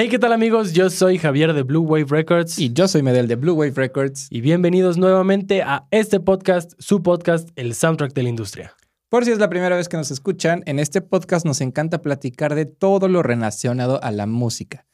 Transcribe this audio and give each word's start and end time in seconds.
Hey, 0.00 0.08
¿qué 0.08 0.20
tal 0.20 0.32
amigos? 0.32 0.74
Yo 0.74 0.90
soy 0.90 1.18
Javier 1.18 1.52
de 1.54 1.64
Blue 1.64 1.82
Wave 1.82 2.06
Records 2.08 2.56
Y 2.60 2.72
yo 2.72 2.86
soy 2.86 3.02
Medel 3.02 3.26
de 3.26 3.34
Blue 3.34 3.54
Wave 3.54 3.72
Records. 3.74 4.28
y 4.30 4.40
bienvenidos 4.40 4.96
nuevamente 4.96 5.62
a 5.62 5.88
este 5.90 6.20
podcast, 6.20 6.70
su 6.78 7.02
podcast, 7.02 7.48
el 7.56 7.74
soundtrack 7.74 8.12
de 8.12 8.22
la 8.22 8.28
industria. 8.28 8.76
Por 9.08 9.24
si 9.24 9.32
es 9.32 9.40
la 9.40 9.48
primera 9.50 9.74
vez 9.74 9.88
que 9.88 9.96
nos 9.96 10.12
escuchan, 10.12 10.62
en 10.66 10.78
este 10.78 11.00
podcast 11.00 11.44
nos 11.44 11.60
encanta 11.60 12.00
platicar 12.00 12.54
de 12.54 12.64
todo 12.64 13.08
lo 13.08 13.24
relacionado 13.24 14.00
a 14.00 14.12
la 14.12 14.28
música. 14.28 14.86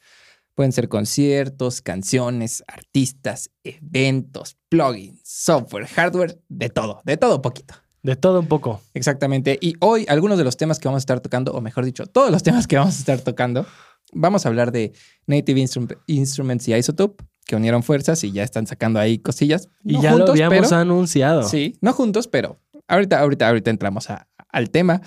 Pueden 0.54 0.72
ser 0.72 0.88
conciertos, 0.88 1.82
canciones, 1.82 2.64
artistas, 2.66 3.50
eventos, 3.62 4.56
plugins, 4.70 5.20
software, 5.22 5.86
hardware, 5.86 6.40
de 6.48 6.70
todo, 6.70 7.02
de 7.04 7.18
todo 7.18 7.42
poquito. 7.42 7.74
De 8.02 8.16
todo 8.16 8.40
un 8.40 8.46
poco. 8.46 8.80
Exactamente. 8.94 9.58
Y 9.60 9.74
hoy 9.80 10.06
algunos 10.08 10.38
de 10.38 10.44
los 10.44 10.56
temas 10.56 10.78
que 10.78 10.88
vamos 10.88 11.00
a 11.00 11.04
estar 11.04 11.20
tocando, 11.20 11.52
o 11.52 11.60
mejor 11.60 11.84
dicho, 11.84 12.06
todos 12.06 12.30
los 12.30 12.42
temas 12.42 12.66
que 12.66 12.76
vamos 12.76 12.96
a 12.96 12.98
estar 12.98 13.20
tocando, 13.20 13.66
vamos 14.12 14.44
a 14.44 14.48
hablar 14.48 14.72
de 14.72 14.92
Native 15.26 15.60
Instrum- 15.60 15.98
Instruments 16.06 16.68
y 16.68 16.74
Isotope, 16.74 17.24
que 17.46 17.56
unieron 17.56 17.82
fuerzas 17.82 18.22
y 18.24 18.32
ya 18.32 18.42
están 18.42 18.66
sacando 18.66 18.98
ahí 19.00 19.18
cosillas. 19.18 19.68
Y 19.84 20.00
ya 20.00 20.12
lo 20.12 20.18
juntos, 20.18 20.30
habíamos 20.30 20.68
pero- 20.68 20.76
anunciado. 20.80 21.42
Sí, 21.48 21.76
no 21.80 21.92
juntos, 21.92 22.28
pero 22.28 22.60
ahorita, 22.88 23.20
ahorita, 23.20 23.48
ahorita 23.48 23.70
entramos 23.70 24.10
a- 24.10 24.28
al 24.48 24.70
tema. 24.70 25.00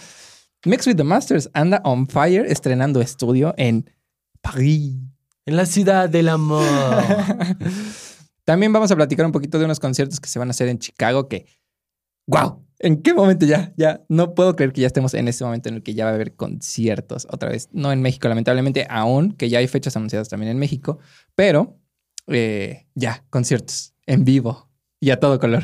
Mix 0.65 0.85
with 0.87 0.95
the 0.95 1.03
Masters 1.03 1.49
anda 1.53 1.81
on 1.83 2.07
fire 2.07 2.45
estrenando 2.47 2.99
estudio 3.01 3.53
en 3.57 3.89
París. 4.41 4.95
En 5.45 5.55
la 5.55 5.65
ciudad 5.65 6.09
del 6.09 6.27
amor. 6.29 6.63
También 8.43 8.71
vamos 8.73 8.91
a 8.91 8.95
platicar 8.95 9.25
un 9.25 9.31
poquito 9.31 9.59
de 9.59 9.65
unos 9.65 9.79
conciertos 9.79 10.19
que 10.19 10.29
se 10.29 10.39
van 10.39 10.49
a 10.49 10.51
hacer 10.51 10.67
en 10.69 10.79
Chicago 10.79 11.27
que, 11.27 11.45
wow, 12.27 12.65
¿en 12.79 13.01
qué 13.01 13.13
momento 13.13 13.45
ya? 13.45 13.73
Ya 13.77 14.03
no 14.09 14.33
puedo 14.35 14.55
creer 14.55 14.73
que 14.73 14.81
ya 14.81 14.87
estemos 14.87 15.13
en 15.13 15.27
este 15.27 15.43
momento 15.43 15.69
en 15.69 15.75
el 15.75 15.83
que 15.83 15.93
ya 15.93 16.05
va 16.05 16.11
a 16.11 16.13
haber 16.13 16.35
conciertos 16.35 17.27
otra 17.31 17.49
vez. 17.49 17.69
No 17.71 17.91
en 17.91 18.01
México, 18.01 18.27
lamentablemente, 18.27 18.85
aún, 18.89 19.31
que 19.33 19.49
ya 19.49 19.59
hay 19.59 19.67
fechas 19.67 19.95
anunciadas 19.95 20.29
también 20.29 20.51
en 20.51 20.59
México, 20.59 20.99
pero 21.35 21.79
eh, 22.27 22.87
ya, 22.95 23.25
conciertos 23.29 23.93
en 24.05 24.23
vivo 24.25 24.69
y 24.99 25.11
a 25.11 25.19
todo 25.19 25.39
color. 25.39 25.63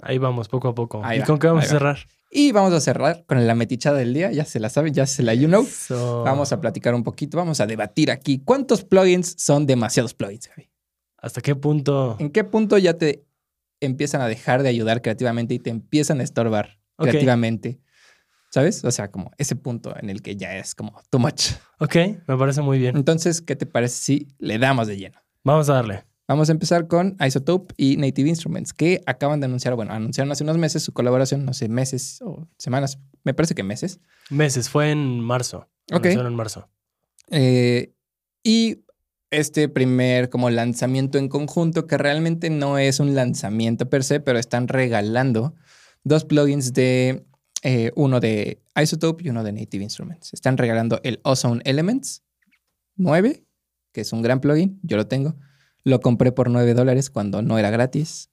Ahí 0.00 0.18
vamos, 0.18 0.48
poco 0.48 0.68
a 0.68 0.74
poco. 0.74 1.00
Ahí 1.04 1.18
¿Y 1.18 1.20
va, 1.20 1.26
con 1.26 1.38
qué 1.38 1.46
vamos 1.46 1.64
a 1.64 1.66
va. 1.66 1.72
cerrar? 1.72 1.98
Y 2.30 2.52
vamos 2.52 2.72
a 2.72 2.80
cerrar 2.80 3.24
con 3.26 3.46
la 3.46 3.54
metichada 3.54 3.98
del 3.98 4.12
día, 4.12 4.32
ya 4.32 4.44
se 4.44 4.58
la 4.58 4.68
saben, 4.68 4.92
ya 4.92 5.06
se 5.06 5.22
la 5.22 5.34
you 5.34 5.46
know. 5.46 5.62
Eso. 5.62 6.24
Vamos 6.24 6.52
a 6.52 6.60
platicar 6.60 6.94
un 6.94 7.04
poquito, 7.04 7.36
vamos 7.38 7.60
a 7.60 7.66
debatir 7.66 8.10
aquí. 8.10 8.40
¿Cuántos 8.44 8.84
plugins 8.84 9.34
son 9.38 9.66
demasiados 9.66 10.14
plugins, 10.14 10.48
Javi? 10.48 10.68
¿Hasta 11.18 11.40
qué 11.40 11.54
punto? 11.54 12.16
¿En 12.18 12.30
qué 12.30 12.44
punto 12.44 12.76
ya 12.76 12.98
te 12.98 13.24
empiezan 13.86 14.20
a 14.20 14.28
dejar 14.28 14.62
de 14.62 14.68
ayudar 14.68 15.02
creativamente 15.02 15.54
y 15.54 15.58
te 15.58 15.70
empiezan 15.70 16.20
a 16.20 16.22
estorbar 16.22 16.78
creativamente? 16.96 17.80
¿Sabes? 18.50 18.84
O 18.84 18.90
sea, 18.90 19.10
como 19.10 19.32
ese 19.36 19.56
punto 19.56 19.96
en 20.00 20.10
el 20.10 20.22
que 20.22 20.36
ya 20.36 20.56
es 20.56 20.76
como 20.76 21.00
too 21.10 21.18
much. 21.18 21.52
Ok, 21.80 21.96
me 22.28 22.36
parece 22.38 22.62
muy 22.62 22.78
bien. 22.78 22.96
Entonces, 22.96 23.42
¿qué 23.42 23.56
te 23.56 23.66
parece 23.66 23.96
si 23.96 24.28
le 24.38 24.58
damos 24.58 24.86
de 24.86 24.96
lleno? 24.96 25.18
Vamos 25.42 25.68
a 25.68 25.74
darle. 25.74 26.04
Vamos 26.26 26.48
a 26.48 26.52
empezar 26.52 26.86
con 26.86 27.16
Isotope 27.20 27.74
y 27.76 27.96
Native 27.98 28.28
Instruments, 28.28 28.72
que 28.72 29.02
acaban 29.06 29.40
de 29.40 29.46
anunciar, 29.46 29.74
bueno, 29.74 29.92
anunciaron 29.92 30.32
hace 30.32 30.42
unos 30.44 30.56
meses 30.56 30.82
su 30.82 30.92
colaboración, 30.92 31.44
no 31.44 31.52
sé, 31.52 31.68
meses 31.68 32.22
o 32.22 32.48
semanas, 32.56 32.98
me 33.24 33.34
parece 33.34 33.54
que 33.54 33.62
meses. 33.62 34.00
Meses, 34.30 34.70
fue 34.70 34.90
en 34.90 35.20
marzo. 35.20 35.68
Ok. 35.92 36.06
Anunciaron 36.06 36.32
en 36.32 36.36
marzo. 36.36 36.70
Eh, 37.30 37.92
y 38.42 38.83
este 39.38 39.68
primer 39.68 40.30
como 40.30 40.50
lanzamiento 40.50 41.18
en 41.18 41.28
conjunto, 41.28 41.86
que 41.86 41.98
realmente 41.98 42.50
no 42.50 42.78
es 42.78 43.00
un 43.00 43.14
lanzamiento 43.14 43.88
per 43.88 44.04
se, 44.04 44.20
pero 44.20 44.38
están 44.38 44.68
regalando 44.68 45.54
dos 46.04 46.24
plugins 46.24 46.72
de 46.72 47.24
eh, 47.62 47.92
uno 47.96 48.20
de 48.20 48.62
Isotope 48.80 49.24
y 49.24 49.30
uno 49.30 49.42
de 49.42 49.52
Native 49.52 49.82
Instruments. 49.82 50.34
Están 50.34 50.58
regalando 50.58 51.00
el 51.02 51.20
Ozone 51.22 51.62
Elements 51.64 52.22
9, 52.96 53.44
que 53.92 54.02
es 54.02 54.12
un 54.12 54.22
gran 54.22 54.40
plugin, 54.40 54.78
yo 54.82 54.96
lo 54.96 55.06
tengo. 55.06 55.34
Lo 55.82 56.00
compré 56.00 56.32
por 56.32 56.50
9 56.50 56.74
dólares 56.74 57.10
cuando 57.10 57.42
no 57.42 57.58
era 57.58 57.70
gratis. 57.70 58.30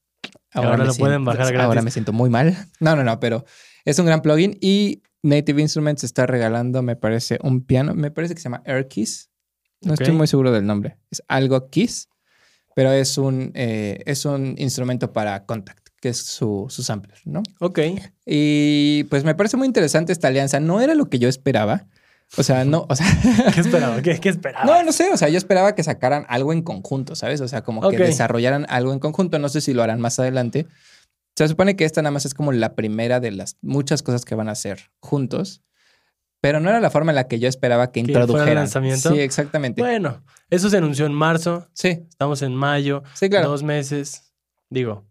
Ahora 0.51 0.77
me 0.77 0.85
lo 0.85 0.93
pueden 0.93 1.25
bajar 1.25 1.47
Ahora 1.47 1.67
gratis. 1.67 1.83
me 1.83 1.91
siento 1.91 2.13
muy 2.13 2.29
mal. 2.29 2.55
No, 2.79 2.95
no, 2.95 3.03
no, 3.03 3.19
pero 3.19 3.45
es 3.85 3.97
un 3.99 4.05
gran 4.05 4.21
plugin 4.21 4.57
y 4.61 5.01
Native 5.23 5.61
Instruments 5.61 6.03
está 6.03 6.25
regalando, 6.25 6.81
me 6.81 6.95
parece, 6.95 7.39
un 7.41 7.61
piano. 7.63 7.93
Me 7.93 8.11
parece 8.11 8.35
que 8.35 8.41
se 8.41 8.45
llama 8.45 8.63
Air 8.65 8.87
Keys. 8.87 9.30
No 9.81 9.93
estoy 9.93 10.13
muy 10.13 10.27
seguro 10.27 10.51
del 10.51 10.65
nombre. 10.65 10.97
Es 11.09 11.23
algo 11.27 11.69
Keys, 11.69 12.09
pero 12.75 12.91
es 12.91 13.17
un, 13.17 13.51
eh, 13.55 14.01
es 14.05 14.25
un 14.25 14.55
instrumento 14.57 15.11
para 15.11 15.45
Contact, 15.45 15.89
que 15.99 16.09
es 16.09 16.17
su, 16.17 16.67
su 16.69 16.83
sampler, 16.83 17.19
¿no? 17.25 17.41
Ok. 17.59 17.79
Y 18.25 19.05
pues 19.05 19.23
me 19.23 19.35
parece 19.35 19.57
muy 19.57 19.67
interesante 19.67 20.13
esta 20.13 20.27
alianza. 20.27 20.59
No 20.59 20.81
era 20.81 20.95
lo 20.95 21.09
que 21.09 21.19
yo 21.19 21.27
esperaba. 21.27 21.87
O 22.37 22.43
sea, 22.43 22.63
no, 22.63 22.85
o 22.87 22.95
sea, 22.95 23.05
¿Qué 23.53 23.59
esperaba? 23.59 24.01
¿Qué, 24.01 24.19
qué 24.19 24.29
esperaba? 24.29 24.65
no, 24.65 24.83
no 24.83 24.91
sé. 24.91 25.09
O 25.11 25.17
sea, 25.17 25.27
yo 25.29 25.37
esperaba 25.37 25.75
que 25.75 25.83
sacaran 25.83 26.25
algo 26.29 26.53
en 26.53 26.61
conjunto, 26.61 27.15
¿sabes? 27.15 27.41
O 27.41 27.47
sea, 27.47 27.61
como 27.61 27.87
que 27.89 27.97
desarrollaran 27.97 28.65
algo 28.69 28.93
en 28.93 28.99
conjunto. 28.99 29.37
No 29.39 29.49
sé 29.49 29.59
si 29.59 29.73
lo 29.73 29.83
harán 29.83 29.99
más 29.99 30.17
adelante. 30.19 30.67
Se 31.35 31.47
supone 31.47 31.75
que 31.75 31.85
esta 31.85 32.01
nada 32.01 32.11
más 32.11 32.25
es 32.25 32.33
como 32.33 32.51
la 32.51 32.75
primera 32.75 33.19
de 33.19 33.31
las 33.31 33.57
muchas 33.61 34.03
cosas 34.03 34.25
que 34.25 34.35
van 34.35 34.47
a 34.47 34.51
hacer 34.51 34.91
juntos. 34.99 35.61
Pero 36.41 36.59
no 36.59 36.69
era 36.69 36.79
la 36.79 36.89
forma 36.89 37.11
en 37.11 37.15
la 37.15 37.27
que 37.27 37.39
yo 37.39 37.47
esperaba 37.47 37.91
que 37.91 38.01
¿Que 38.01 38.05
fuera 38.07 38.19
el 38.23 38.29
introdujeran. 38.29 38.55
lanzamiento? 38.63 39.11
Sí, 39.13 39.19
exactamente. 39.19 39.81
Bueno, 39.81 40.23
eso 40.49 40.69
se 40.69 40.77
anunció 40.77 41.05
en 41.05 41.13
marzo. 41.13 41.67
Sí, 41.73 42.03
Estamos 42.09 42.41
en 42.41 42.55
mayo. 42.55 43.03
sí, 43.13 43.29
claro. 43.29 43.49
Dos 43.49 43.61
meses. 43.63 44.33
Digo, 44.69 45.05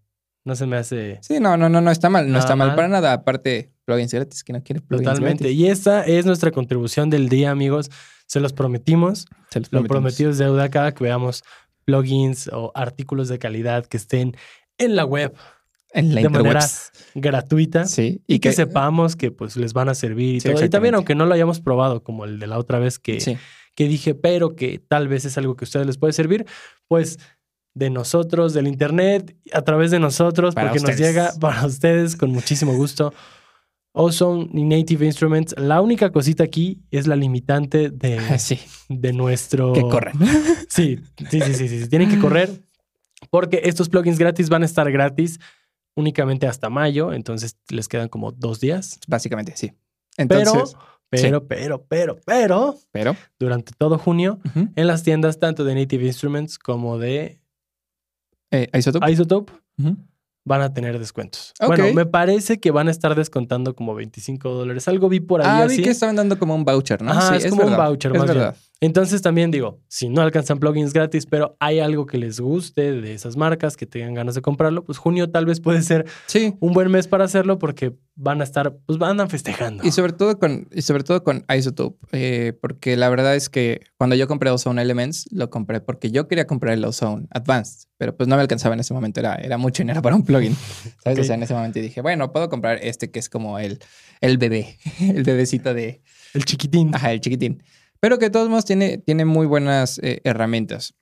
no 0.44 0.56
se 0.56 0.66
me 0.66 0.76
hace 0.76 1.18
Sí, 1.22 1.38
no, 1.38 1.56
no, 1.56 1.68
no, 1.68 1.80
no 1.80 1.90
está 1.90 2.08
mal. 2.10 2.30
No 2.30 2.38
está 2.38 2.56
mal, 2.56 2.68
mal. 2.68 2.76
para 2.76 2.88
nada. 2.88 3.12
Aparte, 3.12 3.72
plugins 3.84 4.12
gratis. 4.12 4.42
que 4.42 4.52
no 4.52 4.62
quiere 4.62 4.80
plugins 4.80 5.06
totalmente. 5.08 5.44
gratis? 5.44 5.58
Y 5.60 5.66
esta 5.68 6.04
es 6.04 6.26
nuestra 6.26 6.50
contribución 6.50 7.10
del 7.10 7.28
día, 7.28 7.50
amigos. 7.52 7.90
Se 8.26 8.40
los 8.40 8.52
prometimos. 8.52 9.26
Se 9.50 9.60
los 9.60 9.68
Lo 9.72 9.82
prometimos. 9.82 9.88
prometido 9.88 10.30
es 10.30 10.38
deuda 10.38 10.68
cada 10.68 10.92
que 10.94 11.04
veamos 11.04 11.44
plugins 11.84 12.48
o 12.52 12.72
artículos 12.74 13.28
de 13.28 13.38
calidad 13.38 13.86
que 13.86 13.96
estén 13.96 14.36
en 14.78 14.96
la 14.96 15.04
web 15.04 15.34
En 15.92 16.14
la 16.14 16.22
de 16.22 16.28
manera 16.28 16.60
gratuita. 17.14 17.84
Sí. 17.86 18.22
Y, 18.26 18.38
que, 18.38 18.52
sepamos 18.52 19.16
que 19.16 19.30
pues 19.30 19.56
les 19.56 19.72
van 19.72 19.88
a 19.88 19.94
servir 19.94 20.36
y 20.36 20.40
Sí, 20.40 20.50
todo. 20.50 20.64
Y 20.64 20.68
también, 20.68 20.94
aunque 20.94 21.14
no 21.14 21.26
lo 21.26 21.34
hayamos 21.34 21.60
probado, 21.60 22.02
como 22.02 22.24
el 22.24 22.38
de 22.38 22.46
la 22.46 22.58
otra 22.58 22.78
vez 22.78 22.98
que, 22.98 23.20
Sí. 23.20 23.36
que 23.74 23.88
dije, 23.88 24.14
pero 24.14 24.54
que 24.54 24.78
tal 24.78 25.08
vez 25.08 25.24
es 25.24 25.36
algo 25.38 25.56
que 25.56 25.64
a 25.64 25.66
ustedes 25.66 25.86
les 25.86 25.98
puede 25.98 26.12
servir, 26.12 26.46
pues 26.86 27.18
de 27.74 27.90
nosotros, 27.90 28.52
del 28.52 28.66
internet, 28.68 29.36
a 29.52 29.62
través 29.62 29.90
de 29.90 29.98
nosotros, 30.00 30.54
Para 30.54 30.68
porque 30.70 30.80
nos 30.82 30.90
ustedes. 30.90 31.14
llega 31.14 31.32
para 31.40 31.66
ustedes 31.66 32.16
con 32.16 32.30
muchísimo 32.30 32.74
gusto. 32.74 33.12
Y 34.52 34.62
Native 34.64 35.04
Instruments. 35.04 35.54
La 35.58 35.80
única 35.80 36.10
cosita 36.10 36.44
aquí 36.44 36.80
es 36.92 37.06
la 37.08 37.16
limitante 37.16 37.90
de, 37.90 38.18
Sí. 38.38 38.60
de 38.88 39.12
nuestro. 39.12 39.72
Que 39.72 39.80
corren. 39.82 40.14
Sí, 40.68 41.00
sí, 41.30 41.40
sí, 41.40 41.54
sí, 41.54 41.68
sí. 41.68 41.88
Tienen 41.88 42.08
que 42.08 42.18
correr 42.18 42.50
porque 43.30 43.62
estos 43.64 43.88
plugins 43.88 44.18
gratis 44.18 44.48
van 44.48 44.62
a 44.62 44.66
estar 44.66 44.90
gratis 44.92 45.40
únicamente 45.96 46.46
hasta 46.46 46.70
mayo, 46.70 47.12
entonces 47.12 47.56
les 47.68 47.88
quedan 47.88 48.08
como 48.08 48.32
dos 48.32 48.60
días. 48.60 48.98
Básicamente, 49.08 49.52
sí. 49.56 49.72
Pero, 50.16 50.40
Entonces, 50.40 50.76
pero, 51.08 51.46
pero, 51.48 51.84
pero, 51.86 52.20
pero, 52.24 52.76
pero. 52.92 53.16
durante 53.38 53.72
todo 53.76 53.98
junio, 53.98 54.38
en 54.76 54.86
las 54.86 55.02
tiendas 55.02 55.38
tanto 55.38 55.64
de 55.64 55.74
Native 55.74 56.06
Instruments 56.06 56.58
como 56.58 56.98
de 56.98 57.40
Eh, 58.50 58.68
Isotope. 58.76 59.10
Isotope 59.10 59.52
van 60.44 60.62
a 60.62 60.72
tener 60.72 60.98
descuentos. 60.98 61.52
Bueno, 61.64 61.92
me 61.94 62.06
parece 62.06 62.58
que 62.60 62.70
van 62.70 62.88
a 62.88 62.90
estar 62.90 63.14
descontando 63.14 63.74
como 63.74 63.94
25 63.94 64.50
dólares. 64.50 64.88
Algo 64.88 65.08
vi 65.08 65.20
por 65.20 65.40
ahí 65.42 65.46
Ah, 65.48 65.62
así. 65.64 65.76
vi 65.78 65.82
que 65.84 65.90
estaban 65.90 66.16
dando 66.16 66.38
como 66.38 66.54
un 66.54 66.64
voucher, 66.64 67.02
¿no? 67.02 67.12
Ajá, 67.12 67.36
es 67.36 67.46
como 67.50 67.62
un 67.64 67.70
verdad, 67.70 67.86
voucher, 67.88 68.12
Es 68.12 68.18
más 68.18 68.34
bien. 68.34 68.52
Entonces 68.82 69.20
también 69.20 69.50
digo, 69.50 69.78
si 69.88 70.08
no 70.08 70.22
alcanzan 70.22 70.58
plugins 70.58 70.94
gratis, 70.94 71.26
pero 71.26 71.54
hay 71.60 71.80
algo 71.80 72.06
que 72.06 72.16
les 72.16 72.40
guste 72.40 72.92
de 72.92 73.12
esas 73.12 73.36
marcas, 73.36 73.76
que 73.76 73.84
tengan 73.84 74.14
ganas 74.14 74.34
de 74.34 74.40
comprarlo, 74.40 74.84
pues 74.84 74.96
junio 74.96 75.30
tal 75.30 75.44
vez 75.44 75.60
puede 75.60 75.82
ser 75.82 76.06
Sí. 76.26 76.54
un 76.60 76.72
buen 76.72 76.90
mes 76.90 77.06
para 77.06 77.24
hacerlo 77.24 77.58
porque 77.58 77.94
van 78.14 78.40
a 78.40 78.44
estar, 78.44 78.74
pues 78.86 78.98
van 78.98 79.20
a 79.20 79.26
festejando. 79.28 79.84
Y 79.86 79.90
sobre 79.90 80.14
todo 80.14 80.38
con, 80.38 80.66
y 80.72 80.80
sobre 80.80 81.04
todo 81.04 81.22
con 81.22 81.44
Isotope, 81.54 81.98
eh, 82.12 82.54
porque 82.58 82.96
la 82.96 83.10
verdad 83.10 83.36
es 83.36 83.50
que 83.50 83.82
cuando 83.98 84.16
yo 84.16 84.26
compré 84.26 84.48
Ozone 84.50 84.80
Elements, 84.80 85.28
lo 85.30 85.50
compré 85.50 85.82
porque 85.82 86.10
yo 86.10 86.26
quería 86.26 86.46
comprar 86.46 86.72
el 86.72 86.84
Ozone 86.84 87.26
Advanced, 87.32 87.88
pero 87.98 88.16
pues 88.16 88.28
no 88.30 88.36
me 88.36 88.42
alcanzaba 88.42 88.74
en 88.74 88.80
ese 88.80 88.94
momento, 88.94 89.20
era, 89.20 89.34
era 89.34 89.58
mucho 89.58 89.82
dinero 89.82 90.00
para 90.00 90.16
un 90.16 90.24
plugin. 90.24 90.56
¿Sabes? 91.04 91.18
O 91.18 91.24
sea, 91.24 91.34
en 91.34 91.42
ese 91.42 91.52
momento 91.52 91.78
dije, 91.80 92.00
bueno, 92.00 92.32
puedo 92.32 92.48
comprar 92.48 92.78
este 92.82 93.10
que 93.10 93.18
es 93.18 93.28
como 93.28 93.58
el, 93.58 93.78
el 94.22 94.38
bebé, 94.38 94.78
el 95.00 95.22
bebecito 95.22 95.74
de, 95.74 96.00
El 96.32 96.46
chiquitín. 96.46 96.94
Ajá, 96.94 97.12
el 97.12 97.20
chiquitín. 97.20 97.62
Pero 98.00 98.18
que 98.18 98.26
de 98.26 98.30
todos 98.30 98.48
modos 98.48 98.64
tiene, 98.64 98.98
tiene 98.98 99.24
muy 99.24 99.46
buenas 99.46 99.98
eh, 100.02 100.20
herramientas. 100.24 100.94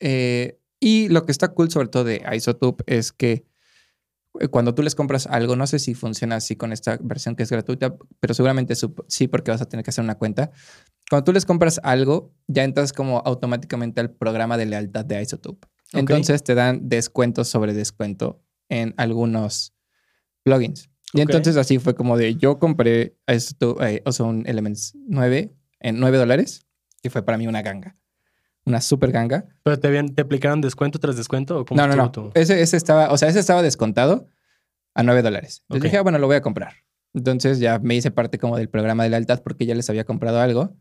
Eh, 0.00 0.58
y 0.80 1.08
lo 1.08 1.24
que 1.24 1.32
está 1.32 1.48
cool 1.48 1.70
sobre 1.70 1.88
todo 1.88 2.04
de 2.04 2.22
Isotope 2.34 2.82
es 2.92 3.12
que 3.12 3.44
eh, 4.40 4.48
cuando 4.48 4.74
tú 4.74 4.82
les 4.82 4.96
compras 4.96 5.26
algo, 5.28 5.54
no 5.54 5.66
sé 5.68 5.78
si 5.78 5.94
funciona 5.94 6.36
así 6.36 6.56
con 6.56 6.72
esta 6.72 6.98
versión 7.00 7.36
que 7.36 7.44
es 7.44 7.50
gratuita, 7.50 7.96
pero 8.18 8.34
seguramente 8.34 8.74
sí 9.06 9.28
porque 9.28 9.52
vas 9.52 9.62
a 9.62 9.66
tener 9.66 9.84
que 9.84 9.90
hacer 9.90 10.02
una 10.02 10.16
cuenta. 10.16 10.50
Cuando 11.08 11.24
tú 11.24 11.32
les 11.32 11.46
compras 11.46 11.80
algo, 11.84 12.34
ya 12.48 12.64
entras 12.64 12.92
como 12.92 13.18
automáticamente 13.24 14.00
al 14.00 14.10
programa 14.10 14.58
de 14.58 14.66
lealtad 14.66 15.04
de 15.04 15.22
Isotope. 15.22 15.68
Ok. 15.92 16.00
Entonces 16.00 16.42
te 16.42 16.54
dan 16.54 16.88
descuento 16.88 17.44
sobre 17.44 17.74
descuento 17.74 18.42
en 18.68 18.94
algunos 18.96 19.74
plugins. 20.42 20.88
Y 21.12 21.20
Ok. 21.20 21.28
entonces 21.28 21.56
así 21.56 21.78
fue 21.78 21.94
como 21.94 22.16
de 22.16 22.34
yo 22.36 22.58
compré 22.58 23.18
esto, 23.26 23.80
eh, 23.84 24.02
Ozone 24.06 24.48
Elements 24.50 24.94
9 25.06 25.52
en 25.82 25.98
9 26.00 26.18
dólares 26.18 26.66
y 27.02 27.08
fue 27.08 27.24
para 27.24 27.36
mí 27.38 27.46
una 27.46 27.62
ganga. 27.62 27.96
una 28.64 28.80
super 28.80 29.10
ganga. 29.10 29.44
¿Pero 29.64 29.78
te, 29.80 29.88
habían, 29.88 30.14
te 30.14 30.22
aplicaron 30.22 30.60
descuento 30.60 30.98
tras 31.00 31.16
descuento? 31.16 31.58
¿o 31.60 31.64
cómo 31.64 31.80
No, 31.80 31.88
no, 31.88 31.96
no. 31.96 32.12
tu- 32.12 32.30
Ese, 32.34 32.62
ese 32.62 32.76
estaba, 32.76 33.10
o 33.10 33.18
sea, 33.18 33.28
ese 33.28 33.40
estaba 33.40 33.60
descontado 33.62 34.28
a 34.94 35.02
9 35.02 35.22
dólares. 35.22 35.62
Entonces 35.64 35.82
dije, 35.84 35.96
ah, 35.98 36.02
bueno, 36.02 36.18
lo 36.18 36.26
voy 36.28 36.36
a 36.36 36.42
comprar. 36.42 36.74
Entonces 37.14 37.58
ya 37.58 37.78
me 37.80 37.94
hice 37.96 38.10
parte 38.12 38.38
como 38.38 38.56
del 38.56 38.68
programa 38.68 39.02
de 39.02 39.10
lealtad 39.10 39.42
porque 39.42 39.66
ya 39.66 39.74
les 39.74 39.90
había 39.90 40.04
comprado 40.04 40.40
algo. 40.40 40.76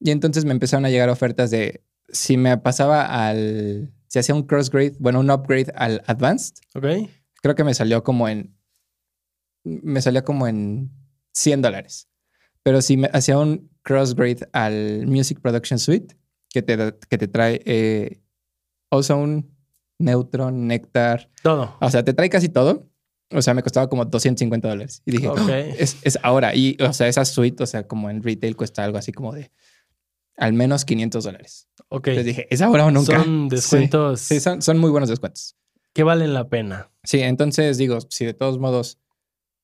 Y 0.00 0.10
entonces 0.10 0.44
me 0.44 0.52
empezaron 0.52 0.84
a 0.86 0.90
llegar 0.90 1.08
ofertas 1.10 1.50
de 1.50 1.84
si 2.08 2.36
me 2.36 2.56
pasaba 2.58 3.28
al, 3.28 3.92
si 4.08 4.18
hacía 4.18 4.34
un 4.34 4.42
crossgrade, 4.44 4.94
bueno, 4.98 5.20
un 5.20 5.30
upgrade 5.30 5.72
al 5.76 6.02
advanced, 6.06 6.54
¿Ok? 6.74 7.10
creo 7.42 7.54
que 7.54 7.62
me 7.64 7.74
salió 7.74 8.02
como 8.02 8.28
en, 8.28 8.56
me 9.64 10.00
salió 10.02 10.24
como 10.24 10.46
en 10.46 10.90
100 11.32 11.62
dólares. 11.62 12.08
Pero 12.62 12.80
si 12.82 12.96
me 12.96 13.08
hacía 13.12 13.38
un 13.38 13.70
crossgrade 13.82 14.48
al 14.52 15.06
Music 15.06 15.40
Production 15.40 15.78
Suite, 15.78 16.16
que 16.50 16.62
te, 16.62 16.76
que 17.08 17.18
te 17.18 17.28
trae 17.28 17.60
eh, 17.64 18.20
Ozone, 18.90 19.44
Neutron, 19.98 20.66
Nectar, 20.66 21.30
Todo. 21.42 21.76
o 21.80 21.90
sea, 21.90 22.04
te 22.04 22.12
trae 22.14 22.28
casi 22.28 22.48
todo. 22.48 22.88
O 23.34 23.40
sea, 23.40 23.54
me 23.54 23.62
costaba 23.62 23.88
como 23.88 24.04
250 24.04 24.68
dólares. 24.68 25.00
Y 25.06 25.12
dije. 25.12 25.28
"Oh, 25.28 25.48
es, 25.48 25.96
es 26.02 26.18
ahora. 26.22 26.54
Y, 26.54 26.76
o 26.82 26.92
sea, 26.92 27.08
esa 27.08 27.24
suite, 27.24 27.62
o 27.62 27.66
sea, 27.66 27.86
como 27.86 28.10
en 28.10 28.22
retail 28.22 28.56
cuesta 28.56 28.84
algo 28.84 28.98
así 28.98 29.10
como 29.12 29.32
de 29.32 29.50
al 30.36 30.52
menos 30.52 30.84
500 30.84 31.24
dólares. 31.24 31.68
Ok. 31.88 32.08
Entonces 32.08 32.26
dije, 32.26 32.46
¿es 32.50 32.60
ahora 32.60 32.84
o 32.86 32.90
nunca? 32.90 33.22
Son 33.22 33.48
descuentos 33.48 34.20
Sí, 34.20 34.38
son, 34.40 34.60
son 34.60 34.78
muy 34.78 34.90
buenos 34.90 35.08
descuentos. 35.08 35.56
que 35.94 36.02
valen 36.02 36.34
la 36.34 36.48
pena. 36.48 36.90
Sí, 37.04 37.20
entonces 37.20 37.78
digo, 37.78 37.98
si 38.10 38.24
de 38.26 38.34
todos 38.34 38.58
modos 38.58 38.98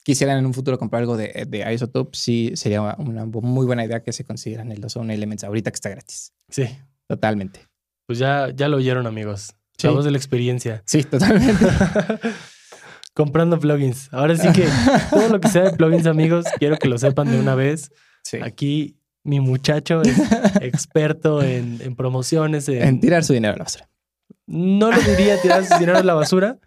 quisieran 0.09 0.39
en 0.39 0.47
un 0.47 0.55
futuro 0.55 0.79
comprar 0.79 1.03
algo 1.03 1.19
de, 1.19 1.45
de 1.47 1.71
Isotope, 1.75 2.17
sí 2.17 2.53
sería 2.55 2.81
una 2.97 3.27
muy 3.27 3.67
buena 3.67 3.85
idea 3.85 4.03
que 4.03 4.11
se 4.15 4.25
consideran 4.25 4.73
el 4.73 4.83
Ozone 4.83 5.13
Elements 5.13 5.45
ahorita 5.45 5.71
que 5.71 5.75
está 5.75 5.91
gratis. 5.91 6.33
Sí. 6.49 6.65
Totalmente. 7.07 7.67
Pues 8.07 8.19
ya, 8.19 8.49
ya 8.55 8.69
lo 8.69 8.79
oyeron, 8.79 9.07
amigos. 9.07 9.55
Sí. 9.77 9.87
La 9.87 9.93
voz 9.93 10.07
de 10.07 10.11
la 10.11 10.17
experiencia. 10.17 10.83
Sí, 10.87 11.03
totalmente. 11.05 11.63
Comprando 13.15 13.59
plugins. 13.59 14.09
Ahora 14.13 14.35
sí 14.37 14.49
que 14.53 14.67
todo 15.11 15.29
lo 15.29 15.41
que 15.41 15.49
sea 15.49 15.65
de 15.65 15.73
plugins, 15.77 16.07
amigos, 16.07 16.47
quiero 16.59 16.79
que 16.79 16.89
lo 16.89 16.97
sepan 16.99 17.31
de 17.31 17.39
una 17.39 17.55
vez. 17.55 17.91
Sí. 18.25 18.39
Aquí 18.43 18.97
mi 19.25 19.41
muchacho 19.41 20.01
es 20.03 20.17
experto 20.63 21.43
en, 21.43 21.81
en 21.83 21.97
promociones. 21.97 22.69
en- 22.69 22.83
En 22.83 23.01
tirar 23.01 23.25
su 23.25 23.35
dinero 23.35 23.55
a 23.55 23.59
la 23.59 23.65
basura. 23.65 23.89
no 24.47 24.91
lo 24.91 25.01
diría 25.03 25.41
tirar 25.43 25.67
su 25.67 25.75
dinero 25.79 25.99
a 25.99 26.03
la 26.03 26.15
basura, 26.15 26.59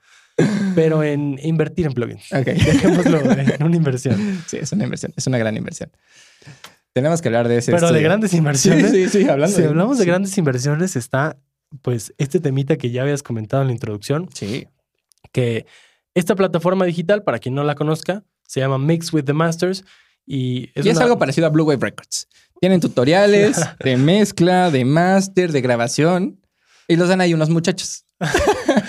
pero 0.76 1.04
en 1.04 1.40
invertir 1.44 1.86
en 1.86 1.94
plugins. 1.94 2.32
Ok. 2.32 2.46
Dejémoslo 2.46 3.32
en 3.32 3.64
una 3.64 3.76
inversión. 3.76 4.44
Sí, 4.48 4.58
es 4.58 4.72
una 4.72 4.84
inversión. 4.86 5.14
Es 5.16 5.28
una 5.28 5.38
gran 5.38 5.56
inversión. 5.58 5.92
Tenemos 6.94 7.22
que 7.22 7.30
hablar 7.30 7.48
de 7.48 7.58
ese 7.58 7.72
Pero 7.72 7.92
de 7.92 8.02
grandes 8.02 8.32
Sí, 8.32 8.38
inversiones. 8.38 8.92
sí, 8.92 9.08
sí, 9.10 9.30
hablando 9.30 9.56
si 9.56 9.64
hablamos 9.64 9.98
de 9.98 10.04
sí. 10.04 10.10
grandes 10.10 10.38
inversiones, 10.38 10.96
está 10.96 11.38
pues 11.82 12.14
este 12.18 12.40
temita 12.42 12.76
que 12.78 12.92
ya 12.92 13.04
habías 13.04 13.24
comentado 13.24 13.62
en 13.62 13.68
la 13.70 13.74
introducción, 13.74 14.28
Sí. 14.34 14.68
que 15.32 15.66
esta 16.16 16.36
plataforma 16.36 16.84
digital, 16.86 17.24
para 17.24 17.40
quien 17.40 17.56
no 17.56 17.64
la 17.64 17.76
conozca, 17.76 18.24
se 18.46 18.60
llama 18.60 18.78
Mix 18.78 19.14
with 19.14 19.24
the 19.24 19.32
Masters 19.34 19.86
y 20.26 20.70
es, 20.76 20.86
y 20.86 20.90
es 20.90 20.98
una- 20.98 21.06
algo 21.06 21.18
parecido 21.18 21.48
a 21.48 21.50
Blue 21.50 21.64
Wave 21.64 21.80
Records. 21.82 22.28
Tienen 22.60 22.82
tutoriales 22.82 23.58
de 23.84 23.96
mezcla, 23.96 24.70
de 24.70 24.84
máster, 24.84 25.52
de 25.54 25.62
grabación. 25.62 26.42
Y 26.90 26.98
los 26.98 27.08
dan 27.08 27.22
ahí 27.22 27.34
unos 27.34 27.50
muchachos. 27.50 28.04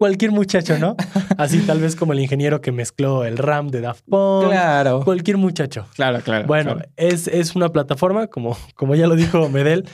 cualquier 0.00 0.32
muchacho, 0.32 0.78
¿no? 0.78 0.96
Así 1.36 1.58
tal 1.66 1.78
vez 1.78 1.94
como 1.94 2.14
el 2.14 2.20
ingeniero 2.20 2.62
que 2.62 2.72
mezcló 2.72 3.26
el 3.26 3.36
RAM 3.36 3.68
de 3.68 3.82
Daft 3.82 4.02
Punk, 4.08 4.48
Claro. 4.48 5.02
cualquier 5.04 5.36
muchacho. 5.36 5.86
Claro, 5.94 6.20
claro. 6.22 6.46
Bueno, 6.46 6.76
claro. 6.76 6.88
es, 6.96 7.28
es 7.28 7.54
una 7.54 7.68
plataforma, 7.68 8.26
como, 8.28 8.56
como 8.74 8.94
ya 8.94 9.06
lo 9.06 9.14
dijo 9.14 9.50
Medel, 9.50 9.86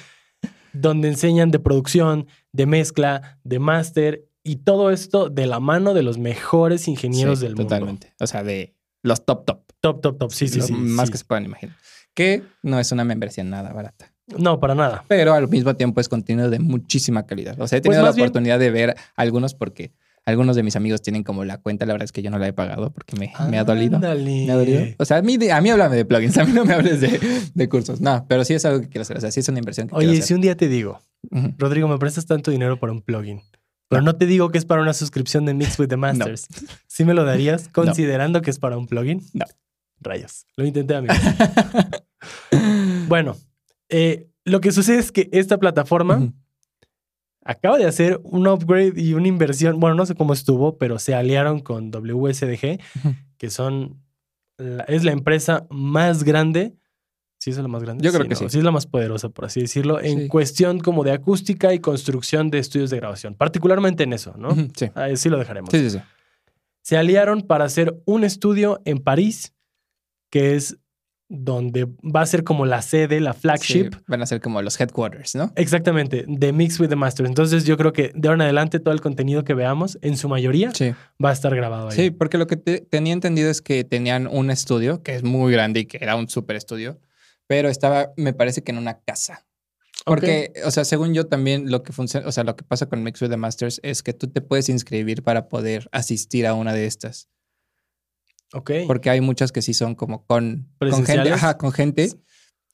donde 0.73 1.09
enseñan 1.09 1.51
de 1.51 1.59
producción, 1.59 2.29
de 2.53 2.67
mezcla, 2.67 3.41
de 3.43 3.59
máster 3.59 4.25
y 4.45 4.57
todo 4.59 4.93
esto 4.93 5.29
de 5.29 5.47
la 5.49 5.59
mano 5.59 5.93
de 5.93 6.05
los 6.05 6.19
mejores 6.19 6.87
ingenieros 6.87 7.41
Sí, 7.41 7.45
del 7.47 7.57
mundo. 7.57 7.69
Totalmente. 7.69 8.13
O 8.21 8.29
sea, 8.29 8.45
de 8.45 8.77
los 9.03 9.25
top, 9.27 9.45
top. 9.45 9.63
Top, 9.81 10.01
top, 10.03 10.19
top. 10.19 10.31
Sí, 10.31 10.47
sí, 10.47 10.61
Lo 10.61 10.67
sí. 10.67 10.73
Más 10.73 11.07
sí. 11.09 11.13
que 11.13 11.19
se 11.19 11.25
puedan 11.25 11.45
imaginar. 11.47 11.75
Que 12.15 12.45
no 12.63 12.79
es 12.79 12.93
una 12.93 13.03
membresía 13.05 13.43
nada 13.43 13.73
barata. 13.73 14.13
No, 14.39 14.59
para 14.61 14.75
nada. 14.75 15.05
Pero 15.09 15.35
al 15.35 15.49
mismo 15.49 15.75
tiempo 15.77 16.01
es 16.01 16.09
contenido 16.09 16.51
de 16.51 16.59
muchísima 16.59 17.27
calidad. 17.27 17.61
O 17.61 17.69
sea, 17.69 17.79
he 17.79 17.81
Pues 17.81 17.85
tenido 17.93 18.03
la 18.03 18.09
más 18.09 18.17
bien- 18.17 18.27
oportunidad 18.29 18.59
de 18.59 18.71
ver 18.71 18.97
algunos 19.15 19.55
porque 19.55 19.93
algunos 20.25 20.57
de 20.57 20.65
mis 20.65 20.75
amigos 20.75 21.01
tienen 21.03 21.23
como 21.23 21.45
la 21.45 21.59
cuenta. 21.59 21.87
La 21.87 21.93
verdad 21.95 22.07
es 22.07 22.13
que 22.13 22.23
yo 22.23 22.31
no 22.31 22.39
la 22.39 22.49
he 22.49 22.53
pagado 22.53 22.91
porque 22.91 23.15
me, 23.17 23.33
me 23.49 23.59
ha 23.59 23.65
dolido. 23.65 24.01
Me 24.01 24.07
ha 24.51 24.57
dolido. 24.57 24.83
O 24.99 25.05
sea, 25.05 25.19
a 25.19 25.23
mí, 25.23 25.39
a 25.49 25.61
mí 25.61 25.71
háblame 25.71 25.95
de 25.97 26.05
plugins, 26.05 26.37
a 26.39 26.45
mí 26.45 26.53
no 26.53 26.65
me 26.65 26.75
hables 26.75 27.01
de, 27.01 27.21
de 27.55 27.69
cursos. 27.69 28.01
No, 28.01 28.27
pero 28.29 28.45
sí 28.45 28.55
es 28.55 28.65
algo 28.65 28.81
que 28.81 28.89
quiero 28.89 29.03
hacer. 29.03 29.17
O 29.17 29.21
sea, 29.21 29.31
sí 29.31 29.39
es 29.41 29.49
una 29.49 29.61
inversión 29.61 29.87
que 29.87 29.95
Oye, 29.95 30.07
quiero 30.07 30.13
hacer. 30.19 30.27
si 30.27 30.35
un 30.35 30.41
día 30.41 30.57
te 30.57 30.67
digo. 30.69 31.01
Rodrigo, 31.59 31.87
me 31.87 31.99
prestas 31.99 32.27
tanto 32.27 32.51
dinero 32.51 32.81
para 32.81 32.93
un 32.93 33.03
plugin, 33.03 33.43
pero 33.89 34.03
no, 34.03 34.17
te 34.17 34.27
digo 34.27 34.51
que 34.51 34.59
es 34.59 34.65
para 34.65 34.83
una 34.83 34.93
suscripción 34.93 35.45
de 35.45 35.55
Mix 35.55 35.79
with 35.79 35.87
the 35.89 35.97
Masters. 35.97 36.49
¿Sí 36.89 37.05
me 37.05 37.15
lo 37.15 37.25
darías 37.25 37.69
considerando 37.69 38.43
que 38.43 38.51
es 38.51 38.59
para 38.59 38.77
un 38.77 38.89
plugin? 38.89 39.23
No. 39.33 39.45
Rayos. 40.01 40.47
Lo 40.57 40.67
intenté, 40.67 40.95
amigo. 40.97 41.15
bueno, 43.09 43.37
eh, 43.89 44.29
lo 44.45 44.61
que 44.61 44.73
sucede 44.73 44.99
es 44.99 45.13
que 45.13 45.29
esta 45.33 45.59
plataforma 45.59 46.33
acaba 47.45 47.79
de 47.79 47.87
hacer 47.87 48.21
un 48.25 48.47
upgrade 48.49 48.93
y 49.01 49.15
una 49.15 49.29
inversión. 49.29 49.79
Bueno, 49.81 49.95
no 49.97 50.07
sé 50.07 50.15
cómo 50.15 50.33
estuvo, 50.33 50.79
pero 50.79 50.99
se 50.99 51.15
aliaron 51.15 51.61
con 51.61 51.91
WSDG, 51.91 52.81
Ujú. 53.05 53.15
que 53.39 53.51
son. 53.51 54.03
la- 54.59 54.85
es 54.85 55.05
la 55.05 55.13
empresa 55.13 55.67
más 55.69 56.25
grande. 56.25 56.75
¿Sí 57.39 57.51
es 57.51 57.59
la 57.59 57.69
más 57.69 57.83
grande? 57.83 58.03
Yo 58.03 58.11
creo 58.11 58.23
que 58.25 58.31
¿no? 58.31 58.37
sí. 58.37 58.49
Sí 58.49 58.57
es 58.59 58.65
la 58.65 58.71
más 58.71 58.87
poderosa, 58.87 59.29
por 59.29 59.45
así 59.45 59.61
decirlo, 59.61 60.01
en 60.01 60.21
Sí. 60.23 60.29
cuestión 60.29 60.81
como 60.81 61.05
de 61.05 61.13
acústica 61.13 61.75
y 61.75 61.79
construcción 61.79 62.49
de 62.51 62.59
estudios 62.61 62.89
de 62.89 62.97
grabación. 62.97 63.35
Particularmente 63.35 64.05
en 64.05 64.15
eso, 64.15 64.35
¿no? 64.39 64.55
Sí. 64.75 64.87
Ahí 64.95 65.19
sí 65.19 65.29
lo 65.29 65.39
dejaremos. 65.39 65.69
Sí, 65.71 65.79
sí, 65.81 65.99
sí. 65.99 66.05
Se 66.81 66.97
aliaron 66.97 67.43
para 67.43 67.67
hacer 67.67 68.01
un 68.07 68.25
estudio 68.25 68.81
en 68.87 68.97
París, 68.99 69.53
que 70.31 70.55
es 70.55 70.79
donde 71.29 71.87
va 72.03 72.21
a 72.21 72.27
ser 72.27 72.45
como 72.45 72.67
la 72.67 72.83
sede, 72.83 73.21
la 73.21 73.35
flagship. 73.35 73.91
Sí, 73.93 74.01
van 74.07 74.23
a 74.23 74.27
ser 74.27 74.41
como 74.41 74.63
los 74.63 74.79
headquarters, 74.81 75.35
¿no? 75.35 75.53
Exactamente, 75.57 76.25
de 76.29 76.53
Mix 76.53 76.79
with 76.79 76.89
the 76.89 76.97
Masters. 76.97 77.29
Entonces 77.29 77.65
yo 77.65 77.77
creo 77.77 77.93
que 77.93 78.13
de 78.15 78.29
ahora 78.29 78.37
en 78.37 78.43
adelante 78.43 78.79
todo 78.79 78.95
el 78.95 79.01
contenido 79.01 79.43
que 79.45 79.55
veamos, 79.55 79.99
en 80.03 80.17
su 80.17 80.29
mayoría, 80.29 80.71
Sí. 80.73 80.93
va 81.23 81.31
a 81.31 81.33
estar 81.33 81.55
grabado 81.55 81.89
ahí. 81.89 81.97
Sí, 81.97 82.11
porque 82.11 82.39
lo 82.39 82.47
que 82.47 82.57
te- 82.57 82.81
tenía 82.81 83.13
entendido 83.13 83.51
es 83.51 83.61
que 83.61 83.83
tenían 83.85 84.27
un 84.29 84.51
estudio 84.51 85.03
que 85.03 85.17
es 85.17 85.25
muy 85.25 85.53
grande 85.53 85.81
y 85.81 85.87
que 85.87 85.99
era 86.01 86.15
un 86.17 86.29
super 86.29 86.55
estudio, 86.57 87.01
pero 87.49 87.69
estaba, 87.69 88.13
me 88.17 88.33
parece 88.33 88.63
que 88.63 88.71
en 88.73 88.79
una 88.79 89.01
casa. 89.01 89.45
Porque, 90.05 90.53
o 90.65 90.71
sea, 90.71 90.85
según 90.85 91.15
yo 91.15 91.27
también 91.27 91.71
lo 91.73 91.83
que 91.83 91.93
funciona, 91.93 92.29
o 92.29 92.31
sea, 92.33 92.45
lo 92.45 92.55
que 92.55 92.63
pasa 92.65 92.87
con 92.87 93.03
Mix 93.03 93.21
with 93.23 93.31
the 93.31 93.37
Masters 93.37 93.81
es 93.83 94.05
que 94.05 94.13
tú 94.13 94.29
te 94.29 94.41
puedes 94.41 94.69
inscribir 94.69 95.25
para 95.25 95.49
poder 95.49 95.89
asistir 95.91 96.47
a 96.47 96.55
una 96.55 96.73
de 96.73 96.87
estas. 96.87 97.29
Ok. 98.57 98.71
Porque 98.87 99.11
hay 99.11 99.21
muchas 99.21 99.53
que 99.53 99.63
sí 99.63 99.75
son 99.75 99.95
como 99.95 100.25
con, 100.27 100.69
con 100.79 101.05
gente, 101.05 101.33
ajá, 101.33 101.57
con 101.59 101.73
gente 101.73 102.11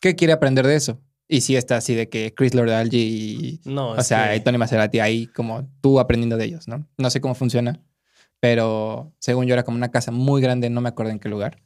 que 0.01 0.15
quiere 0.17 0.33
aprender 0.33 0.67
de 0.67 0.77
eso. 0.77 1.01
Y 1.29 1.41
sí 1.41 1.57
está 1.57 1.77
así 1.77 1.95
de 1.95 2.09
que 2.09 2.35
Chris 2.35 2.55
Lord-Alge 2.55 2.97
y, 2.97 3.61
No, 3.65 3.91
o 3.91 4.03
sea, 4.03 4.31
que- 4.31 4.37
y 4.37 4.41
Tony 4.41 4.59
Maserati 4.59 5.01
ahí 5.01 5.27
como 5.29 5.69
tú 5.81 5.99
aprendiendo 5.99 6.37
de 6.37 6.45
ellos, 6.45 6.69
¿no? 6.69 6.87
No 6.99 7.11
sé 7.11 7.21
cómo 7.21 7.35
funciona, 7.35 7.81
pero 8.41 9.12
según 9.19 9.47
yo 9.47 9.55
era 9.55 9.62
como 9.62 9.77
una 9.77 9.91
casa 9.91 10.11
muy 10.11 10.43
grande, 10.43 10.69
no 10.71 10.81
me 10.81 10.89
acuerdo 10.89 11.12
en 11.12 11.19
qué 11.19 11.29
lugar. 11.29 11.62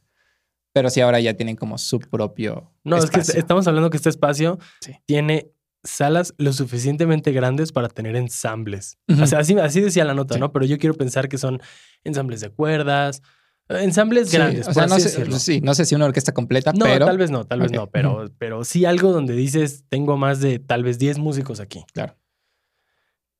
Pero 0.73 0.89
sí 0.89 1.01
ahora 1.01 1.19
ya 1.19 1.33
tienen 1.33 1.55
como 1.55 1.77
su 1.79 1.99
propio 1.99 2.71
no, 2.83 2.97
es 2.97 3.09
que 3.09 3.19
estamos 3.19 3.67
hablando 3.67 3.89
que 3.89 3.97
este 3.97 4.09
espacio 4.09 4.59
Sí. 4.81 4.93
tiene 5.05 5.51
salas 5.83 6.33
lo 6.37 6.53
suficientemente 6.53 7.31
grandes 7.31 7.71
para 7.71 7.87
tener 7.89 8.15
ensambles. 8.15 8.97
O 9.21 9.25
sea, 9.25 9.39
así, 9.39 9.57
así 9.57 9.81
decía 9.81 10.05
la 10.05 10.13
nota, 10.13 10.35
Sí. 10.35 10.39
¿no? 10.39 10.51
Pero 10.53 10.65
yo 10.65 10.77
quiero 10.77 10.93
pensar 10.95 11.27
que 11.29 11.37
son 11.37 11.59
ensambles 12.03 12.41
de 12.41 12.49
cuerdas, 12.51 13.21
ensambles 13.69 14.29
Sí, 14.29 14.37
grandes. 14.37 14.61
o 14.61 14.65
por 14.65 14.73
sea, 14.73 14.87
no 14.87 14.95
así 14.95 15.03
sé, 15.03 15.09
decirlo. 15.09 15.39
sí, 15.39 15.61
no 15.61 15.73
sé 15.75 15.85
si 15.85 15.95
una 15.95 16.05
orquesta 16.05 16.33
completa, 16.33 16.71
No, 16.73 16.85
pero 16.85 17.05
tal 17.05 17.17
vez 17.17 17.31
no, 17.31 17.45
tal 17.45 17.61
vez 17.61 17.71
no, 17.71 17.87
pero, 17.87 18.25
pero 18.37 18.63
sí 18.63 18.85
algo 18.85 19.11
donde 19.11 19.33
dices, 19.33 19.85
tengo 19.89 20.17
más 20.17 20.39
de 20.41 20.59
tal 20.59 20.83
vez 20.83 20.99
10 20.99 21.19
músicos 21.19 21.59
aquí. 21.59 21.83
Claro. 21.93 22.15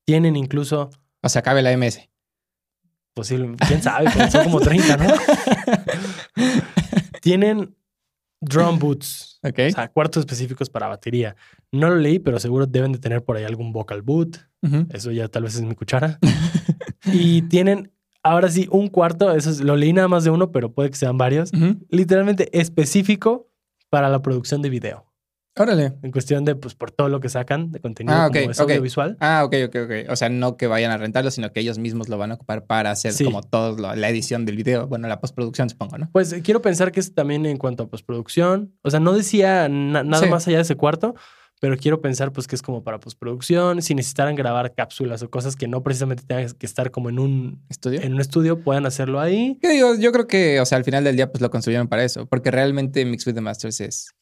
Tienen 0.06 0.36
incluso, 0.36 0.90
o 1.22 1.28
sea, 1.28 1.42
cabe 1.42 1.62
la 1.62 1.76
MS. 1.76 2.08
posible, 3.14 3.54
quién 3.66 3.82
sabe, 3.82 4.06
pero 4.14 4.30
son 4.30 4.44
como 4.44 4.60
30, 4.60 4.96
¿no? 4.96 5.06
Tienen 7.20 7.74
drum 8.40 8.78
boots, 8.78 9.40
Ok. 9.42 9.58
o 9.68 9.70
sea, 9.72 9.88
cuartos 9.88 10.20
específicos 10.20 10.70
para 10.70 10.86
batería. 10.88 11.36
No 11.72 11.88
lo 11.90 11.96
leí, 11.96 12.18
pero 12.18 12.38
seguro 12.38 12.66
deben 12.66 12.92
de 12.92 12.98
tener 12.98 13.24
por 13.24 13.36
ahí 13.36 13.44
algún 13.44 13.72
vocal 13.72 14.02
boot. 14.02 14.38
Eso 14.90 15.10
ya 15.10 15.28
tal 15.28 15.44
vez 15.44 15.56
es 15.56 15.62
mi 15.62 15.74
cuchara. 15.74 16.18
y 17.12 17.42
tienen, 17.42 17.92
ahora 18.30 18.48
sí, 18.50 18.68
un 18.70 18.88
cuarto, 18.88 19.32
eso 19.34 19.50
es- 19.50 19.60
lo 19.60 19.76
leí 19.76 19.92
nada 19.92 20.08
más 20.08 20.24
de 20.24 20.30
uno, 20.30 20.50
pero 20.52 20.72
puede 20.72 20.90
que 20.90 20.96
sean 20.96 21.18
varios, 21.18 21.50
literalmente 21.90 22.48
específico 22.58 23.48
para 23.90 24.08
la 24.08 24.20
producción 24.22 24.62
de 24.62 24.70
video. 24.70 25.04
Órale. 25.60 25.94
En 26.04 26.12
cuestión 26.12 26.44
de, 26.44 26.54
pues, 26.54 26.76
por 26.76 26.92
todo 26.92 27.08
lo 27.08 27.18
que 27.18 27.28
sacan 27.28 27.72
de 27.72 27.80
contenido 27.80 28.14
Ah, 28.16 28.30
como 28.32 28.52
es 28.52 28.60
audiovisual. 28.60 29.16
Ah, 29.18 29.42
ok, 29.44 29.54
ok, 29.66 29.76
ok. 29.86 29.92
O 30.10 30.14
sea, 30.14 30.28
no 30.28 30.56
que 30.56 30.68
vayan 30.68 30.92
a 30.92 30.98
rentarlo, 30.98 31.32
sino 31.32 31.50
que 31.52 31.58
ellos 31.58 31.78
mismos 31.78 32.08
lo 32.08 32.16
van 32.16 32.30
a 32.30 32.34
ocupar 32.34 32.66
para 32.66 32.92
hacer 32.92 33.12
Sí. 33.12 33.24
como 33.24 33.42
toda 33.42 33.96
la 33.96 34.08
edición 34.08 34.44
del 34.46 34.54
video. 34.54 34.86
Bueno, 34.86 35.08
la 35.08 35.20
postproducción, 35.20 35.68
supongo, 35.68 35.98
¿no? 35.98 36.10
Pues 36.12 36.32
quiero 36.44 36.62
pensar 36.62 36.92
que 36.92 37.00
es 37.00 37.12
también 37.12 37.44
en 37.44 37.56
cuanto 37.56 37.82
a 37.82 37.86
postproducción. 37.88 38.72
O 38.82 38.90
sea, 38.90 39.00
no 39.00 39.12
decía 39.14 39.68
na- 39.68 40.04
nada 40.04 40.22
Sí. 40.24 40.30
más 40.30 40.46
allá 40.46 40.58
de 40.58 40.62
ese 40.62 40.76
cuarto, 40.76 41.16
pero 41.60 41.76
quiero 41.76 42.00
pensar 42.00 42.32
pues 42.32 42.46
que 42.46 42.54
es 42.54 42.62
como 42.62 42.82
para 42.84 43.00
postproducción, 43.00 43.82
si 43.82 43.94
necesitaran 43.94 44.34
grabar 44.36 44.74
cápsulas 44.74 45.22
o 45.22 45.30
cosas 45.30 45.56
que 45.56 45.66
no 45.68 45.82
precisamente 45.82 46.22
tengan 46.24 46.50
que 46.52 46.66
estar 46.66 46.90
como 46.90 47.08
en 47.08 47.18
un 47.18 47.62
¿Estudio? 47.68 48.00
en 48.00 48.14
un 48.14 48.20
estudio, 48.20 48.62
puedan 48.62 48.86
hacerlo 48.86 49.20
ahí. 49.20 49.58
Yo 49.62 49.70
digo, 49.70 49.94
yo 49.96 50.12
creo 50.12 50.26
que, 50.26 50.60
o 50.60 50.66
sea, 50.66 50.78
al 50.78 50.84
final 50.84 51.02
del 51.04 51.16
día, 51.16 51.30
pues 51.32 51.40
lo 51.42 51.50
construyeron 51.50 51.88
para 51.88 52.04
eso, 52.04 52.26
porque 52.26 52.50
realmente 52.50 53.04
Mix 53.04 53.26
with 53.26 53.34
the 53.34 53.40
Masters 53.40 53.80
es 53.80 54.14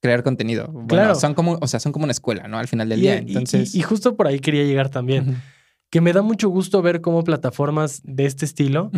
crear 0.00 0.22
contenido. 0.22 0.68
Bueno, 0.68 0.86
Claro. 0.88 1.14
son 1.16 1.34
como, 1.34 1.58
o 1.60 1.66
sea, 1.66 1.80
son 1.80 1.92
como 1.92 2.04
una 2.04 2.12
escuela, 2.12 2.46
¿no? 2.48 2.58
Al 2.58 2.68
final 2.68 2.88
del 2.88 3.00
Y, 3.00 3.02
día. 3.02 3.16
y- 3.16 3.26
Entonces, 3.28 3.74
y- 3.74 3.80
y 3.80 3.82
justo 3.82 4.16
por 4.16 4.26
ahí 4.28 4.38
quería 4.40 4.64
llegar 4.64 4.88
también, 4.90 5.42
que 5.90 6.00
me 6.00 6.12
da 6.12 6.22
mucho 6.22 6.48
gusto 6.48 6.80
ver 6.82 7.00
cómo 7.00 7.24
plataformas 7.24 8.00
de 8.04 8.24
este 8.26 8.44
estilo, 8.44 8.90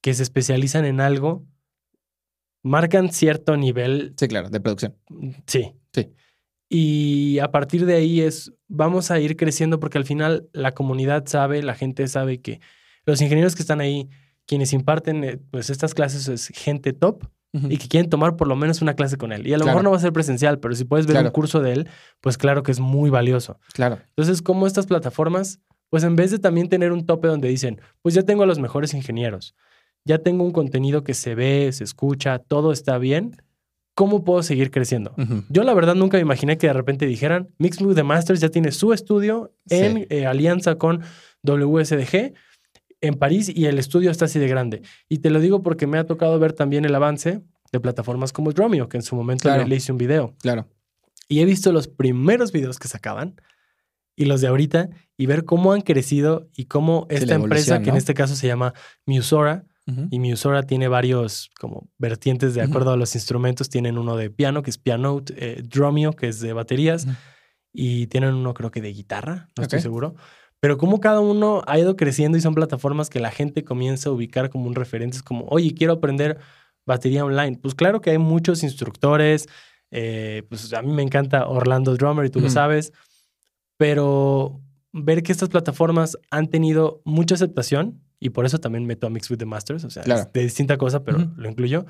que 0.00 0.14
se 0.14 0.22
especializan 0.22 0.84
en 0.84 1.00
algo, 1.00 1.44
marcan 2.62 3.10
cierto 3.12 3.56
nivel 3.56 4.14
Sí, 4.18 4.28
claro, 4.28 4.48
de 4.50 4.60
producción. 4.60 4.94
Sí. 5.46 5.72
Sí. 5.92 6.12
Y 6.68 7.38
a 7.40 7.50
partir 7.50 7.84
de 7.86 7.94
ahí 7.94 8.20
es, 8.20 8.52
vamos 8.68 9.10
a 9.10 9.20
ir 9.20 9.36
creciendo 9.36 9.78
porque 9.80 9.98
al 9.98 10.04
final 10.04 10.48
la 10.52 10.72
comunidad 10.72 11.24
sabe, 11.26 11.62
la 11.62 11.74
gente 11.74 12.06
sabe 12.08 12.40
que 12.40 12.60
los 13.06 13.20
ingenieros 13.20 13.54
que 13.54 13.62
están 13.62 13.80
ahí, 13.80 14.08
quienes 14.46 14.72
imparten 14.72 15.24
eh, 15.24 15.38
pues 15.50 15.70
estas 15.70 15.94
clases 15.94 16.28
es 16.28 16.48
gente 16.48 16.92
top 16.92 17.24
y 17.68 17.78
que 17.78 17.86
quieren 17.86 18.10
tomar 18.10 18.34
por 18.34 18.48
lo 18.48 18.56
menos 18.56 18.82
una 18.82 18.94
clase 18.94 19.16
con 19.16 19.30
él. 19.32 19.46
Y 19.46 19.52
a 19.52 19.58
lo 19.58 19.62
Claro. 19.62 19.76
mejor 19.76 19.84
no 19.84 19.90
va 19.92 19.96
a 19.98 20.00
ser 20.00 20.12
presencial, 20.12 20.58
pero 20.58 20.74
si 20.74 20.84
puedes 20.84 21.06
ver 21.06 21.14
Claro. 21.14 21.28
un 21.28 21.32
curso 21.32 21.60
de 21.60 21.72
él, 21.72 21.88
pues 22.20 22.36
claro 22.36 22.64
que 22.64 22.72
es 22.72 22.80
muy 22.80 23.10
valioso. 23.10 23.60
Claro. 23.74 24.00
Entonces, 24.08 24.42
como 24.42 24.66
estas 24.66 24.86
plataformas, 24.86 25.60
pues 25.88 26.02
en 26.02 26.16
vez 26.16 26.32
de 26.32 26.40
también 26.40 26.68
tener 26.68 26.90
un 26.90 27.06
tope 27.06 27.28
donde 27.28 27.46
dicen, 27.48 27.80
pues 28.02 28.12
ya 28.16 28.24
tengo 28.24 28.42
a 28.42 28.46
los 28.46 28.58
mejores 28.58 28.92
ingenieros, 28.92 29.54
ya 30.04 30.18
tengo 30.18 30.42
un 30.42 30.50
contenido 30.50 31.04
que 31.04 31.14
se 31.14 31.36
ve, 31.36 31.70
se 31.72 31.84
escucha, 31.84 32.40
todo 32.40 32.72
está 32.72 32.98
bien, 32.98 33.36
¿cómo 33.94 34.24
puedo 34.24 34.42
seguir 34.42 34.70
creciendo? 34.70 35.14
Yo 35.48 35.62
la 35.64 35.72
verdad 35.74 35.94
nunca 35.94 36.16
me 36.16 36.22
imaginé 36.22 36.58
que 36.58 36.66
de 36.66 36.72
repente 36.72 37.06
dijeran, 37.06 37.48
Mixed 37.58 37.94
the 37.94 38.02
Masters 38.02 38.40
ya 38.40 38.48
tiene 38.48 38.72
su 38.72 38.92
estudio 38.92 39.52
en 39.70 39.98
Sí. 39.98 40.06
eh, 40.10 40.26
alianza 40.26 40.76
con 40.76 41.02
WSDG 41.42 42.34
en 43.00 43.14
París 43.14 43.50
y 43.54 43.66
el 43.66 43.78
estudio 43.78 44.10
está 44.10 44.24
así 44.24 44.38
de 44.38 44.48
grande. 44.48 44.82
Y 45.08 45.18
te 45.18 45.30
lo 45.30 45.40
digo 45.40 45.62
porque 45.62 45.86
me 45.86 45.98
ha 45.98 46.06
tocado 46.06 46.38
ver 46.38 46.52
también 46.54 46.84
el 46.84 46.94
avance 46.94 47.40
de 47.72 47.80
plataformas 47.80 48.32
como 48.32 48.52
Dromio, 48.52 48.88
que 48.88 48.96
en 48.96 49.02
su 49.02 49.14
momento 49.16 49.42
Claro. 49.48 49.66
le, 49.66 49.76
hice 49.76 49.92
un 49.92 49.98
video. 49.98 50.34
Claro. 50.40 50.66
Y 51.28 51.40
he 51.40 51.44
visto 51.44 51.72
los 51.72 51.88
primeros 51.88 52.52
videos 52.52 52.78
que 52.78 52.88
sacaban 52.88 53.40
y 54.16 54.24
los 54.26 54.40
de 54.40 54.46
ahorita 54.48 54.88
y 55.16 55.26
ver 55.26 55.44
cómo 55.44 55.72
han 55.72 55.80
crecido 55.80 56.48
y 56.56 56.64
cómo 56.66 57.06
esta 57.10 57.34
empresa, 57.34 57.82
que 57.82 57.90
en 57.90 57.96
este 57.96 58.14
caso 58.14 58.36
se 58.36 58.46
llama 58.46 58.72
Musora, 59.06 59.64
Ujú. 59.86 60.08
y 60.10 60.18
Musora 60.18 60.62
tiene 60.62 60.88
varios 60.88 61.50
como 61.60 61.88
vertientes 61.98 62.54
de 62.54 62.62
acuerdo 62.62 62.92
a 62.92 62.96
los 62.96 63.14
instrumentos. 63.14 63.68
Tienen 63.68 63.98
uno 63.98 64.16
de 64.16 64.30
piano, 64.30 64.62
que 64.62 64.70
es 64.70 64.78
Pianote, 64.78 65.34
eh, 65.36 65.62
Dromio, 65.62 66.12
que 66.14 66.28
es 66.28 66.40
de 66.40 66.52
baterías, 66.54 67.04
Ujú. 67.04 67.14
y 67.72 68.06
tienen 68.06 68.34
uno 68.34 68.54
creo 68.54 68.70
que 68.70 68.80
de 68.80 68.92
guitarra, 68.92 69.50
no 69.56 69.62
estoy 69.62 69.78
Ok. 69.78 69.82
seguro. 69.82 70.14
Pero 70.60 70.78
como 70.78 71.00
cada 71.00 71.20
uno 71.20 71.62
ha 71.66 71.78
ido 71.78 71.96
creciendo 71.96 72.38
y 72.38 72.40
son 72.40 72.54
plataformas 72.54 73.10
que 73.10 73.20
la 73.20 73.30
gente 73.30 73.64
comienza 73.64 74.08
a 74.08 74.12
ubicar 74.12 74.48
como 74.48 74.66
un 74.66 74.74
referente. 74.74 75.16
Es 75.18 75.22
como, 75.22 75.44
oye, 75.50 75.74
quiero 75.74 75.92
aprender 75.92 76.38
batería 76.86 77.22
online. 77.24 77.58
Pues 77.60 77.74
claro 77.74 78.00
que 78.00 78.10
hay 78.10 78.18
muchos 78.18 78.62
instructores. 78.62 79.46
eh, 79.96 80.42
pues 80.48 80.72
a 80.72 80.80
mí 80.82 80.92
me 80.92 81.02
encanta 81.02 81.46
Orlando 81.46 81.94
Drummer 81.94 82.24
y 82.24 82.30
tú 82.30 82.40
lo 82.40 82.48
sabes. 82.50 82.92
Pero 83.76 84.60
ver 84.92 85.22
que 85.22 85.32
estas 85.32 85.48
plataformas 85.48 86.16
han 86.30 86.48
tenido 86.48 87.02
mucha 87.04 87.34
aceptación 87.34 88.00
y 88.24 88.30
por 88.30 88.46
eso 88.46 88.58
también 88.58 88.86
meto 88.86 89.06
a 89.06 89.10
Mix 89.10 89.30
with 89.30 89.36
the 89.38 89.44
Masters, 89.44 89.84
o 89.84 89.90
sea, 89.90 90.02
Claro. 90.02 90.22
es 90.22 90.32
de 90.32 90.40
distinta 90.42 90.76
cosa, 90.78 91.04
pero 91.04 91.18
lo 91.36 91.48
incluyo. 91.48 91.84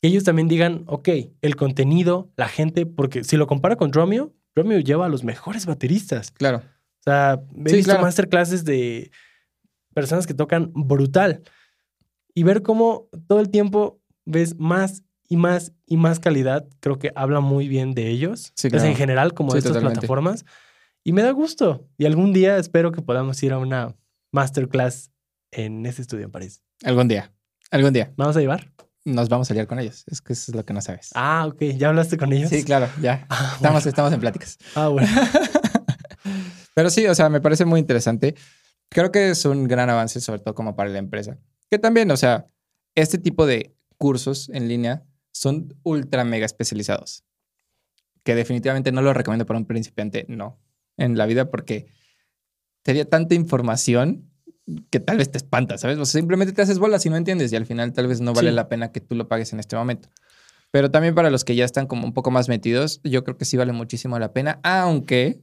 Que 0.00 0.08
ellos 0.08 0.24
también 0.24 0.48
digan, 0.48 0.84
ok, 0.86 1.08
el 1.42 1.56
contenido, 1.56 2.30
la 2.36 2.48
gente, 2.48 2.86
porque 2.86 3.22
si 3.24 3.36
lo 3.36 3.46
compara 3.46 3.76
con 3.76 3.90
Dromio, 3.90 4.32
Dromio 4.54 4.78
lleva 4.80 5.06
a 5.06 5.08
los 5.08 5.24
mejores 5.24 5.66
bateristas. 5.66 6.30
Claro. 6.30 6.58
O 6.58 7.02
sea, 7.04 7.40
he 7.64 7.68
Sí, 7.70 7.76
visto 7.76 7.90
claro. 7.90 8.02
masterclasses 8.02 8.64
de 8.64 9.10
personas 9.94 10.26
que 10.26 10.34
tocan 10.34 10.72
brutal 10.74 11.42
y 12.34 12.42
ver 12.44 12.62
cómo 12.62 13.08
todo 13.26 13.40
el 13.40 13.50
tiempo 13.50 14.00
ves 14.24 14.56
más 14.58 15.02
y 15.28 15.36
más 15.36 15.72
y 15.86 15.96
más 15.98 16.18
calidad, 16.20 16.66
creo 16.80 16.98
que 16.98 17.12
habla 17.14 17.40
muy 17.40 17.68
bien 17.68 17.92
de 17.94 18.08
ellos. 18.08 18.52
Sí, 18.56 18.68
en 18.72 18.94
general 18.96 19.34
como 19.34 19.50
Sí, 19.50 19.56
de 19.56 19.58
estas 19.58 19.72
totalmente. 19.72 20.00
plataformas. 20.00 20.44
Y 21.04 21.12
me 21.12 21.22
da 21.22 21.30
gusto. 21.32 21.86
Y 21.98 22.06
algún 22.06 22.32
día 22.32 22.56
espero 22.56 22.92
que 22.92 23.02
podamos 23.02 23.42
ir 23.42 23.52
a 23.52 23.58
una 23.58 23.94
masterclass 24.32 25.10
en 25.50 25.86
ese 25.86 26.02
estudio 26.02 26.24
en 26.24 26.30
París. 26.30 26.62
Algún 26.84 27.08
día. 27.08 27.32
Algún 27.70 27.92
día. 27.92 28.12
¿Vamos 28.16 28.36
a 28.36 28.40
llevar? 28.40 28.72
Nos 29.04 29.28
vamos 29.28 29.50
a 29.50 29.54
liar 29.54 29.66
con 29.66 29.78
ellos. 29.78 30.04
Es 30.06 30.20
que 30.20 30.32
eso 30.32 30.50
es 30.52 30.56
lo 30.56 30.64
que 30.64 30.72
no 30.74 30.80
sabes. 30.80 31.10
Ah, 31.14 31.46
ok. 31.46 31.62
¿Ya 31.76 31.88
hablaste 31.88 32.16
con 32.18 32.32
ellos? 32.32 32.50
Sí, 32.50 32.64
claro, 32.64 32.88
ya. 33.00 33.26
Ah, 33.30 33.52
Estamos, 33.56 33.82
bueno. 33.82 33.88
estamos 33.88 34.12
en 34.12 34.20
pláticas. 34.20 34.58
Ah, 34.74 34.88
bueno. 34.88 35.08
Pero 36.74 36.90
sí, 36.90 37.06
o 37.06 37.14
sea, 37.14 37.28
me 37.28 37.40
parece 37.40 37.64
muy 37.64 37.80
interesante. 37.80 38.34
Creo 38.90 39.10
que 39.10 39.30
es 39.30 39.44
un 39.44 39.66
gran 39.66 39.90
avance, 39.90 40.20
sobre 40.20 40.40
todo 40.40 40.54
como 40.54 40.76
para 40.76 40.90
la 40.90 40.98
empresa. 40.98 41.38
Que 41.70 41.78
también, 41.78 42.10
o 42.10 42.16
sea, 42.16 42.46
este 42.94 43.18
tipo 43.18 43.46
de 43.46 43.74
cursos 43.96 44.48
en 44.50 44.68
línea 44.68 45.04
son 45.32 45.74
ultra 45.82 46.24
mega 46.24 46.46
especializados. 46.46 47.24
Que 48.22 48.34
definitivamente 48.34 48.92
no 48.92 49.02
lo 49.02 49.12
recomiendo 49.12 49.46
para 49.46 49.58
un 49.58 49.66
principiante, 49.66 50.24
no, 50.28 50.60
en 50.96 51.16
la 51.16 51.26
vida, 51.26 51.50
porque 51.50 51.86
sería 52.84 53.08
tanta 53.08 53.34
información 53.34 54.30
que 54.90 55.00
tal 55.00 55.16
vez 55.18 55.30
te 55.30 55.38
espanta, 55.38 55.78
¿sabes? 55.78 55.98
O 55.98 56.04
sea, 56.04 56.20
simplemente 56.20 56.52
te 56.52 56.62
haces 56.62 56.78
bolas 56.78 57.04
y 57.06 57.10
no 57.10 57.16
entiendes 57.16 57.52
y 57.52 57.56
al 57.56 57.66
final 57.66 57.92
tal 57.92 58.06
vez 58.06 58.20
no 58.20 58.34
vale 58.34 58.50
Sí. 58.50 58.54
la 58.54 58.68
pena 58.68 58.92
que 58.92 59.00
tú 59.00 59.14
lo 59.14 59.28
pagues 59.28 59.52
en 59.52 59.60
este 59.60 59.76
momento. 59.76 60.08
Pero 60.70 60.90
también 60.90 61.14
para 61.14 61.30
los 61.30 61.44
que 61.44 61.54
ya 61.56 61.64
están 61.64 61.86
como 61.86 62.04
un 62.04 62.12
poco 62.12 62.30
más 62.30 62.48
metidos, 62.48 63.00
yo 63.02 63.24
creo 63.24 63.38
que 63.38 63.44
sí 63.46 63.56
vale 63.56 63.72
muchísimo 63.72 64.18
la 64.18 64.32
pena, 64.34 64.60
aunque 64.62 65.40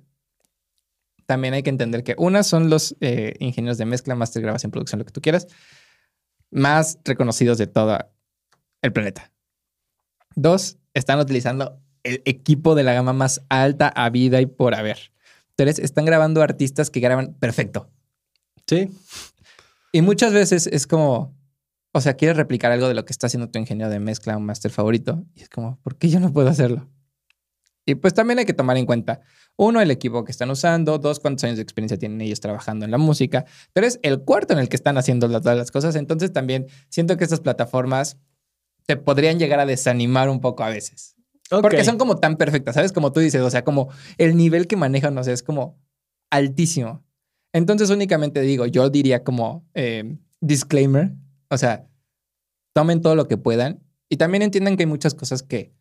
también 1.26 1.56
hay 1.56 1.64
que 1.64 1.72
entender 1.72 2.04
que 2.04 2.14
una 2.20 2.44
son 2.44 2.70
los 2.70 2.96
eh, 3.02 3.34
ingenieros 3.40 3.80
de 3.80 3.86
mezcla, 3.86 4.14
master, 4.14 4.44
grabación, 4.44 4.72
producción, 4.72 5.00
lo 5.00 5.06
que 5.06 5.12
tú 5.12 5.22
quieras, 5.22 5.48
más 6.52 7.00
reconocidos 7.04 7.58
de 7.58 7.66
todo 7.66 7.98
el 8.84 8.94
planeta. 8.94 9.32
Dos, 10.36 10.78
están 10.94 11.20
utilizando 11.20 11.82
el 12.04 12.22
equipo 12.26 12.76
de 12.76 12.84
la 12.84 12.94
gama 12.94 13.14
más 13.14 13.42
alta 13.50 13.88
a 13.88 14.10
vida 14.12 14.40
y 14.42 14.46
por 14.46 14.76
haber. 14.76 15.12
Tres, 15.56 15.80
están 15.80 16.06
grabando 16.06 16.44
artistas 16.44 16.92
que 16.92 17.00
graban 17.00 17.34
perfecto. 17.34 17.90
Sí. 18.68 18.90
Y 19.92 20.02
muchas 20.02 20.34
veces 20.34 20.68
es 20.68 20.88
como, 20.88 21.36
o 21.94 22.02
sea, 22.02 22.16
quieres 22.16 22.38
replicar 22.38 22.72
algo 22.72 22.88
de 22.88 22.94
lo 22.94 23.06
que 23.06 23.14
está 23.14 23.28
haciendo 23.28 23.50
tu 23.50 23.60
ingeniero 23.60 23.90
de 23.90 24.00
mezcla, 24.00 24.38
un 24.38 24.46
máster 24.46 24.72
favorito. 24.72 25.24
Y 25.36 25.44
es 25.44 25.50
como, 25.50 25.80
¿por 25.82 25.98
qué 25.98 26.10
yo 26.10 26.20
no 26.20 26.34
puedo 26.34 26.50
hacerlo? 26.50 26.90
Y 27.86 27.96
pues 27.96 28.14
también 28.14 28.40
hay 28.40 28.46
que 28.46 28.54
tomar 28.54 28.78
en 28.78 28.86
cuenta, 28.86 29.22
uno, 29.58 29.80
el 29.80 29.92
equipo 29.92 30.26
que 30.26 30.32
están 30.32 30.50
usando, 30.50 30.98
dos, 30.98 31.20
cuántos 31.20 31.44
años 31.44 31.58
de 31.58 31.64
experiencia 31.64 31.98
tienen 31.98 32.20
ellos 32.20 32.40
trabajando 32.40 32.84
en 32.84 32.92
la 32.92 32.98
música, 32.98 33.46
tres, 33.74 34.00
el 34.02 34.24
cuarto 34.24 34.54
en 34.54 34.60
el 34.60 34.70
que 34.70 34.76
están 34.76 34.98
haciendo 34.98 35.30
todas 35.30 35.58
las 35.58 35.72
cosas. 35.72 35.96
Entonces 35.96 36.34
también 36.34 36.66
siento 36.90 37.16
que 37.16 37.24
estas 37.24 37.42
plataformas 37.42 38.18
te 38.88 38.98
podrían 38.98 39.40
llegar 39.40 39.60
a 39.60 39.66
desanimar 39.66 40.30
un 40.30 40.42
poco 40.42 40.64
a 40.64 40.70
veces. 40.70 41.16
Porque 41.50 41.84
son 41.84 41.98
como 41.98 42.18
tan 42.18 42.38
perfectas, 42.38 42.74
¿sabes? 42.74 42.92
Como 42.92 43.12
tú 43.12 43.20
dices, 43.20 43.42
o 43.42 43.50
sea, 43.50 43.64
como 43.64 43.90
el 44.18 44.36
nivel 44.36 44.66
que 44.68 44.76
manejan, 44.76 45.14
no 45.14 45.24
sé, 45.24 45.32
es 45.32 45.44
como 45.44 45.80
altísimo. 46.32 47.05
Entonces 47.56 47.90
únicamente 47.90 48.42
digo, 48.42 48.66
yo 48.66 48.90
diría 48.90 49.24
como 49.24 49.66
eh, 49.76 50.18
disclaimer, 50.42 51.14
o 51.50 51.58
sea, 51.58 51.88
tomen 52.74 53.02
todo 53.02 53.16
lo 53.16 53.30
que 53.30 53.38
puedan 53.38 53.82
y 54.10 54.18
también 54.18 54.42
entiendan 54.42 54.76
que 54.76 54.84
hay 54.84 54.88
muchas 54.88 55.14
cosas 55.14 55.42
que 55.42 55.74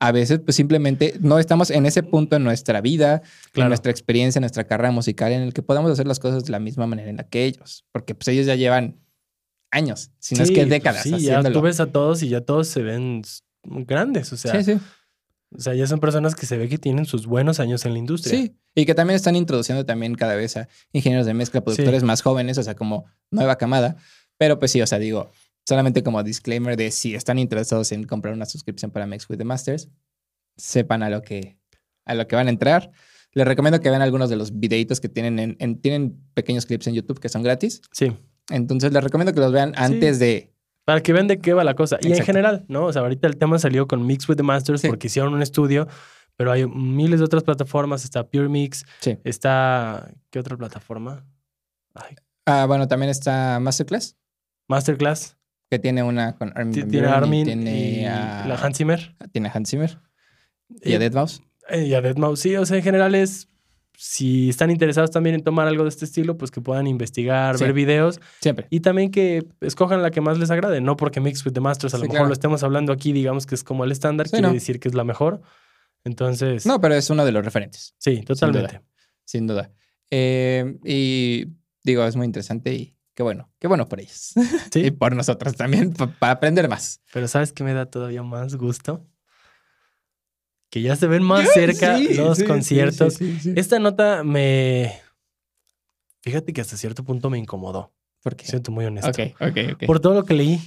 a 0.00 0.10
veces 0.10 0.40
pues 0.40 0.56
simplemente 0.56 1.14
no 1.20 1.38
estamos 1.38 1.70
en 1.70 1.86
ese 1.86 2.02
punto 2.02 2.34
en 2.34 2.42
nuestra 2.42 2.80
vida, 2.80 3.22
en 3.54 3.68
nuestra 3.68 3.92
experiencia, 3.92 4.40
en 4.40 4.42
nuestra 4.42 4.64
carrera 4.64 4.90
musical 4.90 5.30
en 5.30 5.42
el 5.42 5.52
que 5.52 5.62
podamos 5.62 5.92
hacer 5.92 6.08
las 6.08 6.18
cosas 6.18 6.44
de 6.44 6.50
la 6.50 6.58
misma 6.58 6.88
manera 6.88 7.08
en 7.08 7.18
la 7.18 7.28
que 7.28 7.44
ellos, 7.44 7.84
porque 7.92 8.16
pues 8.16 8.26
ellos 8.26 8.44
ya 8.46 8.56
llevan 8.56 8.98
años, 9.70 10.10
si 10.18 10.34
no 10.34 10.42
es 10.42 10.48
Sí, 10.48 10.54
que 10.56 10.62
pues 10.62 10.70
décadas 10.70 11.04
Sí, 11.04 11.20
ya 11.20 11.40
tú 11.40 11.60
ves 11.60 11.78
a 11.78 11.86
todos 11.92 12.24
y 12.24 12.30
ya 12.30 12.40
todos 12.40 12.66
se 12.66 12.82
ven 12.82 13.22
grandes. 13.62 14.32
O 14.32 14.36
sea, 14.36 14.60
sí, 14.60 14.72
sí. 14.72 14.80
O 15.56 15.60
sea, 15.60 15.74
ya 15.74 15.86
son 15.86 16.00
personas 16.00 16.34
que 16.34 16.46
se 16.46 16.56
ve 16.56 16.68
que 16.68 16.78
tienen 16.78 17.04
sus 17.06 17.26
buenos 17.26 17.60
años 17.60 17.84
en 17.84 17.92
la 17.92 17.98
industria. 17.98 18.36
Sí, 18.38 18.56
y 18.74 18.86
que 18.86 18.94
también 18.94 19.16
están 19.16 19.36
introduciendo 19.36 19.84
también 19.84 20.14
cada 20.14 20.34
vez 20.34 20.56
a 20.56 20.68
ingenieros 20.92 21.26
de 21.26 21.34
mezcla, 21.34 21.60
productores 21.62 22.02
más 22.02 22.22
jóvenes, 22.22 22.58
o 22.58 22.62
sea, 22.62 22.74
como 22.74 23.04
nueva 23.30 23.56
camada. 23.56 23.96
Pero 24.38 24.58
pues 24.58 24.70
sí, 24.70 24.80
o 24.82 24.86
sea, 24.86 24.98
digo, 24.98 25.30
solamente 25.66 26.02
como 26.02 26.22
disclaimer 26.22 26.76
de 26.76 26.90
si 26.90 27.14
están 27.14 27.38
interesados 27.38 27.92
en 27.92 28.04
comprar 28.04 28.34
una 28.34 28.46
suscripción 28.46 28.90
para 28.90 29.06
Mix 29.06 29.28
with 29.30 29.38
the 29.38 29.44
Masters, 29.44 29.88
sepan 30.56 31.02
a 31.02 31.10
lo 31.10 31.22
que, 31.22 31.58
a 32.04 32.14
lo 32.14 32.26
que 32.26 32.36
van 32.36 32.46
a 32.46 32.50
entrar. 32.50 32.90
Les 33.34 33.46
recomiendo 33.46 33.80
que 33.80 33.88
vean 33.88 34.02
algunos 34.02 34.28
de 34.28 34.36
los 34.36 34.58
videitos 34.58 35.00
que 35.00 35.08
tienen 35.08 35.38
en, 35.38 35.56
en- 35.58 35.80
tienen 35.80 36.20
pequeños 36.34 36.66
clips 36.66 36.86
en 36.88 36.94
YouTube 36.94 37.18
que 37.20 37.28
son 37.28 37.42
gratis. 37.42 37.80
Sí. 37.92 38.12
Entonces 38.50 38.92
les 38.92 39.02
recomiendo 39.02 39.32
que 39.32 39.40
los 39.40 39.52
vean 39.52 39.72
antes 39.76 40.18
de... 40.18 40.51
Para 40.84 41.00
que 41.00 41.12
vean 41.12 41.28
de 41.28 41.38
qué 41.38 41.52
va 41.52 41.62
la 41.64 41.74
cosa. 41.74 41.98
Y 42.00 42.06
en 42.06 42.12
Exacto. 42.12 42.26
general, 42.32 42.64
¿no? 42.68 42.86
O 42.86 42.92
sea, 42.92 43.02
ahorita 43.02 43.28
el 43.28 43.36
tema 43.36 43.58
salió 43.58 43.86
con 43.86 44.04
Mix 44.06 44.28
with 44.28 44.36
the 44.36 44.42
Masters 44.42 44.80
Sí. 44.80 44.88
porque 44.88 45.06
hicieron 45.06 45.32
un 45.34 45.42
estudio, 45.42 45.86
pero 46.36 46.50
hay 46.50 46.66
miles 46.66 47.20
de 47.20 47.24
otras 47.26 47.44
plataformas. 47.44 48.04
Está 48.04 48.26
Pure 48.28 48.48
Mix, 48.48 48.84
Sí. 49.00 49.16
está. 49.24 50.10
¿Qué 50.30 50.38
otra 50.38 50.56
plataforma? 50.56 51.24
Ay, 51.94 52.16
Ah, 52.46 52.64
bueno, 52.66 52.88
también 52.88 53.10
está 53.10 53.60
Masterclass, 53.60 54.16
Masterclass. 54.68 55.36
que 55.70 55.78
tiene 55.78 56.02
una 56.02 56.36
con 56.36 56.52
Armin 56.56 56.80
van 56.80 56.90
Tiene 56.90 57.06
y 57.06 57.10
Armin 57.10 57.44
tiene 57.46 57.80
y 58.00 58.04
a, 58.04 58.44
la 58.46 58.56
Hans 58.56 58.76
Zimmer. 58.76 59.14
tiene 59.32 59.48
a 59.48 59.52
Hans 59.54 59.70
Zimmer 59.70 59.98
y 60.82 60.92
Eh, 60.92 60.96
a 60.96 60.98
Deadmau5. 60.98 61.42
Eh, 61.70 61.86
y 61.86 61.94
a 61.94 62.00
Deadmau 62.02 62.36
sí, 62.36 62.56
o 62.56 62.66
sea, 62.66 62.76
en 62.76 62.82
general 62.82 63.14
es, 63.14 63.46
si 63.96 64.48
están 64.48 64.70
interesados 64.70 65.10
también 65.10 65.34
en 65.36 65.42
tomar 65.44 65.68
algo 65.68 65.82
de 65.84 65.88
este 65.90 66.04
estilo, 66.04 66.36
pues 66.38 66.50
que 66.50 66.60
puedan 66.60 66.86
investigar, 66.86 67.56
Sí. 67.58 67.64
ver 67.64 67.72
videos 67.72 68.20
Siempre. 68.40 68.66
y 68.70 68.80
también 68.80 69.10
que 69.10 69.46
escojan 69.60 70.02
la 70.02 70.10
que 70.10 70.20
más 70.20 70.38
les 70.38 70.50
agrade, 70.50 70.80
no 70.80 70.96
porque 70.96 71.20
Mix 71.20 71.44
with 71.46 71.52
the 71.52 71.60
Masters 71.60 71.94
a 71.94 71.98
lo 71.98 72.02
mejor 72.04 72.14
claro. 72.16 72.26
lo 72.28 72.32
estemos 72.32 72.62
hablando 72.62 72.92
aquí, 72.92 73.12
digamos 73.12 73.46
que 73.46 73.54
es 73.54 73.62
como 73.64 73.84
el 73.84 73.92
estándar, 73.92 74.26
Sí, 74.26 74.32
quiere 74.32 74.48
no. 74.48 74.54
decir 74.54 74.80
que 74.80 74.88
es 74.88 74.94
la 74.94 75.04
mejor. 75.04 75.40
Entonces, 76.04 76.66
No, 76.66 76.80
pero 76.80 76.94
es 76.94 77.08
uno 77.10 77.24
de 77.24 77.32
los 77.32 77.44
referentes, 77.44 77.94
sí, 77.98 78.22
totalmente. 78.22 78.80
sin 79.24 79.46
duda. 79.46 79.70
Eh, 80.10 80.78
y 80.84 81.46
digo, 81.84 82.04
es 82.04 82.16
muy 82.16 82.26
interesante 82.26 82.74
y 82.74 82.96
qué 83.14 83.22
bueno, 83.22 83.50
qué 83.60 83.68
bueno 83.68 83.88
por 83.88 84.00
ellos. 84.00 84.32
Sí, 84.72 84.80
Y 84.86 84.90
por 84.90 85.14
nosotros 85.14 85.54
también, 85.54 85.92
pa- 85.92 86.08
para 86.18 86.32
aprender 86.32 86.68
más. 86.68 87.00
pero 87.12 87.28
¿sabes 87.28 87.52
qué 87.52 87.62
me 87.62 87.72
da 87.72 87.86
todavía 87.86 88.22
más 88.22 88.56
gusto? 88.56 89.06
Que 90.72 90.80
ya 90.80 90.96
se 90.96 91.06
ven 91.06 91.22
más 91.22 91.52
cerca 91.52 91.98
Sí, 91.98 92.14
los 92.14 92.38
sí, 92.38 92.44
conciertos. 92.44 93.14
sí, 93.14 93.34
sí, 93.34 93.40
sí. 93.40 93.52
Esta 93.56 93.78
nota 93.78 94.24
me... 94.24 94.90
Fíjate 96.22 96.54
que 96.54 96.62
hasta 96.62 96.78
cierto 96.78 97.04
punto 97.04 97.28
me 97.28 97.36
incomodó, 97.38 97.92
¿Por 98.22 98.36
qué? 98.36 98.46
siento 98.46 98.70
muy 98.72 98.86
honesto. 98.86 99.10
Ok, 99.10 99.34
ok, 99.38 99.58
ok. 99.74 99.86
Por 99.86 100.00
todo 100.00 100.14
lo 100.14 100.24
que 100.24 100.32
leí. 100.34 100.58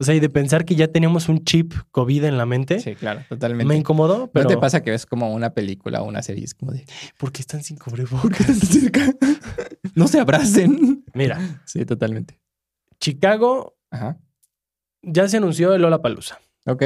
O 0.00 0.04
sea, 0.04 0.16
y 0.16 0.20
de 0.20 0.28
pensar 0.28 0.64
que 0.64 0.74
ya 0.74 0.88
teníamos 0.88 1.28
un 1.28 1.44
chip 1.44 1.74
COVID 1.92 2.24
en 2.24 2.38
la 2.38 2.44
mente, 2.44 2.80
Sí, 2.80 2.96
claro, 2.96 3.22
totalmente. 3.28 3.66
me 3.68 3.76
incomodó, 3.76 4.32
pero... 4.32 4.44
¿No 4.44 4.48
te 4.48 4.56
pasa 4.56 4.82
que 4.82 4.90
ves 4.90 5.06
como 5.06 5.32
una 5.32 5.50
película 5.54 6.02
o 6.02 6.06
una 6.08 6.22
serie? 6.22 6.42
Es 6.44 6.54
como 6.54 6.72
de, 6.72 6.84
¿Por 7.18 7.30
qué 7.30 7.42
están 7.42 7.62
sin 7.62 7.76
¿por 7.76 7.94
qué 7.94 8.02
cubrebocas? 8.04 8.40
están 8.48 8.58
tan 8.58 8.68
cerca? 8.80 9.16
no 9.94 10.08
se 10.08 10.18
abracen. 10.18 11.04
Mira, 11.14 11.62
Sí, 11.66 11.84
totalmente. 11.84 12.40
Chicago 12.98 13.76
Ajá. 13.92 14.18
ya 15.02 15.28
se 15.28 15.36
anunció 15.36 15.72
el 15.74 15.82
Lollapalooza. 15.82 16.40
Ok. 16.66 16.82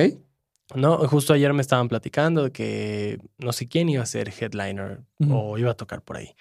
¿No? 0.75 0.99
Justo 1.08 1.32
ayer 1.32 1.52
me 1.52 1.62
estaban 1.62 1.88
platicando 1.88 2.44
de 2.44 2.52
que 2.52 3.18
no 3.38 3.52
sé 3.52 3.68
quién 3.68 3.88
iba 3.88 4.02
a 4.02 4.06
ser 4.06 4.28
headliner 4.38 5.02
o 5.30 5.56
iba 5.58 5.70
a 5.70 5.75
tocar 5.76 6.02
por 6.02 6.16
ahí. 6.16 6.35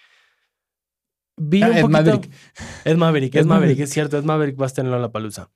Vi 1.37 1.61
Ah, 1.61 1.67
un 1.67 1.73
poquito... 1.81 1.89
Maverick. 1.89 2.31
Ed 2.85 2.95
Maverick, 2.97 3.35
Ed 3.35 3.45
Maverick, 3.45 3.45
Maverick. 3.45 3.79
es 3.81 3.89
cierto, 3.91 4.17
Ed 4.17 4.23
Maverick 4.23 4.59
va 4.59 4.65
a 4.65 4.67
estar 4.67 4.85
en 4.85 4.91
Lollapalooza. 4.91 5.49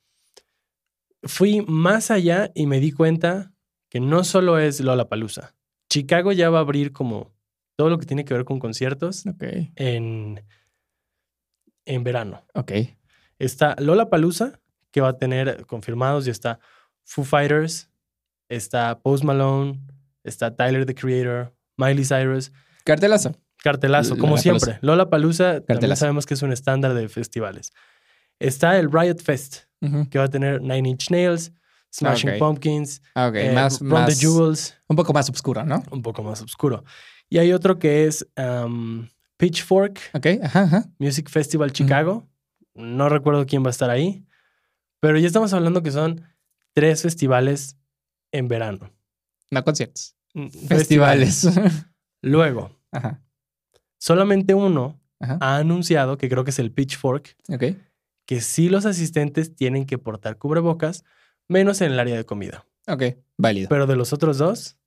Fui 1.23 1.61
más 1.67 2.11
allá 2.11 2.51
y 2.53 2.65
me 2.67 2.79
di 2.79 2.91
cuenta 2.91 3.53
que 3.89 3.99
no 3.99 4.23
solo 4.23 4.59
es 4.59 4.79
Lollapalooza. 4.81 5.55
Chicago 5.89 6.31
ya 6.31 6.49
va 6.49 6.59
a 6.59 6.61
abrir 6.61 6.91
como 6.93 7.33
todo 7.75 7.89
lo 7.89 7.97
que 7.97 8.05
tiene 8.05 8.25
que 8.25 8.33
ver 8.33 8.45
con 8.45 8.59
conciertos 8.59 9.23
en, 9.75 10.45
en 11.85 12.03
verano. 12.03 12.45
Ok. 12.53 12.71
Está 13.39 13.75
Lollapalooza, 13.79 14.59
que 14.91 15.01
va 15.01 15.09
a 15.09 15.17
tener 15.17 15.65
confirmados, 15.65 16.27
y 16.27 16.29
está 16.29 16.59
Foo 17.05 17.23
Fighters, 17.23 17.88
está 18.49 18.99
Post 18.99 19.23
Malone, 19.23 19.79
está 20.23 20.55
Tyler, 20.55 20.85
the 20.85 20.93
Creator, 20.95 21.53
Miley 21.77 22.03
Cyrus, 22.03 22.51
Cartelazo. 22.83 23.35
cartelazo, 23.63 24.17
como 24.17 24.37
siempre. 24.37 24.77
Lollapalooza 24.81 25.43
también 25.45 25.65
Cartelazo. 25.67 25.99
sabemos 26.01 26.25
que 26.25 26.33
es 26.33 26.41
un 26.41 26.51
estándar 26.51 26.93
de 26.93 27.07
festivales. 27.09 27.71
Está 28.39 28.77
el 28.79 28.91
Riot 28.91 29.17
Fest, 29.23 29.63
que 30.09 30.17
va 30.19 30.25
a 30.25 30.29
tener 30.29 30.61
Nine 30.61 30.89
Inch 30.89 31.09
Nails, 31.11 31.51
Smashing. 31.93 32.37
Pumpkins, 32.39 33.01
Ah, 33.15 33.27
ok. 33.27 33.35
eh, 33.35 33.51
más, 33.53 33.79
Run 33.79 33.89
más, 33.89 34.07
the 34.19 34.25
Jewels, 34.25 34.75
un 34.87 34.95
poco 34.95 35.11
más 35.13 35.29
oscuro, 35.29 35.65
¿no? 35.65 35.83
un 35.91 36.01
poco 36.01 36.21
más 36.23 36.41
oscuro. 36.41 36.83
Y 37.29 37.37
hay 37.37 37.51
otro 37.53 37.77
que 37.79 38.05
es 38.07 38.27
um, 38.37 39.07
Pitchfork 39.37 39.99
Ok. 40.13 40.25
Ajá, 40.43 40.63
ajá. 40.63 40.85
Music 40.99 41.29
Festival 41.29 41.71
Chicago. 41.71 42.27
No 42.75 43.09
recuerdo 43.09 43.45
quién 43.45 43.63
va 43.63 43.67
a 43.67 43.71
estar 43.71 43.89
ahí, 43.89 44.25
pero 44.99 45.17
ya 45.17 45.27
estamos 45.27 45.51
hablando 45.53 45.81
que 45.83 45.91
son 45.91 46.21
tres 46.73 47.01
festivales 47.01 47.75
en 48.31 48.47
verano. 48.47 48.91
No 49.51 49.63
conciertos. 49.63 50.15
Mm, 50.33 50.47
Festivales. 50.67 51.47
Luego, 52.21 52.77
ajá. 52.91 53.21
solamente 53.97 54.53
uno 54.53 54.99
Ajá. 55.19 55.37
ha 55.41 55.57
anunciado, 55.57 56.17
que 56.17 56.29
creo 56.29 56.43
que 56.43 56.51
es 56.51 56.59
el 56.59 56.71
Pitchfork, 56.71 57.35
Ok. 57.49 57.63
que 58.25 58.41
sí 58.41 58.69
los 58.69 58.85
asistentes 58.85 59.55
tienen 59.55 59.85
que 59.85 59.97
portar 59.97 60.37
cubrebocas, 60.37 61.03
menos 61.47 61.81
en 61.81 61.91
el 61.93 61.99
área 61.99 62.15
de 62.15 62.25
comida. 62.25 62.65
Ok. 62.87 63.03
Válido. 63.37 63.69
Pero 63.69 63.87
de 63.87 63.95
los 63.95 64.13
otros 64.13 64.37
dos, 64.37 64.77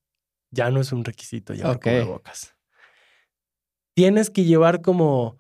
ya 0.51 0.71
no 0.71 0.81
es 0.81 0.93
un 0.93 1.05
requisito 1.05 1.55
llevar 1.55 1.81
cubrebocas. 1.81 2.55
Tienes 3.95 4.31
que 4.31 4.45
llevar 4.45 4.81
como 4.81 5.39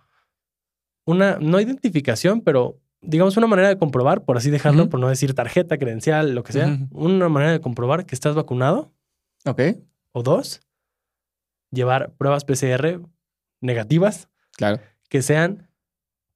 una, 1.06 1.38
no 1.40 1.60
identificación, 1.60 2.42
pero 2.42 2.80
digamos 3.02 3.36
una 3.36 3.46
manera 3.46 3.68
de 3.68 3.78
comprobar, 3.78 4.24
por 4.24 4.36
así 4.36 4.50
dejarlo, 4.50 4.88
por 4.88 4.98
no 5.00 5.08
decir 5.08 5.34
tarjeta, 5.34 5.76
credencial, 5.78 6.34
lo 6.34 6.42
que 6.44 6.52
sea, 6.52 6.78
una 6.92 7.28
manera 7.28 7.52
de 7.52 7.60
comprobar 7.60 8.06
que 8.06 8.14
estás 8.14 8.34
vacunado. 8.34 8.92
Ok. 9.44 9.60
O 10.12 10.22
dos, 10.22 10.60
llevar 11.70 12.12
pruebas 12.16 12.44
PCR 12.44 13.00
negativas 13.60 14.28
Claro. 14.56 14.80
que 15.08 15.22
sean 15.22 15.68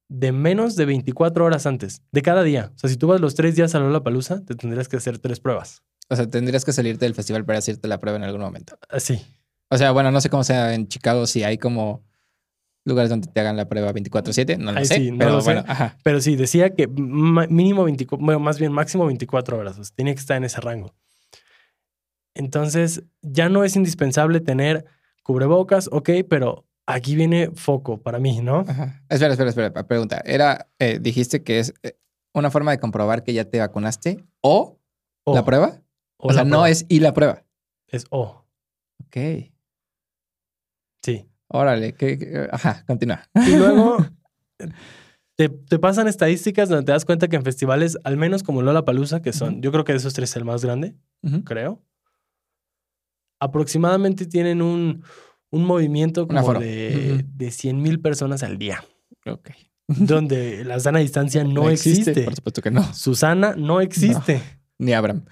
de 0.09 0.31
menos 0.31 0.75
de 0.75 0.85
24 0.85 1.43
horas 1.45 1.65
antes, 1.65 2.01
de 2.11 2.21
cada 2.21 2.43
día. 2.43 2.71
O 2.75 2.77
sea, 2.79 2.89
si 2.89 2.97
tú 2.97 3.07
vas 3.07 3.19
los 3.21 3.35
tres 3.35 3.55
días 3.55 3.75
a 3.75 3.79
Lollapalooza, 3.79 4.43
te 4.45 4.55
tendrías 4.55 4.87
que 4.87 4.97
hacer 4.97 5.19
tres 5.19 5.39
pruebas. 5.39 5.83
O 6.09 6.15
sea, 6.15 6.27
tendrías 6.27 6.63
que 6.63 6.71
salirte 6.71 7.05
del 7.05 7.13
festival 7.13 7.43
para 7.43 7.59
hacerte 7.59 7.87
la 7.89 7.99
prueba 7.99 8.17
en 8.17 8.23
algún 8.23 8.41
momento. 8.41 8.77
Así. 8.89 9.21
O 9.69 9.77
sea, 9.77 9.91
bueno, 9.91 10.09
no 10.11 10.21
sé 10.21 10.29
cómo 10.29 10.45
sea 10.45 10.73
en 10.73 10.87
Chicago, 10.87 11.27
si 11.27 11.43
hay 11.43 11.57
como 11.57 12.06
lugares 12.87 13.09
donde 13.09 13.27
te 13.27 13.39
hagan 13.39 13.57
la 13.57 13.67
prueba 13.67 13.91
24/7, 13.93 14.57
no 14.57 14.71
lo 14.71 14.79
Ahí 14.79 14.85
sé, 14.85 14.95
sí, 14.95 15.11
no 15.11 15.17
pero 15.19 15.31
lo 15.31 15.41
sé. 15.41 15.53
bueno, 15.53 15.65
ajá. 15.67 15.97
Pero 16.03 16.21
sí, 16.21 16.35
decía 16.35 16.73
que 16.73 16.87
mínimo 16.87 17.83
24, 17.83 18.25
bueno, 18.25 18.39
más 18.39 18.59
bien 18.59 18.71
máximo 18.71 19.05
24 19.05 19.57
horas. 19.57 19.77
O 19.77 19.83
sea, 19.83 19.93
tenía 19.95 20.13
que 20.13 20.19
estar 20.19 20.37
en 20.37 20.45
ese 20.45 20.61
rango. 20.61 20.95
Entonces, 22.33 23.03
ya 23.21 23.49
no 23.49 23.63
es 23.63 23.75
indispensable 23.75 24.39
tener 24.39 24.85
cubrebocas, 25.23 25.89
ok, 25.91 26.09
pero 26.29 26.65
aquí 26.85 27.15
viene 27.15 27.51
foco 27.53 28.01
para 28.01 28.19
mí, 28.19 28.41
¿no? 28.41 28.63
Ajá. 28.67 29.03
Espera, 29.09 29.33
espera, 29.33 29.49
espera, 29.49 29.87
pregunta. 29.87 30.21
Era, 30.23 30.69
eh, 30.79 30.99
dijiste 31.01 31.43
que 31.43 31.59
es 31.59 31.73
eh, 31.83 31.97
una 32.33 32.51
forma 32.51 32.71
de 32.71 32.79
comprobar 32.79 33.23
que 33.23 33.33
ya 33.33 33.45
te 33.45 33.59
vacunaste 33.59 34.23
o, 34.41 34.79
O, 35.23 35.35
la 35.35 35.43
prueba. 35.43 35.81
O, 36.17 36.31
sea, 36.31 36.43
la 36.43 36.49
no 36.49 36.65
es 36.65 36.85
y 36.87 36.99
la 36.99 37.13
prueba. 37.13 37.43
Es 37.87 38.05
O. 38.09 38.45
Ok. 39.05 39.17
Órale, 41.49 41.93
que, 41.93 42.17
que- 42.17 42.47
ajá, 42.51 42.83
continúa. 42.87 43.23
Y 43.47 43.55
luego 43.55 43.97
te, 45.37 45.49
te 45.49 45.79
pasan 45.79 46.07
estadísticas 46.07 46.67
donde 46.69 46.85
te 46.85 46.91
das 46.91 47.05
cuenta 47.05 47.27
que 47.27 47.35
en 47.37 47.43
festivales, 47.43 47.97
al 48.03 48.17
menos 48.17 48.43
como 48.43 48.61
Lollapalooza, 48.61 49.21
que 49.21 49.33
son, 49.33 49.61
yo 49.61 49.71
creo 49.71 49.83
que 49.85 49.93
de 49.93 49.99
esos 49.99 50.13
tres 50.13 50.29
es 50.31 50.35
el 50.35 50.45
más 50.45 50.63
grande, 50.65 50.95
creo. 51.45 51.83
Aproximadamente 53.39 54.25
tienen 54.25 54.61
un, 54.61 55.03
un 55.51 55.63
movimiento 55.63 56.27
como 56.27 56.53
de, 56.55 57.13
Ujú. 57.19 57.29
de 57.35 57.51
100 57.51 57.81
mil 57.81 57.99
personas 58.01 58.41
al 58.43 58.57
día, 58.57 58.83
Ok. 59.27 59.51
donde 59.87 60.65
la 60.65 60.79
sana 60.79 60.99
distancia 60.99 61.43
no, 61.43 61.69
existe. 61.69 62.23
Por 62.23 62.35
supuesto 62.35 62.61
que 62.63 62.71
no. 62.71 62.93
Susana 62.93 63.53
no 63.55 63.79
existe. 63.79 64.41
Ni 64.79 64.93
Abraham. 64.93 65.25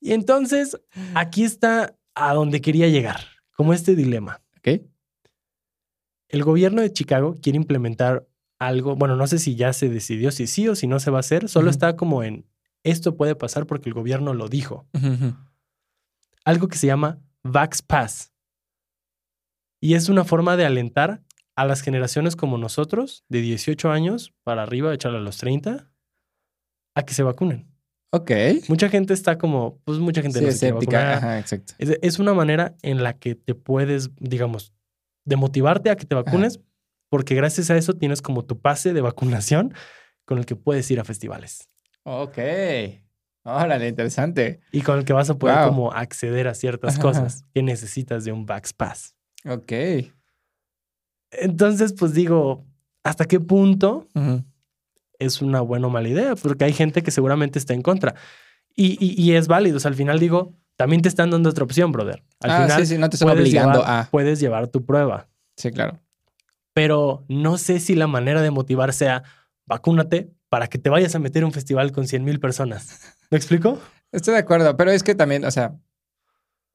Y 0.00 0.12
entonces, 0.12 0.78
aquí 1.14 1.42
está 1.44 1.96
a 2.14 2.34
donde 2.34 2.60
quería 2.60 2.88
llegar, 2.88 3.20
como 3.56 3.72
este 3.72 3.96
dilema. 3.96 4.42
Ok. 4.64 4.82
El 6.28 6.42
gobierno 6.42 6.80
de 6.80 6.92
Chicago 6.92 7.36
quiere 7.40 7.56
implementar 7.56 8.26
algo, 8.58 8.96
bueno, 8.96 9.16
no 9.16 9.26
sé 9.26 9.38
si 9.38 9.56
ya 9.56 9.72
se 9.72 9.88
decidió 9.88 10.30
si 10.30 10.46
sí 10.46 10.68
o 10.68 10.74
si 10.74 10.86
no 10.86 11.00
se 11.00 11.10
va 11.10 11.18
a 11.18 11.20
hacer, 11.20 11.48
solo 11.48 11.70
está 11.70 11.96
como 11.96 12.22
en 12.22 12.46
esto 12.82 13.16
puede 13.16 13.34
pasar 13.34 13.66
porque 13.66 13.88
el 13.88 13.94
gobierno 13.94 14.34
lo 14.34 14.48
dijo. 14.48 14.86
Algo 16.44 16.68
que 16.68 16.76
se 16.76 16.86
llama 16.86 17.20
Vax 17.42 17.82
Pass. 17.82 18.32
Y 19.80 19.94
es 19.94 20.08
una 20.08 20.24
forma 20.24 20.56
de 20.56 20.64
alentar 20.66 21.22
a 21.56 21.66
las 21.66 21.82
generaciones 21.82 22.36
como 22.36 22.58
nosotros, 22.58 23.24
de 23.28 23.40
18 23.40 23.90
años 23.90 24.32
para 24.42 24.62
arriba, 24.62 24.92
echarle 24.92 25.18
a 25.18 25.22
los 25.22 25.38
30, 25.38 25.90
a 26.94 27.02
que 27.02 27.14
se 27.14 27.22
vacunen. 27.22 27.73
Ok. 28.14 28.30
Mucha 28.68 28.88
gente 28.88 29.12
está 29.14 29.38
como, 29.38 29.78
pues 29.84 29.98
mucha 29.98 30.22
gente 30.22 30.38
Sí, 30.38 30.44
no 30.44 30.50
se 30.50 30.56
escéptica. 30.68 31.16
Ajá, 31.16 31.38
exacto. 31.38 31.74
Es, 31.78 31.98
es 32.00 32.18
una 32.18 32.32
manera 32.34 32.74
en 32.82 33.02
la 33.02 33.14
que 33.18 33.34
te 33.34 33.54
puedes, 33.54 34.10
digamos, 34.20 34.72
de 35.24 35.36
motivarte 35.36 35.90
a 35.90 35.96
que 35.96 36.04
te 36.04 36.14
vacunes, 36.14 36.60
porque 37.08 37.34
gracias 37.34 37.70
a 37.70 37.76
eso 37.76 37.94
tienes 37.94 38.22
como 38.22 38.44
tu 38.44 38.60
pase 38.60 38.92
de 38.92 39.00
vacunación 39.00 39.74
con 40.26 40.38
el 40.38 40.46
que 40.46 40.56
puedes 40.56 40.90
ir 40.90 41.00
a 41.00 41.04
festivales 41.04 41.68
Ok. 42.04 42.38
Órale, 43.46 43.88
interesante. 43.88 44.60
y 44.72 44.80
con 44.82 44.98
el 44.98 45.04
que 45.04 45.12
vas 45.12 45.28
a 45.30 45.38
poder 45.38 45.56
Wow. 45.58 45.68
como 45.68 45.92
acceder 45.92 46.48
a 46.48 46.54
ciertas 46.54 46.94
Ajá. 46.94 47.02
cosas 47.02 47.44
que 47.52 47.62
necesitas 47.62 48.24
de 48.24 48.32
un 48.32 48.46
Vax 48.46 48.72
Pass. 48.72 49.14
Ok. 49.46 49.72
Entonces, 51.30 51.92
pues 51.98 52.14
digo, 52.14 52.64
¿hasta 53.02 53.24
qué 53.24 53.40
punto. 53.40 54.06
Es 55.18 55.40
una 55.42 55.60
buena 55.60 55.86
o 55.86 55.90
mala 55.90 56.08
idea? 56.08 56.34
Porque 56.36 56.64
hay 56.64 56.72
gente 56.72 57.02
que 57.02 57.10
seguramente 57.10 57.58
está 57.58 57.74
en 57.74 57.82
contra. 57.82 58.14
Y, 58.76 58.96
y- 59.04 59.20
y 59.22 59.34
es 59.36 59.46
válido. 59.48 59.76
O 59.76 59.80
sea, 59.80 59.90
al 59.90 59.94
final 59.94 60.18
digo, 60.18 60.54
también 60.76 61.02
te 61.02 61.08
están 61.08 61.30
dando 61.30 61.48
otra 61.50 61.64
opción, 61.64 61.92
brother. 61.92 62.24
Al 62.40 62.50
ah, 62.50 62.62
final 62.66 62.80
sí, 62.80 62.94
sí, 62.94 62.98
no 62.98 63.08
te 63.08 63.16
están 63.16 63.28
puedes 63.28 63.42
obligando 63.42 63.80
llevar- 63.80 64.00
a. 64.00 64.08
puedes 64.10 64.40
llevar 64.40 64.68
tu 64.68 64.84
prueba. 64.84 65.28
Sí, 65.56 65.70
claro. 65.70 66.00
pero 66.72 67.24
no 67.28 67.56
sé 67.58 67.78
si 67.78 67.94
la 67.94 68.08
manera 68.08 68.42
de 68.42 68.50
motivar 68.50 68.92
sea 68.92 69.22
vacúnate 69.66 70.32
para 70.48 70.66
que 70.66 70.78
te 70.78 70.90
vayas 70.90 71.14
a 71.14 71.20
meter 71.20 71.44
a 71.44 71.46
un 71.46 71.52
festival 71.52 71.92
con 71.92 72.08
100 72.08 72.24
mil 72.24 72.40
personas. 72.40 73.14
¿Me 73.30 73.38
explico? 73.38 73.80
Estoy 74.10 74.34
de 74.34 74.40
acuerdo, 74.40 74.76
pero 74.76 74.90
es 74.90 75.02
que 75.04 75.14
también, 75.14 75.44
o 75.44 75.50
sea, 75.52 75.74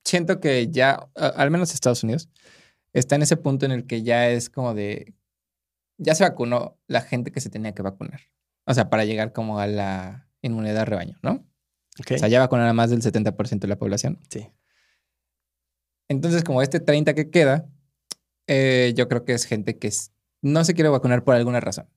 siento 0.03 0.39
que 0.39 0.69
ya, 0.69 1.07
al 1.15 1.51
menos 1.51 1.73
Estados 1.73 2.03
Unidos, 2.03 2.29
está 2.93 3.15
en 3.15 3.21
ese 3.21 3.37
punto 3.37 3.65
en 3.65 3.71
el 3.71 3.85
que 3.85 4.01
ya 4.03 4.29
es 4.29 4.49
como 4.49 4.73
de, 4.73 5.13
ya 5.99 6.15
se 6.15 6.23
vacunó 6.23 6.79
la 6.87 7.01
gente 7.01 7.31
que 7.31 7.41
se 7.41 7.49
tenía 7.49 7.73
que 7.73 7.83
vacunar. 7.83 8.21
O 8.65 8.73
sea, 8.73 8.89
para 8.89 9.05
llegar 9.05 9.33
como 9.33 9.59
a 9.59 9.67
la 9.67 10.27
inmunidad 10.41 10.87
rebaño, 10.87 11.19
¿no? 11.21 11.45
Ok. 11.99 12.11
O 12.15 12.17
sea, 12.17 12.29
ya 12.29 12.39
vacunaron 12.39 12.69
a 12.69 12.73
más 12.73 12.89
del 12.89 13.01
70% 13.01 13.59
de 13.59 13.67
la 13.67 13.77
población. 13.77 14.19
sí. 14.29 14.47
Entonces, 16.07 16.43
como 16.43 16.63
este 16.63 16.79
30 16.79 17.13
que 17.13 17.29
queda, 17.29 17.69
eh, 18.47 18.93
yo 18.95 19.07
creo 19.07 19.25
que 19.25 19.33
es 19.33 19.45
gente 19.45 19.77
que 19.77 19.91
no 20.41 20.63
se 20.65 20.73
quiere 20.73 20.89
vacunar 20.89 21.23
por 21.23 21.35
alguna 21.35 21.59
razón, 21.59 21.87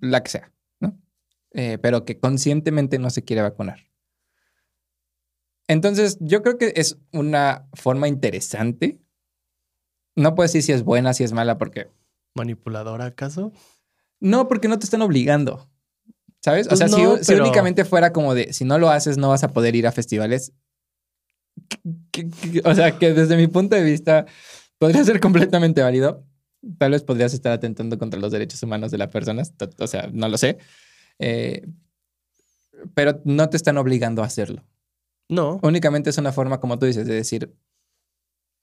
la 0.00 0.22
que 0.22 0.30
sea, 0.30 0.52
¿no? 0.78 0.96
Eh, 1.50 1.78
pero 1.82 2.04
que 2.04 2.20
conscientemente 2.20 3.00
no 3.00 3.10
se 3.10 3.24
quiere 3.24 3.42
vacunar. 3.42 3.90
Entonces, 5.66 6.16
yo 6.20 6.42
creo 6.42 6.58
que 6.58 6.72
es 6.76 6.98
una 7.12 7.68
forma 7.72 8.06
interesante. 8.06 9.00
No 10.14 10.36
puedo 10.36 10.46
decir 10.46 10.62
si 10.62 10.70
es 10.70 10.84
buena, 10.84 11.12
si 11.12 11.24
es 11.24 11.32
mala, 11.32 11.58
porque 11.58 11.90
¿Manipuladora 12.34 13.06
acaso? 13.06 13.52
no, 14.20 14.48
porque 14.48 14.68
no 14.68 14.78
te 14.78 14.84
están 14.84 15.02
obligando. 15.02 15.68
¿Sabes? 16.42 16.66
O 16.66 16.70
Pues 16.70 16.78
sea, 16.78 16.88
si- 16.88 17.02
no, 17.02 17.16
si, 17.18 17.24
pero- 17.32 17.44
únicamente 17.44 17.84
fuera 17.84 18.12
como 18.12 18.34
de, 18.34 18.52
si 18.52 18.64
no 18.64 18.78
lo 18.78 18.88
haces, 18.90 19.16
no 19.18 19.28
vas 19.30 19.44
a 19.44 19.48
poder 19.52 19.74
ir 19.76 19.86
a 19.86 19.92
festivales. 19.92 20.52
que- 22.10 22.28
que- 22.30 22.62
o 22.64 22.74
sea, 22.74 22.98
que 22.98 23.12
desde 23.12 23.36
mi 23.36 23.46
punto 23.46 23.76
de 23.76 23.82
vista 23.82 24.26
podría 24.78 25.04
ser 25.04 25.20
completamente 25.20 25.82
válido. 25.82 26.24
Tal 26.78 26.92
vez 26.92 27.02
podrías 27.02 27.32
estar 27.34 27.52
atentando 27.52 27.98
contra 27.98 28.20
los 28.20 28.32
derechos 28.32 28.62
humanos 28.62 28.90
de 28.90 28.98
las 28.98 29.08
personas. 29.08 29.52
O 29.78 29.86
sea, 29.86 30.08
no 30.12 30.28
lo 30.28 30.38
sé. 30.38 30.58
Eh, 31.18 31.66
pero 32.94 33.20
no 33.24 33.48
te 33.50 33.56
están 33.56 33.76
obligando 33.78 34.22
a 34.22 34.26
hacerlo. 34.26 34.64
No. 35.28 35.58
Únicamente 35.62 36.10
es 36.10 36.18
una 36.18 36.32
forma, 36.32 36.60
como 36.60 36.78
tú 36.78 36.86
dices, 36.86 37.06
de 37.06 37.14
decir, 37.14 37.54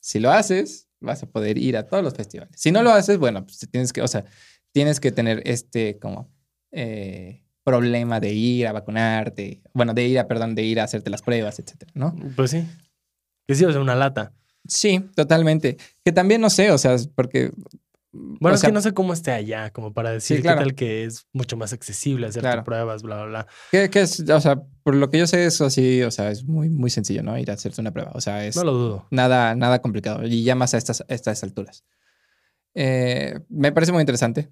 si 0.00 0.18
lo 0.20 0.30
haces, 0.30 0.87
vas 1.00 1.22
a 1.22 1.26
poder 1.26 1.58
ir 1.58 1.76
a 1.76 1.86
todos 1.86 2.02
los 2.02 2.14
festivales. 2.14 2.54
Si 2.56 2.70
no 2.70 2.82
lo 2.82 2.90
haces, 2.90 3.18
bueno, 3.18 3.44
pues 3.44 3.66
tienes 3.70 3.92
que, 3.92 4.02
o 4.02 4.08
sea, 4.08 4.24
tienes 4.72 5.00
que 5.00 5.12
tener 5.12 5.42
este 5.44 5.98
como 5.98 6.30
eh, 6.72 7.44
problema 7.64 8.20
de 8.20 8.32
ir 8.32 8.66
a 8.66 8.72
vacunarte, 8.72 9.62
bueno, 9.74 9.94
de 9.94 10.06
ir 10.06 10.18
a, 10.18 10.26
perdón, 10.26 10.54
de 10.54 10.62
ir 10.62 10.80
a 10.80 10.84
hacerte 10.84 11.10
las 11.10 11.22
pruebas, 11.22 11.58
etcétera, 11.58 11.92
¿no? 11.94 12.16
Pues 12.34 12.50
sí. 12.50 12.66
Que 13.46 13.54
sí, 13.54 13.64
o 13.64 13.72
sea, 13.72 13.80
una 13.80 13.94
lata. 13.94 14.32
Sí, 14.66 15.00
totalmente. 15.14 15.76
Que 16.04 16.12
también 16.12 16.40
no 16.40 16.50
sé, 16.50 16.70
o 16.70 16.78
sea, 16.78 16.96
porque... 17.14 17.50
Bueno, 18.10 18.52
o 18.52 18.54
es 18.54 18.60
sea, 18.60 18.68
que 18.70 18.74
no 18.74 18.80
sé 18.80 18.94
cómo 18.94 19.12
esté 19.12 19.32
allá, 19.32 19.70
como 19.70 19.92
para 19.92 20.10
decir 20.10 20.40
claro. 20.40 20.58
qué 20.60 20.64
tal 20.64 20.74
que 20.74 21.04
es 21.04 21.26
mucho 21.34 21.56
más 21.58 21.72
accesible 21.74 22.26
hacerte 22.26 22.48
Claro. 22.48 22.64
pruebas, 22.64 23.02
bla, 23.02 23.16
bla, 23.16 23.26
bla. 23.26 23.46
que, 23.70 23.90
que 23.90 24.00
es, 24.00 24.20
o 24.28 24.40
sea, 24.40 24.62
por 24.82 24.94
lo 24.94 25.10
que 25.10 25.18
yo 25.18 25.26
sé, 25.26 25.44
eso 25.44 25.68
sí, 25.68 26.02
o 26.02 26.10
sea, 26.10 26.30
es 26.30 26.44
muy, 26.44 26.70
muy 26.70 26.88
sencillo, 26.88 27.22
¿no? 27.22 27.36
Ir 27.38 27.50
a 27.50 27.54
hacerte 27.54 27.80
una 27.82 27.92
prueba. 27.92 28.12
O 28.14 28.20
sea, 28.22 28.46
es... 28.46 28.56
No 28.56 28.64
lo 28.64 28.72
dudo. 28.72 29.06
Nada, 29.10 29.54
nada 29.54 29.82
complicado. 29.82 30.26
Y 30.26 30.42
ya 30.42 30.54
más 30.54 30.72
a 30.72 30.78
estas, 30.78 31.02
a 31.02 31.04
estas 31.14 31.42
alturas. 31.42 31.84
Eh, 32.74 33.40
me 33.50 33.72
parece 33.72 33.92
muy 33.92 34.00
interesante. 34.00 34.48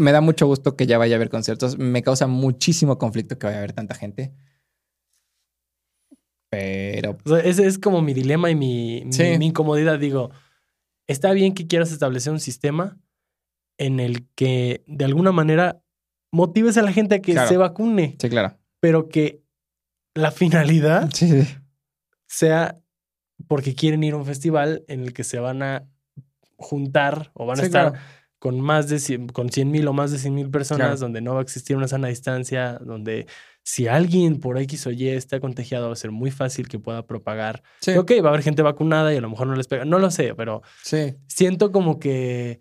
Me 0.00 0.10
da 0.10 0.20
mucho 0.20 0.46
gusto 0.48 0.74
que 0.74 0.86
ya 0.88 0.98
vaya 0.98 1.14
a 1.14 1.18
haber 1.18 1.30
conciertos. 1.30 1.78
Me 1.78 2.02
causa 2.02 2.26
muchísimo 2.26 2.98
conflicto 2.98 3.38
que 3.38 3.46
vaya 3.46 3.58
a 3.58 3.60
haber 3.60 3.72
tanta 3.72 3.94
gente. 3.94 4.34
Pero 6.50 7.18
O 7.24 7.28
sea, 7.28 7.40
ese 7.40 7.66
es 7.66 7.78
como 7.78 8.00
mi 8.02 8.14
dilema 8.14 8.50
y 8.50 8.54
mi, 8.54 9.02
mi- 9.04 9.12
Sí. 9.12 9.36
mi 9.38 9.46
incomodidad. 9.46 9.98
Digo, 9.98 10.30
está 11.08 11.32
bien 11.32 11.54
que 11.54 11.66
quieras 11.66 11.90
establecer 11.92 12.32
un 12.32 12.40
sistema 12.40 12.96
en 13.78 13.98
el 14.00 14.26
que 14.34 14.82
de 14.86 15.04
alguna 15.04 15.32
manera 15.32 15.82
motives 16.32 16.76
a 16.76 16.82
la 16.82 16.92
gente 16.92 17.16
a 17.16 17.20
que 17.22 17.32
Claro. 17.32 17.48
se 17.48 17.56
vacune, 17.56 18.16
sí, 18.20 18.28
claro. 18.28 18.56
pero 18.80 19.08
que 19.08 19.42
la 20.14 20.30
finalidad 20.30 21.10
Sí, 21.12 21.28
sí. 21.42 21.48
sea 22.26 22.76
porque 23.46 23.74
quieren 23.74 24.02
ir 24.04 24.14
a 24.14 24.16
un 24.18 24.26
festival 24.26 24.84
en 24.88 25.00
el 25.02 25.12
que 25.12 25.24
se 25.24 25.38
van 25.38 25.62
a 25.62 25.88
juntar 26.56 27.30
o 27.34 27.46
van 27.46 27.58
a 27.58 27.62
Sí, 27.62 27.66
estar 27.66 27.92
claro. 27.92 28.04
con 28.40 28.60
más 28.60 28.88
de 28.88 28.98
100, 28.98 29.28
con 29.28 29.48
100 29.50 29.70
mil 29.70 29.86
o 29.88 29.92
más 29.92 30.10
de 30.10 30.18
100 30.18 30.34
mil 30.34 30.50
personas, 30.50 30.86
Claro. 30.88 31.00
donde 31.00 31.20
no 31.20 31.34
va 31.34 31.40
a 31.40 31.42
existir 31.42 31.76
una 31.76 31.88
sana 31.88 32.08
distancia, 32.08 32.78
donde 32.80 33.26
si 33.70 33.86
alguien 33.86 34.40
por 34.40 34.56
X 34.56 34.86
o 34.86 34.90
Y 34.92 35.08
está 35.08 35.40
contagiado 35.40 35.88
va 35.88 35.92
a 35.92 35.96
ser 35.96 36.10
muy 36.10 36.30
fácil 36.30 36.68
que 36.68 36.78
pueda 36.78 37.04
propagar. 37.06 37.62
Sí, 37.82 37.90
ok, 37.98 38.12
va 38.22 38.28
a 38.28 38.28
haber 38.30 38.42
gente 38.42 38.62
vacunada 38.62 39.12
y 39.12 39.18
a 39.18 39.20
lo 39.20 39.28
mejor 39.28 39.46
no 39.46 39.54
les 39.56 39.66
pega, 39.66 39.84
no 39.84 39.98
lo 39.98 40.10
sé, 40.10 40.34
pero 40.34 40.62
sí. 40.82 41.16
siento 41.26 41.70
como 41.70 41.98
que, 41.98 42.60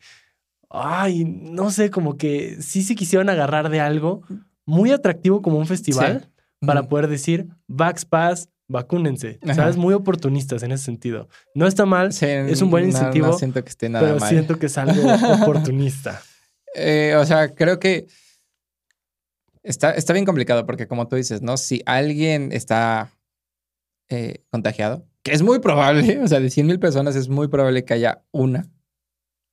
ay, 0.70 1.24
no 1.24 1.72
sé, 1.72 1.90
como 1.92 2.18
que 2.18 2.58
sí 2.62 2.84
se 2.84 2.96
quisieron 2.96 3.30
agarrar 3.30 3.70
de 3.70 3.80
algo 3.80 4.22
muy 4.66 4.92
atractivo 4.92 5.42
como 5.42 5.58
un 5.58 5.66
festival 5.66 6.30
para 6.60 6.90
poder 6.90 7.08
decir, 7.08 7.48
Vax 7.68 8.04
Pass, 8.04 8.50
vacúnense. 8.68 9.40
Ajá. 9.44 9.54
¿Sabes? 9.54 9.78
Muy 9.78 9.94
oportunistas 9.94 10.62
en 10.64 10.74
ese 10.74 10.84
sentido. 10.84 11.30
No 11.56 11.68
está 11.68 11.86
mal, 11.86 12.12
Sí, 12.12 12.26
es 12.26 12.62
un 12.62 12.70
buen 12.70 12.84
no- 12.84 12.90
incentivo, 12.90 13.28
No, 13.28 13.34
siento 13.38 13.64
que 13.64 13.70
esté 13.70 13.88
nada 13.88 14.06
pero 14.06 14.20
mal. 14.20 14.28
siento 14.30 14.60
que 14.60 14.66
es 14.66 14.78
algo 14.78 15.02
oportunista. 15.42 16.22
Eh, 16.76 17.16
o 17.18 17.26
sea, 17.26 17.56
creo 17.56 17.80
que 17.80 18.08
está, 19.64 19.92
está 19.92 20.14
bien 20.14 20.26
complicado 20.26 20.66
porque 20.66 20.88
como 20.88 21.08
tú 21.08 21.16
dices, 21.16 21.42
¿no? 21.42 21.58
Si 21.58 21.82
alguien 21.86 22.52
está 22.52 23.12
eh, 24.10 24.44
contagiado, 24.50 25.06
que 25.24 25.32
es 25.34 25.42
muy 25.42 25.60
probable, 25.60 26.20
o 26.24 26.28
sea, 26.28 26.40
de 26.40 26.50
100 26.50 26.68
mil 26.68 26.80
personas 26.80 27.16
es 27.16 27.30
muy 27.30 27.48
probable 27.48 27.84
que 27.86 27.94
haya 27.94 28.24
una. 28.32 28.70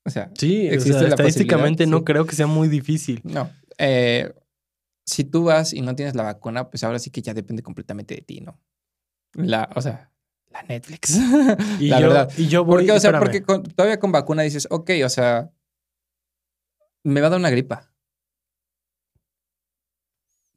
O 0.06 0.10
sea, 0.10 0.30
Sí, 0.38 0.68
o 0.68 0.72
Existe 0.72 0.92
sea, 0.92 1.02
la 1.02 1.08
estadísticamente 1.10 1.86
no 1.86 1.98
sí. 1.98 2.04
creo 2.04 2.26
que 2.26 2.36
sea 2.36 2.46
muy 2.46 2.68
difícil. 2.68 3.20
no. 3.24 3.50
Eh, 3.78 4.32
si 5.06 5.24
tú 5.24 5.44
vas 5.44 5.72
y 5.74 5.82
no 5.82 5.94
tienes 5.94 6.14
la 6.14 6.22
vacuna, 6.22 6.70
pues 6.70 6.82
ahora 6.84 6.98
sí 6.98 7.10
que 7.10 7.20
ya 7.20 7.34
depende 7.34 7.62
completamente 7.62 8.14
de 8.14 8.22
ti, 8.22 8.40
¿no? 8.40 8.58
La, 9.34 9.68
o 9.74 9.82
sea, 9.82 10.10
la 10.50 10.62
Netflix. 10.62 11.18
Y 11.80 11.88
la 11.88 12.00
yo, 12.00 12.08
verdad. 12.08 12.32
Y 12.38 12.46
yo 12.46 12.64
voy, 12.64 12.76
Porque, 12.76 12.92
o 12.92 13.00
sea, 13.00 13.10
espérame. 13.10 13.20
porque 13.22 13.42
con- 13.42 13.62
todavía 13.64 13.98
con 13.98 14.12
vacuna 14.12 14.42
dices, 14.42 14.66
ok, 14.70 14.90
o 15.04 15.08
sea, 15.10 15.50
me 17.02 17.20
va 17.20 17.26
a 17.26 17.30
dar 17.30 17.38
una 17.40 17.50
gripa. 17.50 17.92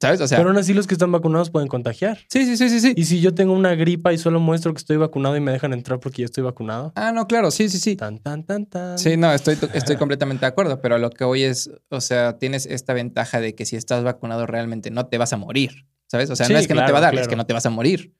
¿Sabes? 0.00 0.20
O 0.20 0.28
sea, 0.28 0.38
pero 0.38 0.50
aún 0.50 0.58
así 0.58 0.74
los 0.74 0.86
que 0.86 0.94
están 0.94 1.10
vacunados 1.10 1.50
pueden 1.50 1.66
contagiar. 1.68 2.18
sí, 2.28 2.44
sí, 2.46 2.56
sí, 2.56 2.68
sí, 2.68 2.78
sí. 2.80 2.92
Y 2.96 3.04
si 3.04 3.20
yo 3.20 3.34
tengo 3.34 3.52
una 3.52 3.74
gripa 3.74 4.12
y 4.12 4.18
solo 4.18 4.38
muestro 4.38 4.72
que 4.72 4.78
estoy 4.78 4.96
vacunado 4.96 5.36
y 5.36 5.40
me 5.40 5.50
dejan 5.50 5.72
entrar 5.72 5.98
porque 5.98 6.22
ya 6.22 6.26
estoy 6.26 6.44
vacunado. 6.44 6.92
Ah, 6.94 7.10
no, 7.10 7.26
claro, 7.26 7.50
sí, 7.50 7.68
sí, 7.68 7.78
sí. 7.80 7.96
Tan, 7.96 8.20
tan, 8.20 8.44
tan, 8.44 8.66
tan. 8.66 8.96
Sí, 8.96 9.16
no, 9.16 9.32
estoy, 9.32 9.56
to- 9.56 9.68
estoy 9.74 9.96
completamente 9.98 10.42
de 10.42 10.46
acuerdo, 10.46 10.80
pero 10.80 10.98
lo 10.98 11.10
que 11.10 11.24
hoy 11.24 11.42
es, 11.42 11.68
o 11.88 12.00
sea, 12.00 12.38
tienes 12.38 12.66
esta 12.66 12.92
ventaja 12.94 13.40
de 13.40 13.56
que 13.56 13.66
si 13.66 13.74
estás 13.74 14.04
vacunado 14.04 14.46
realmente 14.46 14.92
no 14.92 15.06
te 15.06 15.18
vas 15.18 15.32
a 15.32 15.36
morir, 15.36 15.86
¿sabes? 16.06 16.30
O 16.30 16.36
sea, 16.36 16.46
Sí, 16.46 16.52
no 16.52 16.60
es 16.60 16.68
que 16.68 16.74
no 16.74 16.84
te 16.86 16.92
va 16.92 16.98
a 16.98 17.02
dar, 17.02 17.14
es 17.18 17.26
que 17.26 17.34
no 17.36 17.46
te 17.46 17.52
vas 17.54 17.66
a 17.66 17.70
morir. 17.70 18.14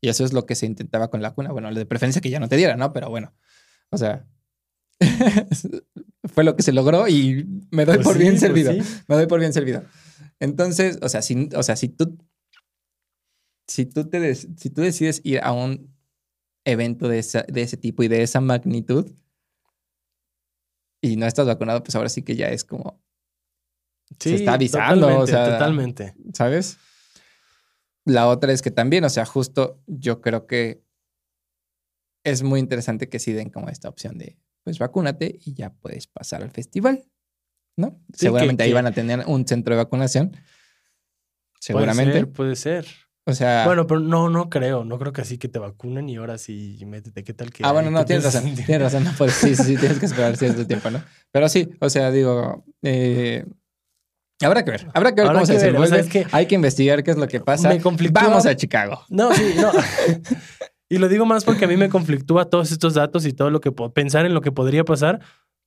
Y 0.00 0.08
eso 0.08 0.24
es 0.24 0.32
lo 0.32 0.46
que 0.46 0.56
se 0.56 0.66
intentaba 0.66 1.10
con 1.10 1.22
la 1.22 1.28
vacuna. 1.28 1.52
Bueno, 1.52 1.72
de 1.72 1.86
preferencia 1.86 2.20
que 2.20 2.30
ya 2.30 2.40
no 2.40 2.48
te 2.48 2.56
diera, 2.56 2.74
¿no? 2.76 2.92
Pero 2.92 3.08
bueno, 3.08 3.34
o 3.90 3.98
sea, 3.98 4.26
fue 6.34 6.44
lo 6.44 6.56
que 6.56 6.62
se 6.62 6.72
logró 6.72 7.08
y 7.08 7.46
me 7.70 7.84
doy 7.84 7.96
Pues 7.96 8.06
por 8.06 8.14
sí, 8.16 8.20
bien 8.22 8.32
pues 8.32 8.40
servido. 8.40 8.72
sí. 8.72 8.82
Me 9.08 9.14
doy 9.16 9.26
por 9.26 9.40
bien 9.40 9.52
servido. 9.52 9.84
Entonces, 10.40 10.98
o 11.02 11.08
sea, 11.08 11.22
si, 11.22 11.48
o 11.54 11.62
sea, 11.62 11.76
si 11.76 11.88
tú, 11.88 12.18
si 13.68 13.86
tú 13.86 14.08
te, 14.08 14.18
des- 14.20 14.48
si 14.56 14.70
tú 14.70 14.80
decides 14.82 15.20
ir 15.24 15.40
a 15.42 15.52
un 15.52 15.94
evento 16.64 17.08
de, 17.08 17.18
esa- 17.20 17.44
de 17.48 17.62
ese 17.62 17.76
tipo 17.76 18.02
y 18.02 18.08
de 18.08 18.22
esa 18.22 18.40
magnitud 18.40 19.10
y 21.02 21.16
no 21.16 21.26
estás 21.26 21.46
vacunado, 21.46 21.82
pues 21.82 21.94
ahora 21.94 22.08
sí 22.08 22.22
que 22.22 22.36
ya 22.36 22.48
es 22.48 22.64
como, 22.64 23.02
se 24.18 24.34
está 24.36 24.54
avisando, 24.54 25.06
o 25.18 25.26
sea, 25.26 25.44
totalmente. 25.52 26.14
¿sabes? 26.34 26.78
La 28.04 28.28
otra 28.28 28.52
es 28.52 28.62
que 28.62 28.70
también, 28.70 29.04
o 29.04 29.08
sea, 29.10 29.24
justo 29.24 29.82
yo 29.86 30.20
creo 30.20 30.46
que 30.46 30.82
es 32.24 32.42
muy 32.42 32.60
interesante 32.60 33.08
que 33.08 33.18
sí 33.18 33.32
den 33.32 33.50
como 33.50 33.68
esta 33.68 33.88
opción 33.88 34.18
de, 34.18 34.38
pues 34.62 34.78
vacúnate 34.78 35.38
y 35.44 35.54
ya 35.54 35.70
puedes 35.72 36.06
pasar 36.06 36.42
al 36.42 36.50
festival, 36.50 37.09
¿no? 37.80 37.98
Sí, 38.12 38.26
Seguramente 38.26 38.58
que- 38.58 38.64
ahí 38.64 38.70
que- 38.70 38.74
van 38.74 38.86
a 38.86 38.92
tener 38.92 39.24
un 39.26 39.46
centro 39.48 39.74
de 39.74 39.82
vacunación. 39.82 40.36
Seguramente. 41.60 42.26
Puede 42.26 42.56
ser, 42.56 42.84
puede 42.84 42.84
ser. 42.84 42.86
O 43.26 43.34
sea, 43.34 43.64
Bueno, 43.66 43.86
pero 43.86 44.00
no, 44.00 44.28
no 44.30 44.48
creo. 44.48 44.84
No 44.84 44.98
creo 44.98 45.12
que 45.12 45.20
así 45.20 45.38
que 45.38 45.46
te 45.48 45.58
vacunen 45.58 46.08
y 46.08 46.16
ahora 46.16 46.38
sí 46.38 46.78
métete. 46.86 47.22
¿Qué 47.22 47.34
tal 47.34 47.50
que.? 47.52 47.62
ah, 47.64 47.72
bueno, 47.72 47.90
no, 47.90 48.04
tienes 48.04 48.24
razón. 48.24 48.44
sentir- 48.44 48.66
Tienes 48.66 48.82
razón. 48.82 49.04
No, 49.04 49.12
pues 49.18 49.34
sí, 49.34 49.54
sí, 49.54 49.64
sí, 49.64 49.76
tienes 49.76 49.98
que 49.98 50.06
esperar 50.06 50.36
cierto 50.36 50.66
tiempo, 50.66 50.90
¿no? 50.90 51.02
Pero 51.30 51.48
sí, 51.48 51.68
o 51.80 51.90
sea, 51.90 52.10
digo, 52.10 52.64
eh, 52.82 53.44
habrá 54.40 54.64
que 54.64 54.70
ver, 54.72 54.88
habrá 54.94 55.10
que 55.14 55.20
ver 55.20 55.26
Habrá 55.28 55.40
cómo 55.40 55.46
se 55.46 55.56
o 55.56 55.58
sea, 55.60 55.66
desenvuelve. 55.68 56.00
es 56.00 56.08
que 56.08 56.26
Hay 56.32 56.46
que 56.46 56.54
investigar 56.54 57.04
qué 57.04 57.10
es 57.10 57.18
lo 57.18 57.28
que 57.28 57.40
pasa. 57.40 57.68
Me 57.68 57.80
conflictúa- 57.80 58.22
Vamos 58.24 58.46
a 58.46 58.56
Chicago. 58.56 59.04
No, 59.10 59.32
sí, 59.34 59.54
no. 59.60 59.70
y 60.88 60.96
lo 60.98 61.08
digo 61.08 61.26
más 61.26 61.44
porque 61.44 61.66
a 61.66 61.68
mí 61.68 61.76
me 61.76 61.90
conflictúa 61.90 62.46
todos 62.46 62.72
estos 62.72 62.94
datos 62.94 63.26
y 63.26 63.32
todo 63.34 63.50
lo 63.50 63.60
que 63.60 63.70
puedo 63.70 63.92
pensar 63.92 64.24
en 64.24 64.32
lo 64.34 64.40
que 64.40 64.50
podría 64.50 64.82
pasar. 64.84 65.20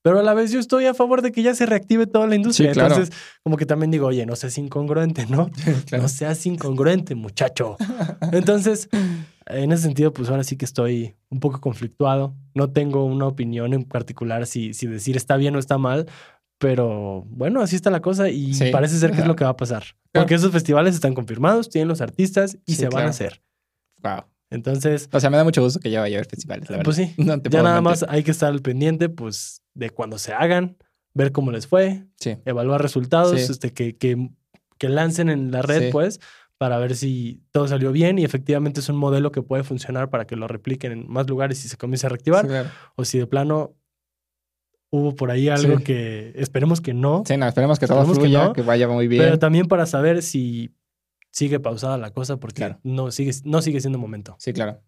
Pero 0.03 0.19
a 0.19 0.23
la 0.23 0.33
vez 0.35 0.51
yo 0.51 0.59
estoy 0.59 0.85
a 0.85 0.93
favor 0.93 1.21
de 1.23 1.31
que 1.31 1.41
ya 1.41 1.55
se 1.55 1.65
reactive 1.65 2.05
toda 2.05 2.27
la 2.27 2.35
industria. 2.35 2.69
Sí, 2.69 2.73
claro. 2.73 2.93
Entonces, 2.93 3.15
como 3.41 3.57
que 3.57 3.65
también 3.65 3.89
digo, 3.89 4.05
oye, 4.07 4.25
no 4.25 4.35
seas 4.35 4.57
incongruente, 4.59 5.25
¿no? 5.27 5.49
Claro. 5.87 6.03
No 6.03 6.09
seas 6.09 6.45
incongruente, 6.45 7.15
muchacho. 7.15 7.77
Entonces, 8.31 8.89
en 9.47 9.71
ese 9.71 9.83
sentido, 9.83 10.13
pues 10.13 10.29
ahora 10.29 10.43
sí 10.43 10.57
que 10.57 10.65
estoy 10.65 11.15
un 11.29 11.39
poco 11.39 11.59
conflictuado. 11.61 12.35
No 12.53 12.69
tengo 12.71 13.05
una 13.05 13.25
opinión 13.27 13.73
en 13.73 13.83
particular 13.85 14.45
si, 14.45 14.73
si 14.73 14.87
decir 14.87 15.15
está 15.17 15.37
bien 15.37 15.55
o 15.55 15.59
está 15.59 15.77
mal. 15.77 16.05
Pero 16.59 17.23
bueno, 17.27 17.61
así 17.61 17.75
está 17.75 17.89
la 17.89 18.01
cosa 18.01 18.29
y 18.29 18.53
Sí. 18.53 18.69
parece 18.71 18.97
ser 18.97 19.11
que 19.11 19.21
es 19.21 19.27
lo 19.27 19.35
que 19.35 19.43
va 19.43 19.49
a 19.51 19.57
pasar. 19.57 19.83
Claro. 20.11 20.23
Porque 20.25 20.35
esos 20.35 20.51
festivales 20.51 20.95
están 20.95 21.13
confirmados, 21.13 21.69
tienen 21.69 21.87
los 21.89 21.99
artistas 22.01 22.57
y 22.65 22.73
Sí, 22.73 22.81
se 22.81 22.89
van 22.89 23.05
a 23.07 23.09
hacer. 23.09 23.41
Wow. 24.01 24.25
Entonces, 24.49 25.09
O 25.11 25.19
sea, 25.19 25.29
me 25.29 25.37
da 25.37 25.43
mucho 25.43 25.61
gusto 25.63 25.79
que 25.79 25.89
ya 25.89 25.99
vaya 26.01 26.17
a 26.17 26.19
haber 26.19 26.29
festivales, 26.29 26.69
la 26.69 26.77
verdad. 26.77 26.85
pues 26.85 26.97
sí, 26.97 27.13
No 27.17 27.41
te 27.41 27.49
ya 27.49 27.63
nada 27.63 27.81
mentir. 27.81 28.01
más 28.01 28.05
hay 28.07 28.23
que 28.23 28.31
estar 28.31 28.51
al 28.53 28.61
pendiente, 28.61 29.09
pues, 29.09 29.62
de 29.73 29.89
cuando 29.89 30.17
se 30.17 30.33
hagan, 30.33 30.77
ver 31.13 31.31
cómo 31.31 31.51
les 31.51 31.67
fue, 31.67 32.05
Sí. 32.19 32.37
evaluar 32.45 32.81
resultados, 32.81 33.39
Sí. 33.39 33.51
este, 33.51 33.71
que, 33.73 33.95
que, 33.97 34.29
que 34.77 34.89
lancen 34.89 35.29
en 35.29 35.51
la 35.51 35.61
red, 35.61 35.85
Sí. 35.85 35.89
pues, 35.91 36.19
para 36.57 36.77
ver 36.77 36.95
si 36.95 37.41
todo 37.51 37.67
salió 37.67 37.91
bien 37.91 38.17
y 38.19 38.23
efectivamente 38.23 38.79
es 38.79 38.87
un 38.89 38.95
modelo 38.95 39.31
que 39.31 39.41
puede 39.41 39.63
funcionar 39.63 40.09
para 40.09 40.25
que 40.25 40.35
lo 40.35 40.47
repliquen 40.47 40.91
en 40.91 41.07
más 41.09 41.27
lugares 41.29 41.63
y 41.65 41.67
se 41.69 41.77
comience 41.77 42.05
a 42.05 42.09
reactivar, 42.09 42.47
claro. 42.47 42.69
o 42.95 43.03
si 43.05 43.17
de 43.19 43.27
plano 43.27 43.75
hubo 44.91 45.15
por 45.15 45.31
ahí 45.31 45.49
algo 45.49 45.79
que 45.79 46.31
esperemos 46.35 46.79
que 46.79 46.93
no, 46.93 47.23
Sí, 47.25 47.35
no, 47.35 47.47
esperemos 47.47 47.79
que 47.79 47.87
todo 47.87 47.97
Esperemos 48.01 48.17
que 48.19 48.23
fluya, 48.29 48.45
no, 48.45 48.53
que 48.53 48.61
vaya 48.61 48.87
muy 48.87 49.07
bien. 49.07 49.23
pero 49.23 49.39
también 49.39 49.67
para 49.67 49.85
saber 49.87 50.21
si 50.21 50.73
sigue 51.31 51.59
pausada 51.59 51.97
la 51.97 52.11
cosa 52.11 52.37
porque 52.37 52.57
Claro. 52.61 52.79
no, 52.83 53.11
sigue, 53.11 53.31
no 53.43 53.61
sigue 53.63 53.81
siendo 53.81 53.97
momento. 53.97 54.35
Sí, 54.39 54.53
claro. 54.53 54.79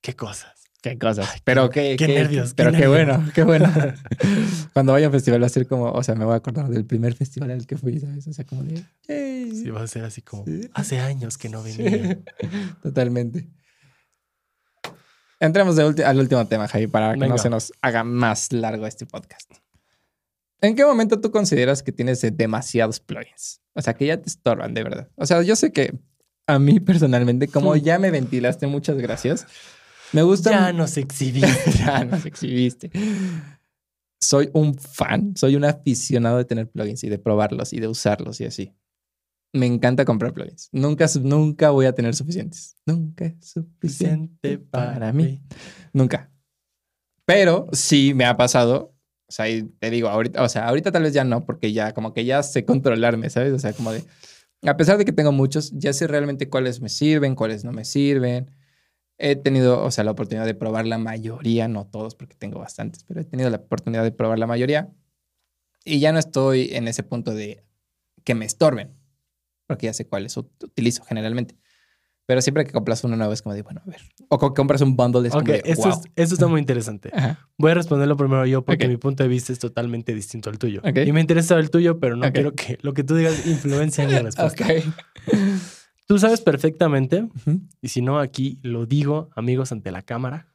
¿Qué 0.00 0.14
cosas? 0.16 0.61
Qué 0.82 0.98
cosas. 0.98 1.28
pero 1.44 1.70
qué, 1.70 1.94
qué 1.96 2.08
nervios, 2.08 2.50
qué 2.50 2.56
Pero 2.56 2.72
qué, 2.72 2.78
nervios. 2.78 3.06
bueno, 3.16 3.30
qué 3.34 3.42
bueno. 3.44 3.72
Cuando 4.74 4.92
vaya 4.92 5.06
a 5.06 5.08
un 5.08 5.12
festival 5.12 5.40
va 5.42 5.46
a 5.46 5.48
ser 5.48 5.66
como, 5.68 5.90
o 5.92 6.02
sea, 6.02 6.14
me 6.16 6.24
voy 6.24 6.34
a 6.34 6.38
acordar 6.38 6.68
del 6.68 6.84
primer 6.84 7.14
festival 7.14 7.52
al 7.52 7.66
que 7.66 7.76
fui, 7.78 7.98
¿sabes? 8.00 8.26
O 8.26 8.32
sea, 8.32 8.44
como 8.44 8.64
de, 8.64 8.82
"Yay". 9.08 9.52
Sí, 9.54 9.70
va 9.70 9.82
a 9.82 9.86
ser 9.86 10.04
así 10.04 10.22
como, 10.22 10.44
Sí. 10.44 10.68
hace 10.74 10.98
años 10.98 11.38
que 11.38 11.48
no 11.48 11.62
Sí, 11.64 11.80
venía. 11.80 12.18
Totalmente. 12.82 13.48
Entremos 15.40 15.74
de 15.76 16.04
al 16.04 16.18
último 16.18 16.46
tema, 16.46 16.68
Javi, 16.68 16.86
para 16.86 17.14
que 17.14 17.26
no 17.28 17.38
se 17.38 17.50
nos 17.50 17.72
haga 17.82 18.04
más 18.04 18.52
largo 18.52 18.86
este 18.86 19.06
podcast. 19.06 19.50
¿En 20.60 20.76
qué 20.76 20.84
momento 20.84 21.20
tú 21.20 21.32
consideras 21.32 21.82
que 21.82 21.90
tienes 21.90 22.20
de- 22.20 22.30
demasiados 22.30 23.00
plugins? 23.00 23.60
O 23.74 23.82
sea, 23.82 23.94
que 23.94 24.06
ya 24.06 24.16
te 24.20 24.28
estorban, 24.28 24.74
de 24.74 24.84
verdad. 24.84 25.08
O 25.16 25.26
sea, 25.26 25.42
yo 25.42 25.56
sé 25.56 25.72
que 25.72 25.98
a 26.46 26.58
mí 26.60 26.78
personalmente, 26.80 27.48
como 27.48 27.74
ya 27.74 27.98
me 27.98 28.10
ventilaste, 28.12 28.68
muchas 28.68 28.96
gracias. 28.98 29.46
Me 30.12 30.22
gusta. 30.22 30.50
Ya 30.50 30.72
nos 30.72 30.96
exhibí. 30.96 31.40
ya 31.78 32.04
nos 32.04 32.26
exhibiste. 32.26 32.90
Soy 34.20 34.50
un 34.52 34.74
fan, 34.74 35.34
soy 35.36 35.56
un 35.56 35.64
aficionado 35.64 36.38
de 36.38 36.44
tener 36.44 36.70
plugins 36.70 37.02
y 37.04 37.08
de 37.08 37.18
probarlos 37.18 37.72
y 37.72 37.80
de 37.80 37.88
usarlos 37.88 38.40
y 38.40 38.44
así. 38.44 38.72
Me 39.52 39.66
encanta 39.66 40.04
comprar 40.04 40.32
plugins. 40.32 40.68
Nunca, 40.72 41.06
nunca 41.22 41.70
voy 41.70 41.86
a 41.86 41.94
tener 41.94 42.14
suficientes. 42.14 42.76
Nunca 42.86 43.26
es 43.26 43.50
suficiente 43.50 44.58
para 44.58 45.12
mí. 45.12 45.42
Nunca. 45.92 46.30
Pero 47.26 47.68
sí 47.72 48.14
me 48.14 48.24
ha 48.24 48.36
pasado. 48.36 48.94
O 49.28 49.32
sea, 49.32 49.48
y 49.48 49.62
te 49.62 49.90
digo, 49.90 50.08
ahorita, 50.08 50.42
o 50.42 50.48
sea, 50.48 50.68
ahorita 50.68 50.92
tal 50.92 51.04
vez 51.04 51.14
ya 51.14 51.24
no, 51.24 51.44
porque 51.44 51.72
ya 51.72 51.92
como 51.94 52.12
que 52.12 52.24
ya 52.24 52.42
sé 52.42 52.64
controlarme, 52.64 53.30
¿sabes? 53.30 53.52
O 53.52 53.58
sea, 53.58 53.72
como 53.72 53.92
de, 53.92 54.04
a 54.62 54.76
pesar 54.76 54.98
de 54.98 55.04
que 55.04 55.12
tengo 55.12 55.32
muchos, 55.32 55.72
ya 55.74 55.92
sé 55.92 56.06
realmente 56.06 56.48
cuáles 56.48 56.80
me 56.80 56.88
sirven, 56.88 57.34
cuáles 57.34 57.64
no 57.64 57.72
me 57.72 57.84
sirven. 57.84 58.50
He 59.18 59.36
tenido, 59.36 59.82
o 59.84 59.90
sea, 59.90 60.04
la 60.04 60.10
oportunidad 60.10 60.46
de 60.46 60.54
probar 60.54 60.86
la 60.86 60.98
mayoría, 60.98 61.68
no 61.68 61.86
todos 61.86 62.14
porque 62.14 62.34
tengo 62.34 62.58
bastantes, 62.58 63.04
pero 63.04 63.20
he 63.20 63.24
tenido 63.24 63.50
la 63.50 63.58
oportunidad 63.58 64.02
de 64.02 64.10
probar 64.12 64.38
la 64.38 64.46
mayoría. 64.46 64.90
Y 65.84 66.00
ya 66.00 66.12
no 66.12 66.18
estoy 66.18 66.70
en 66.74 66.88
ese 66.88 67.02
punto 67.02 67.34
de 67.34 67.64
que 68.24 68.34
me 68.34 68.44
estorben, 68.46 68.94
porque 69.66 69.86
ya 69.86 69.92
sé 69.92 70.06
cuáles 70.06 70.36
ut- 70.36 70.50
utilizo 70.64 71.04
generalmente. 71.04 71.56
Pero 72.24 72.40
siempre 72.40 72.64
que 72.64 72.70
compras 72.72 73.02
uno 73.02 73.16
nuevo 73.16 73.32
es 73.32 73.42
como 73.42 73.54
de, 73.54 73.62
bueno, 73.62 73.82
a 73.84 73.90
ver. 73.90 74.00
O 74.28 74.38
que 74.38 74.54
compras 74.54 74.80
un 74.80 74.94
bundle 74.96 75.26
es 75.28 75.34
Ok, 75.34 75.40
como 75.40 75.52
de, 75.52 75.62
esto, 75.64 75.88
wow. 75.88 75.90
es- 75.90 76.10
esto 76.14 76.34
está 76.36 76.46
muy 76.46 76.60
interesante. 76.60 77.10
Ajá. 77.12 77.48
Voy 77.58 77.72
a 77.72 77.74
responderlo 77.74 78.16
primero 78.16 78.46
yo 78.46 78.64
porque 78.64 78.84
Ok. 78.84 78.90
mi 78.90 78.96
punto 78.96 79.24
de 79.24 79.28
vista 79.28 79.52
es 79.52 79.58
totalmente 79.58 80.14
distinto 80.14 80.48
al 80.48 80.58
tuyo. 80.58 80.80
Ok. 80.84 80.98
Y 81.04 81.12
me 81.12 81.20
interesa 81.20 81.58
el 81.58 81.70
tuyo, 81.70 81.98
pero 81.98 82.14
no 82.16 82.32
quiero 82.32 82.52
que 82.52 82.78
lo 82.82 82.94
que 82.94 83.02
tú 83.04 83.16
digas 83.16 83.34
influencie 83.46 84.04
en 84.04 84.10
mi 84.10 84.18
respuesta. 84.18 84.64
Tú 86.12 86.18
sabes 86.18 86.42
perfectamente, 86.42 87.26
y 87.80 87.88
si 87.88 88.02
no, 88.02 88.18
aquí 88.18 88.58
lo 88.62 88.84
digo, 88.84 89.30
amigos, 89.34 89.72
ante 89.72 89.90
la 89.90 90.02
cámara. 90.02 90.46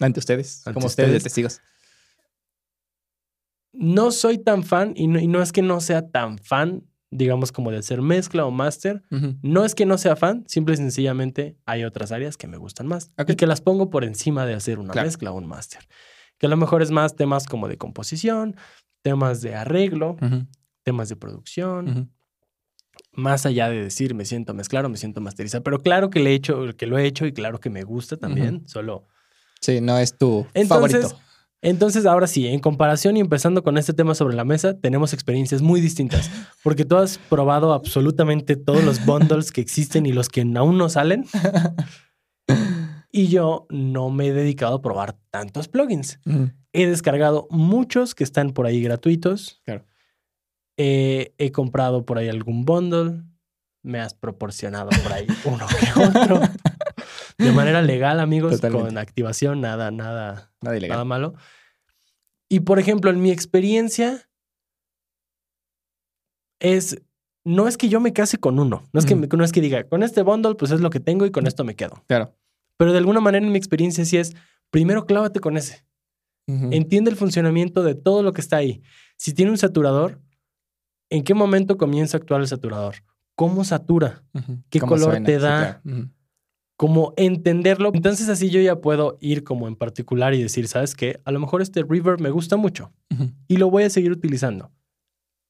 Ante 0.00 0.18
ustedes, 0.18 0.66
Ante 0.66 0.74
como 0.74 0.86
ustedes 0.86 1.10
de 1.10 1.16
ustedes. 1.18 1.22
testigos. 1.22 1.60
No 3.72 4.10
soy 4.10 4.38
tan 4.38 4.64
fan, 4.64 4.94
y 4.96 5.06
no, 5.06 5.20
y 5.20 5.28
no 5.28 5.42
es 5.42 5.52
que 5.52 5.62
no 5.62 5.80
sea 5.80 6.08
tan 6.10 6.38
fan, 6.38 6.82
digamos, 7.12 7.52
como 7.52 7.70
de 7.70 7.76
hacer 7.78 8.02
mezcla 8.02 8.46
o 8.46 8.50
máster. 8.50 9.04
No 9.42 9.64
es 9.64 9.76
que 9.76 9.86
no 9.86 9.96
sea 9.96 10.16
fan, 10.16 10.44
simple 10.48 10.74
y 10.74 10.78
sencillamente 10.78 11.56
hay 11.66 11.84
otras 11.84 12.10
áreas 12.10 12.36
que 12.36 12.48
me 12.48 12.56
gustan 12.56 12.88
más 12.88 13.12
y 13.28 13.36
que 13.36 13.46
las 13.46 13.60
pongo 13.60 13.90
por 13.90 14.02
encima 14.02 14.44
de 14.44 14.54
hacer 14.54 14.80
una 14.80 14.92
Claro. 14.92 15.06
mezcla 15.06 15.30
o 15.30 15.36
un 15.36 15.46
máster. 15.46 15.86
Que 16.38 16.46
a 16.46 16.48
lo 16.48 16.56
mejor 16.56 16.82
es 16.82 16.90
más 16.90 17.14
temas 17.14 17.46
como 17.46 17.68
de 17.68 17.78
composición, 17.78 18.56
temas 19.02 19.40
de 19.40 19.54
arreglo, 19.54 20.16
temas 20.82 21.08
de 21.08 21.14
producción. 21.14 22.10
Más 23.16 23.46
allá 23.46 23.68
de 23.68 23.82
decir 23.82 24.14
me 24.14 24.24
siento 24.24 24.54
mezclar 24.54 24.84
o 24.84 24.88
me 24.88 24.96
siento 24.96 25.20
masterizar. 25.20 25.62
Pero 25.62 25.80
claro 25.80 26.10
que, 26.10 26.20
le 26.20 26.30
he 26.30 26.34
hecho, 26.34 26.76
que 26.76 26.86
lo 26.86 26.98
he 26.98 27.06
hecho 27.06 27.26
y 27.26 27.32
claro 27.32 27.58
que 27.58 27.70
me 27.70 27.82
gusta 27.82 28.16
también, 28.16 28.66
solo... 28.66 29.06
Sí, 29.60 29.80
no 29.80 29.98
es 29.98 30.16
tu 30.16 30.46
Entonces, 30.54 31.00
favorito. 31.00 31.20
Entonces, 31.62 32.06
ahora 32.06 32.26
sí, 32.26 32.46
en 32.46 32.60
comparación 32.60 33.16
y 33.16 33.20
empezando 33.20 33.62
con 33.64 33.78
este 33.78 33.92
tema 33.92 34.14
sobre 34.14 34.36
la 34.36 34.44
mesa, 34.44 34.78
tenemos 34.78 35.12
experiencias 35.12 35.62
muy 35.62 35.80
distintas, 35.80 36.30
porque 36.62 36.84
tú 36.84 36.96
has 36.96 37.18
probado 37.18 37.72
absolutamente 37.72 38.54
todos 38.54 38.84
los 38.84 39.04
bundles 39.04 39.50
que 39.50 39.62
existen 39.62 40.06
y 40.06 40.12
los 40.12 40.28
que 40.28 40.42
aún 40.54 40.78
no 40.78 40.88
salen. 40.88 41.24
Y 43.10 43.28
yo 43.28 43.66
no 43.70 44.10
me 44.10 44.28
he 44.28 44.32
dedicado 44.32 44.76
a 44.76 44.82
probar 44.82 45.16
tantos 45.30 45.68
plugins. 45.68 46.20
He 46.72 46.86
descargado 46.86 47.48
muchos 47.50 48.14
que 48.14 48.24
están 48.24 48.50
por 48.50 48.66
ahí 48.66 48.82
gratuitos. 48.82 49.62
Claro. 49.64 49.86
Eh, 50.76 51.34
he 51.38 51.52
comprado 51.52 52.04
por 52.04 52.18
ahí 52.18 52.28
algún 52.28 52.64
bundle. 52.64 53.22
Me 53.82 54.00
has 54.00 54.14
proporcionado 54.14 54.90
por 55.02 55.12
ahí 55.12 55.26
uno 55.44 55.66
que 55.66 56.00
otro. 56.00 56.40
De 57.38 57.52
manera 57.52 57.82
legal, 57.82 58.18
amigos, 58.20 58.52
Totalmente. 58.54 58.88
con 58.88 58.98
activación, 58.98 59.60
nada, 59.60 59.90
nada, 59.90 60.50
Nada 60.62 60.76
ilegal. 60.76 60.94
nada 60.96 61.04
malo. 61.04 61.34
Y 62.48 62.60
por 62.60 62.78
ejemplo, 62.78 63.10
en 63.10 63.20
mi 63.20 63.30
experiencia 63.30 64.28
es 66.60 67.00
no 67.44 67.68
es 67.68 67.76
que 67.76 67.88
yo 67.88 68.00
me 68.00 68.12
case 68.12 68.38
con 68.38 68.58
uno, 68.58 68.82
no 68.92 68.98
es 68.98 69.06
que 69.06 69.14
no 69.14 69.44
es 69.44 69.52
que 69.52 69.60
diga, 69.60 69.84
con 69.84 70.02
este 70.02 70.22
bundle 70.22 70.56
pues 70.56 70.72
es 70.72 70.80
lo 70.80 70.90
que 70.90 70.98
tengo 70.98 71.26
y 71.26 71.30
con 71.30 71.46
esto 71.46 71.62
me 71.62 71.76
quedo. 71.76 72.02
Claro. 72.08 72.34
Pero 72.76 72.92
de 72.92 72.98
alguna 72.98 73.20
manera 73.20 73.44
en 73.44 73.52
mi 73.52 73.58
experiencia 73.58 74.04
sí 74.04 74.16
es 74.16 74.34
primero 74.70 75.06
clávate 75.06 75.38
con 75.40 75.56
ese. 75.56 75.84
Entiende 76.48 77.10
el 77.10 77.16
funcionamiento 77.16 77.82
de 77.82 77.94
todo 77.96 78.22
lo 78.22 78.32
que 78.32 78.40
está 78.40 78.56
ahí. 78.56 78.80
Si 79.16 79.32
tiene 79.34 79.50
un 79.50 79.58
saturador, 79.58 80.20
¿en 81.10 81.22
qué 81.24 81.34
momento 81.34 81.76
comienza 81.76 82.16
a 82.16 82.20
actuar 82.20 82.40
el 82.40 82.48
saturador? 82.48 82.96
¿Cómo 83.34 83.64
satura? 83.64 84.22
¿Qué 84.70 84.80
¿Cómo 84.80 84.92
color 84.92 85.22
te 85.22 85.38
da? 85.38 85.82
Ujú. 85.84 86.08
como 86.78 87.14
entenderlo. 87.16 87.90
Entonces 87.94 88.28
así 88.28 88.50
yo 88.50 88.60
ya 88.60 88.80
puedo 88.80 89.16
ir 89.20 89.44
como 89.44 89.66
en 89.68 89.76
particular 89.76 90.34
y 90.34 90.42
decir, 90.42 90.68
¿sabes 90.68 90.94
qué? 90.94 91.20
A 91.24 91.32
lo 91.32 91.40
mejor 91.40 91.62
este 91.62 91.82
reverb 91.82 92.20
me 92.20 92.30
gusta 92.30 92.56
mucho 92.56 92.92
y 93.48 93.56
lo 93.56 93.70
voy 93.70 93.84
a 93.84 93.90
seguir 93.90 94.12
utilizando. 94.12 94.72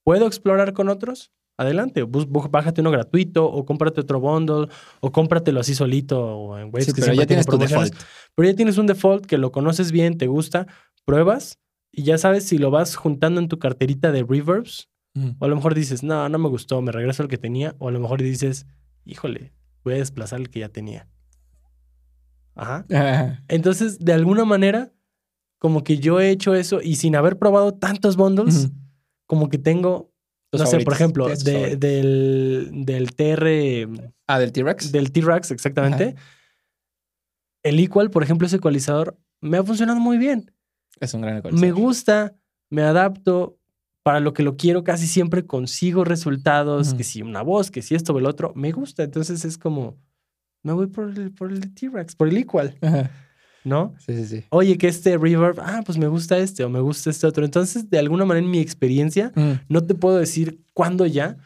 ¿Puedo 0.05 0.27
explorar 0.27 0.73
con 0.73 0.89
otros? 0.89 1.33
Adelante, 1.59 2.03
bus- 2.03 2.29
bájate 2.51 2.81
uno 2.83 2.91
gratuito 2.91 3.47
o 3.51 3.65
cómprate 3.65 4.01
otro 4.03 4.21
bundle 4.21 4.69
o 5.01 5.11
cómpratelo 5.11 5.59
así 5.61 5.75
solito 5.75 6.21
o 6.23 6.59
en 6.59 6.67
Waves 6.67 6.85
Sí, 6.87 6.93
que 6.93 7.01
pero 7.01 7.13
ya 7.15 7.27
tiene 7.27 7.43
tienes 7.43 7.47
tu 7.47 7.57
default. 7.59 7.95
Pero 8.35 8.49
ya 8.51 8.55
tienes 8.55 8.79
un 8.79 8.87
default 8.87 9.27
que 9.27 9.39
lo 9.39 9.51
conoces 9.53 9.91
bien, 9.91 10.19
te 10.19 10.27
gusta, 10.27 10.67
pruebas 11.07 11.59
y 11.91 12.03
ya 12.05 12.19
sabes 12.19 12.45
si 12.47 12.59
lo 12.59 12.71
vas 12.71 12.95
juntando 12.95 13.41
en 13.41 13.49
tu 13.49 13.59
carterita 13.59 14.13
de 14.13 14.23
reverbs 14.23 14.91
O 15.39 15.45
a 15.45 15.49
lo 15.49 15.57
mejor 15.57 15.75
dices, 15.75 16.03
no, 16.03 16.29
no 16.29 16.39
me 16.39 16.49
gustó, 16.49 16.81
me 16.83 16.93
regreso 16.93 17.23
al 17.23 17.29
que 17.29 17.39
tenía 17.39 17.75
o 17.79 17.89
a 17.89 17.91
lo 17.91 18.01
mejor 18.01 18.21
dices, 18.23 18.67
híjole, 19.05 19.53
voy 19.85 19.95
a 19.95 19.99
desplazar 19.99 20.41
el 20.41 20.51
que 20.51 20.61
ya 20.61 20.69
tenía. 20.69 21.09
Ajá. 22.55 22.87
Entonces, 23.49 23.99
de 23.99 24.13
alguna 24.13 24.45
manera, 24.45 24.93
como 25.59 25.85
que 25.85 25.99
yo 25.99 26.21
he 26.21 26.31
hecho 26.31 26.55
eso 26.55 26.81
y 26.83 26.97
sin 26.97 27.17
haber 27.17 27.39
probado 27.39 27.75
tantos 27.75 28.17
bundles, 28.17 28.71
como 29.27 29.49
que 29.49 29.59
tengo, 29.59 30.13
no 30.53 30.67
sé, 30.67 30.81
por 30.81 30.93
ejemplo, 30.95 31.29
de- 31.29 31.77
del, 31.77 32.71
del 32.85 33.15
TR, 33.15 33.89
Ah, 34.27 34.39
del 34.39 34.53
T-Rex. 34.53 34.91
del 34.93 35.13
T-Rex 35.13 35.51
exactamente, 35.51 36.15
el 37.63 37.79
Equal, 37.81 38.11
por 38.11 38.23
ejemplo, 38.23 38.47
ese 38.47 38.57
ecualizador, 38.57 39.19
me 39.41 39.59
ha 39.59 39.65
funcionado 39.65 39.99
muy 40.01 40.19
bien. 40.19 40.53
Es 41.01 41.13
un 41.15 41.21
gran 41.23 41.35
Me 41.35 41.39
ecualizador. 41.41 41.75
gusta, 41.75 42.37
me 42.71 42.83
adapto, 42.83 43.56
para 44.07 44.21
lo 44.21 44.33
que 44.33 44.45
lo 44.45 44.57
quiero 44.57 44.85
casi 44.85 45.09
siempre 45.09 45.47
consigo 45.47 46.05
resultados, 46.05 46.95
que 46.95 47.03
si 47.03 47.23
una 47.23 47.43
voz, 47.43 47.73
que 47.73 47.83
si 47.83 47.97
esto 47.97 48.13
o 48.13 48.19
el 48.21 48.27
otro, 48.27 48.53
me 48.55 48.71
gusta. 48.71 49.03
Entonces 49.03 49.45
es 49.45 49.59
como, 49.59 49.99
me 50.63 50.73
voy 50.73 50.87
por 50.87 51.11
el, 51.11 51.33
por 51.33 51.51
el 51.51 51.75
T-Rex, 51.75 52.15
por 52.15 52.29
el 52.29 52.37
Equal, 52.37 52.79
Ajá. 52.83 53.11
¿no? 53.65 53.97
Sí, 53.99 54.15
sí, 54.15 54.27
sí. 54.27 54.45
oye, 54.51 54.79
que 54.79 54.87
este 54.87 55.19
reverb, 55.19 55.59
ah, 55.61 55.83
pues 55.85 55.99
me 55.99 56.07
gusta 56.07 56.39
este 56.39 56.63
o 56.63 56.69
me 56.69 56.79
gusta 56.79 57.11
este 57.11 57.27
otro. 57.27 57.45
Entonces, 57.45 57.91
de 57.91 57.99
alguna 57.99 58.25
manera 58.25 58.45
en 58.47 58.53
mi 58.53 58.61
experiencia, 58.61 59.33
Ujú. 59.35 59.59
no 59.69 59.83
te 59.83 59.97
puedo 59.97 60.19
decir 60.19 60.61
cuándo 60.73 61.05
ya, 61.07 61.37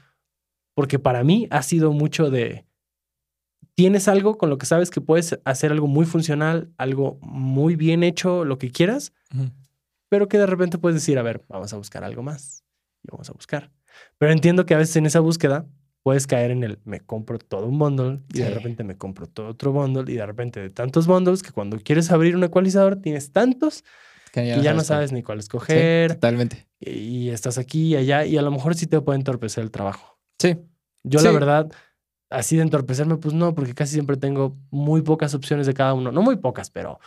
porque 0.74 0.98
para 0.98 1.24
mí 1.24 1.46
ha 1.50 1.62
sido 1.62 1.92
mucho 1.92 2.28
de, 2.28 2.66
tienes 3.74 4.06
algo 4.06 4.36
con 4.36 4.50
lo 4.50 4.58
que 4.58 4.66
sabes 4.66 4.90
que 4.90 5.00
puedes 5.00 5.40
hacer 5.46 5.72
algo 5.72 5.86
muy 5.86 6.04
funcional, 6.04 6.70
algo 6.76 7.18
muy 7.22 7.74
bien 7.74 8.02
hecho, 8.02 8.44
lo 8.44 8.58
que 8.58 8.70
quieras. 8.70 9.14
Pero 10.10 10.28
que 10.28 10.36
de 10.36 10.44
repente 10.46 10.76
puedes 10.76 10.96
decir, 10.96 11.18
a 11.18 11.22
ver, 11.22 11.42
vamos 11.48 11.72
a 11.72 11.76
buscar 11.78 12.04
algo 12.04 12.22
más 12.22 12.62
y 13.02 13.08
vamos 13.10 13.30
a 13.30 13.32
buscar. 13.32 13.70
Pero 14.18 14.32
entiendo 14.32 14.66
que 14.66 14.74
a 14.74 14.78
veces 14.78 14.96
en 14.96 15.06
esa 15.06 15.20
búsqueda 15.20 15.66
puedes 16.02 16.26
caer 16.26 16.50
en 16.50 16.62
el 16.64 16.78
me 16.84 17.00
compro 17.00 17.38
todo 17.38 17.66
un 17.66 17.78
bundle 17.78 18.20
y 18.34 18.40
de 18.40 18.50
repente 18.50 18.84
me 18.84 18.96
compro 18.98 19.26
todo 19.26 19.48
otro 19.48 19.72
bundle 19.72 20.10
y 20.12 20.16
de 20.16 20.26
repente 20.26 20.60
de 20.60 20.70
tantos 20.70 21.06
bundles 21.06 21.42
que 21.42 21.52
cuando 21.52 21.78
quieres 21.78 22.10
abrir 22.10 22.36
un 22.36 22.44
ecualizador 22.44 22.96
tienes 22.96 23.32
tantos 23.32 23.84
Que 24.32 24.46
y 24.46 24.62
ya 24.62 24.74
no 24.74 24.82
sabes 24.84 25.12
ni 25.12 25.22
cuál 25.22 25.38
Sí, 25.38 25.44
escoger 25.44 26.14
totalmente. 26.14 26.66
y, 26.80 26.90
y 26.90 27.30
estás 27.30 27.58
aquí 27.58 27.88
y 27.88 27.96
allá 27.96 28.24
y 28.26 28.36
a 28.38 28.42
lo 28.42 28.50
mejor 28.50 28.74
sí 28.74 28.86
te 28.86 29.00
puede 29.00 29.18
entorpecer 29.18 29.62
el 29.64 29.70
trabajo. 29.70 30.18
Sí, 30.38 30.56
Yo 31.02 31.20
la 31.20 31.28
Sí. 31.30 31.34
verdad, 31.34 31.70
así 32.30 32.56
de 32.56 32.62
entorpecerme, 32.62 33.16
pues 33.16 33.34
no, 33.34 33.54
porque 33.54 33.74
casi 33.74 33.92
siempre 33.94 34.16
tengo 34.16 34.56
muy 34.70 35.02
pocas 35.02 35.34
opciones 35.34 35.66
de 35.66 35.74
cada 35.74 35.92
uno. 35.94 36.12
No 36.12 36.22
muy 36.22 36.36
pocas, 36.36 36.70
pero 36.70 36.98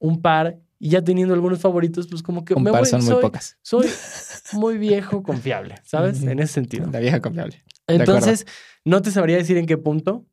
un 0.00 0.20
par. 0.22 0.58
Y 0.84 0.90
ya 0.90 1.02
teniendo 1.02 1.32
algunos 1.32 1.60
favoritos, 1.60 2.08
pues 2.08 2.22
como 2.22 2.44
que 2.44 2.54
me 2.56 2.70
voy, 2.70 2.84
son 2.84 3.00
muy 3.00 3.08
soy, 3.08 3.22
pocas. 3.22 3.56
soy 3.62 3.88
muy 4.52 4.76
viejo 4.76 5.22
confiable, 5.22 5.76
¿sabes? 5.82 6.22
En 6.22 6.38
ese 6.40 6.52
sentido. 6.52 6.90
La 6.92 6.98
vieja 6.98 7.22
confiable. 7.22 7.64
Entonces, 7.86 8.44
no 8.84 9.00
te 9.00 9.10
sabría 9.10 9.38
decir 9.38 9.56
en 9.56 9.64
qué 9.64 9.78
punto, 9.78 10.26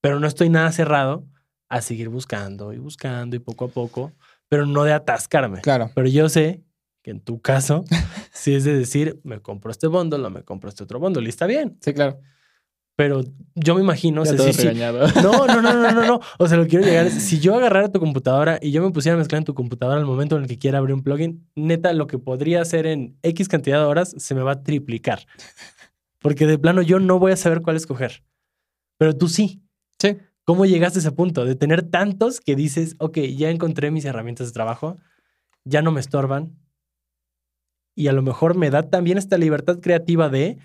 pero 0.00 0.18
no 0.18 0.26
estoy 0.26 0.48
nada 0.48 0.72
cerrado 0.72 1.28
a 1.68 1.82
seguir 1.82 2.08
buscando 2.08 2.72
y 2.72 2.78
buscando 2.78 3.36
y 3.36 3.38
poco 3.38 3.66
a 3.66 3.68
poco, 3.68 4.12
pero 4.48 4.66
no 4.66 4.82
de 4.82 4.92
atascarme. 4.92 5.60
Claro. 5.60 5.92
Pero 5.94 6.08
yo 6.08 6.28
sé 6.28 6.64
que 7.04 7.12
en 7.12 7.20
tu 7.20 7.40
caso, 7.40 7.84
si 8.32 8.56
es 8.56 8.64
de 8.64 8.76
decir, 8.76 9.20
me 9.22 9.40
compro 9.40 9.70
este 9.70 9.86
bundle 9.86 10.26
o 10.26 10.30
me 10.30 10.42
compro 10.42 10.68
este 10.68 10.82
otro 10.82 10.98
bundle, 10.98 11.24
y 11.24 11.28
está 11.28 11.46
bien. 11.46 11.78
Sí, 11.80 11.94
claro. 11.94 12.18
Pero 12.96 13.22
yo 13.54 13.74
me 13.74 13.82
imagino, 13.82 14.22
o 14.22 14.24
Ya 14.24 14.30
sea, 14.30 14.38
todo 14.38 14.46
sí, 14.48 14.54
sí. 14.54 14.62
regañado. 14.68 15.06
No, 15.22 15.46
no, 15.46 15.60
no, 15.60 15.72
no, 15.74 15.92
no, 15.92 16.06
no. 16.06 16.20
O 16.38 16.48
sea, 16.48 16.56
lo 16.56 16.64
que 16.64 16.70
quiero 16.70 16.84
llegar 16.86 17.06
es, 17.06 17.12
si 17.22 17.38
yo 17.40 17.54
agarrara 17.54 17.92
tu 17.92 18.00
computadora 18.00 18.58
y 18.62 18.70
yo 18.70 18.82
me 18.82 18.90
pusiera 18.90 19.14
a 19.14 19.18
mezclar 19.18 19.38
en 19.40 19.44
tu 19.44 19.54
computadora 19.54 19.98
al 20.00 20.06
momento 20.06 20.36
en 20.36 20.42
el 20.42 20.48
que 20.48 20.58
quiera 20.58 20.78
abrir 20.78 20.94
un 20.94 21.02
plugin, 21.02 21.46
neta, 21.54 21.92
lo 21.92 22.06
que 22.06 22.18
podría 22.18 22.62
hacer 22.62 22.86
en 22.86 23.18
X 23.22 23.48
cantidad 23.48 23.78
de 23.78 23.84
horas 23.84 24.14
se 24.16 24.34
me 24.34 24.42
va 24.42 24.52
a 24.52 24.62
triplicar. 24.62 25.26
Porque 26.20 26.46
de 26.46 26.58
plano 26.58 26.80
yo 26.80 26.98
no 26.98 27.18
voy 27.18 27.32
a 27.32 27.36
saber 27.36 27.60
cuál 27.60 27.76
escoger. 27.76 28.24
Pero 28.98 29.14
tú 29.14 29.28
sí. 29.28 29.62
Sí. 30.00 30.16
¿Cómo 30.44 30.64
llegaste 30.64 30.98
a 30.98 31.00
ese 31.00 31.12
punto? 31.12 31.44
De 31.44 31.54
tener 31.54 31.82
tantos 31.82 32.40
que 32.40 32.56
dices, 32.56 32.94
ok, 32.98 33.18
ya 33.36 33.50
encontré 33.50 33.90
mis 33.90 34.04
herramientas 34.06 34.46
de 34.46 34.52
trabajo, 34.52 34.96
ya 35.64 35.82
no 35.82 35.92
me 35.92 36.00
estorban. 36.00 36.56
Y 37.94 38.08
a 38.08 38.12
lo 38.12 38.22
mejor 38.22 38.56
me 38.56 38.70
da 38.70 38.84
también 38.84 39.18
esta 39.18 39.38
libertad 39.38 39.80
creativa 39.80 40.28
de, 40.28 40.58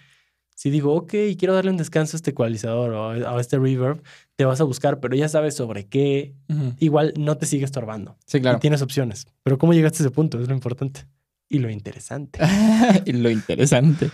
si 0.62 0.70
digo, 0.70 0.94
ok, 0.94 1.12
quiero 1.40 1.56
darle 1.56 1.72
un 1.72 1.78
descanso 1.78 2.16
a 2.16 2.18
este 2.18 2.30
ecualizador 2.30 2.92
o 2.92 3.10
a 3.36 3.42
este 3.42 3.58
reverb, 3.58 4.04
te 4.36 4.46
vas 4.46 4.62
a 4.62 4.64
buscar, 4.64 5.00
pero 5.00 5.16
ya 5.16 5.28
sabes 5.28 5.56
sobre 5.56 5.88
qué. 5.88 6.36
Igual 6.78 7.16
no 7.18 7.36
te 7.36 7.48
sigue 7.48 7.66
estorbando. 7.66 8.16
Sí, 8.28 8.40
claro. 8.40 8.60
Y 8.60 8.62
tienes 8.62 8.84
opciones. 8.84 9.26
Pero 9.42 9.58
¿cómo 9.58 9.74
llegaste 9.74 10.04
a 10.04 10.06
ese 10.06 10.12
punto? 10.12 10.40
Es 10.40 10.48
lo 10.48 10.54
importante. 10.54 11.08
Y 11.50 11.58
lo 11.58 11.72
interesante. 11.72 12.40
y 13.06 13.14
lo 13.14 13.32
interesante. 13.32 14.12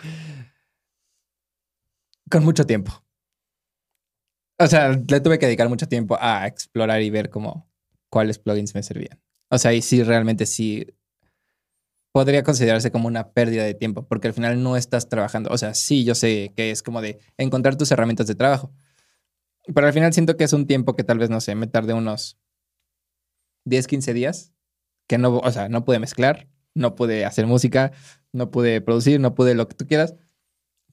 Con 2.31 2.45
mucho 2.45 2.65
tiempo. 2.65 2.93
O 4.57 4.67
sea, 4.67 4.91
le 4.91 5.19
tuve 5.19 5.39
que 5.39 5.47
dedicar 5.47 5.67
mucho 5.67 5.89
tiempo 5.89 6.17
a 6.17 6.47
explorar 6.47 7.01
y 7.01 7.09
ver 7.09 7.29
cómo 7.29 7.69
cuáles 8.09 8.39
plugins 8.39 8.73
me 8.73 8.83
servían. 8.83 9.21
O 9.49 9.57
sea, 9.57 9.73
y 9.73 9.81
sí, 9.81 10.01
realmente 10.01 10.45
sí 10.45 10.87
podría 12.17 12.41
considerarse 12.41 12.89
como 12.89 13.07
una 13.07 13.29
pérdida 13.29 13.63
de 13.63 13.75
tiempo, 13.75 14.07
porque 14.07 14.27
al 14.27 14.33
final 14.33 14.63
no 14.63 14.75
estás 14.75 15.07
trabajando. 15.07 15.51
O 15.51 15.57
sea, 15.59 15.75
sí, 15.75 16.03
yo 16.03 16.15
sé 16.15 16.51
que 16.55 16.71
es 16.71 16.81
como 16.81 16.99
de 16.99 17.19
encontrar 17.37 17.75
tus 17.75 17.91
herramientas 17.91 18.25
de 18.25 18.33
trabajo. 18.33 18.73
Pero 19.71 19.85
al 19.85 19.93
final 19.93 20.11
siento 20.13 20.35
que 20.35 20.43
es 20.43 20.51
un 20.51 20.65
tiempo 20.65 20.95
que 20.95 21.03
tal 21.03 21.19
vez, 21.19 21.29
no 21.29 21.39
sé, 21.41 21.53
me 21.53 21.67
tardé 21.67 21.93
unos 21.93 22.39
10, 23.65 23.85
15 23.85 24.15
días, 24.15 24.51
que 25.05 25.19
no, 25.19 25.37
o 25.37 25.51
sea, 25.51 25.69
no 25.69 25.85
pude 25.85 25.99
mezclar, 25.99 26.47
no 26.73 26.95
pude 26.95 27.23
hacer 27.23 27.45
música, 27.45 27.91
no 28.33 28.49
pude 28.49 28.81
producir, 28.81 29.19
no 29.19 29.35
pude 29.35 29.53
lo 29.53 29.67
que 29.67 29.75
tú 29.75 29.85
quieras. 29.85 30.15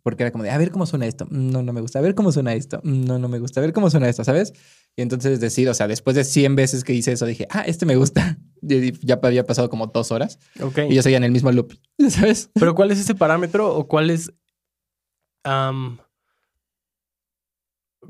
Porque 0.04 0.22
era 0.22 0.30
como 0.30 0.44
de, 0.44 0.50
a 0.50 0.58
ver 0.58 0.70
cómo 0.70 0.86
suena 0.86 1.06
esto. 1.06 1.24
Mm, 1.30 1.50
No, 1.50 1.62
no 1.62 1.72
me 1.72 1.80
gusta. 1.80 1.98
A 1.98 2.02
ver 2.02 2.14
cómo 2.14 2.30
suena 2.30 2.54
esto. 2.54 2.80
Mm, 2.84 3.04
No, 3.06 3.18
no 3.18 3.28
me 3.28 3.40
gusta. 3.40 3.58
A 3.58 3.62
ver 3.62 3.72
cómo 3.72 3.90
suena 3.90 4.08
esto, 4.08 4.22
¿sabes? 4.22 4.52
Y 4.96 5.02
entonces 5.02 5.40
decir, 5.40 5.68
o 5.68 5.74
sea, 5.74 5.88
después 5.88 6.14
de 6.14 6.22
100 6.24 6.54
veces 6.54 6.84
que 6.84 6.92
hice 6.92 7.10
eso, 7.12 7.26
dije, 7.26 7.48
ah, 7.50 7.62
este 7.66 7.84
me 7.86 7.96
gusta. 7.96 8.38
Y 8.66 8.92
ya 9.06 9.20
había 9.22 9.44
pasado 9.44 9.68
como 9.68 9.88
dos 9.88 10.10
horas 10.10 10.38
Ok. 10.58 10.78
y 10.88 10.94
yo 10.94 11.02
seguía 11.02 11.18
en 11.18 11.24
el 11.24 11.32
mismo 11.32 11.52
loop, 11.52 11.74
¿sabes? 12.08 12.48
Pero 12.54 12.74
¿cuál 12.74 12.90
es 12.92 12.98
ese 12.98 13.14
parámetro 13.14 13.74
o 13.76 13.86
cuál 13.88 14.08
es... 14.08 14.32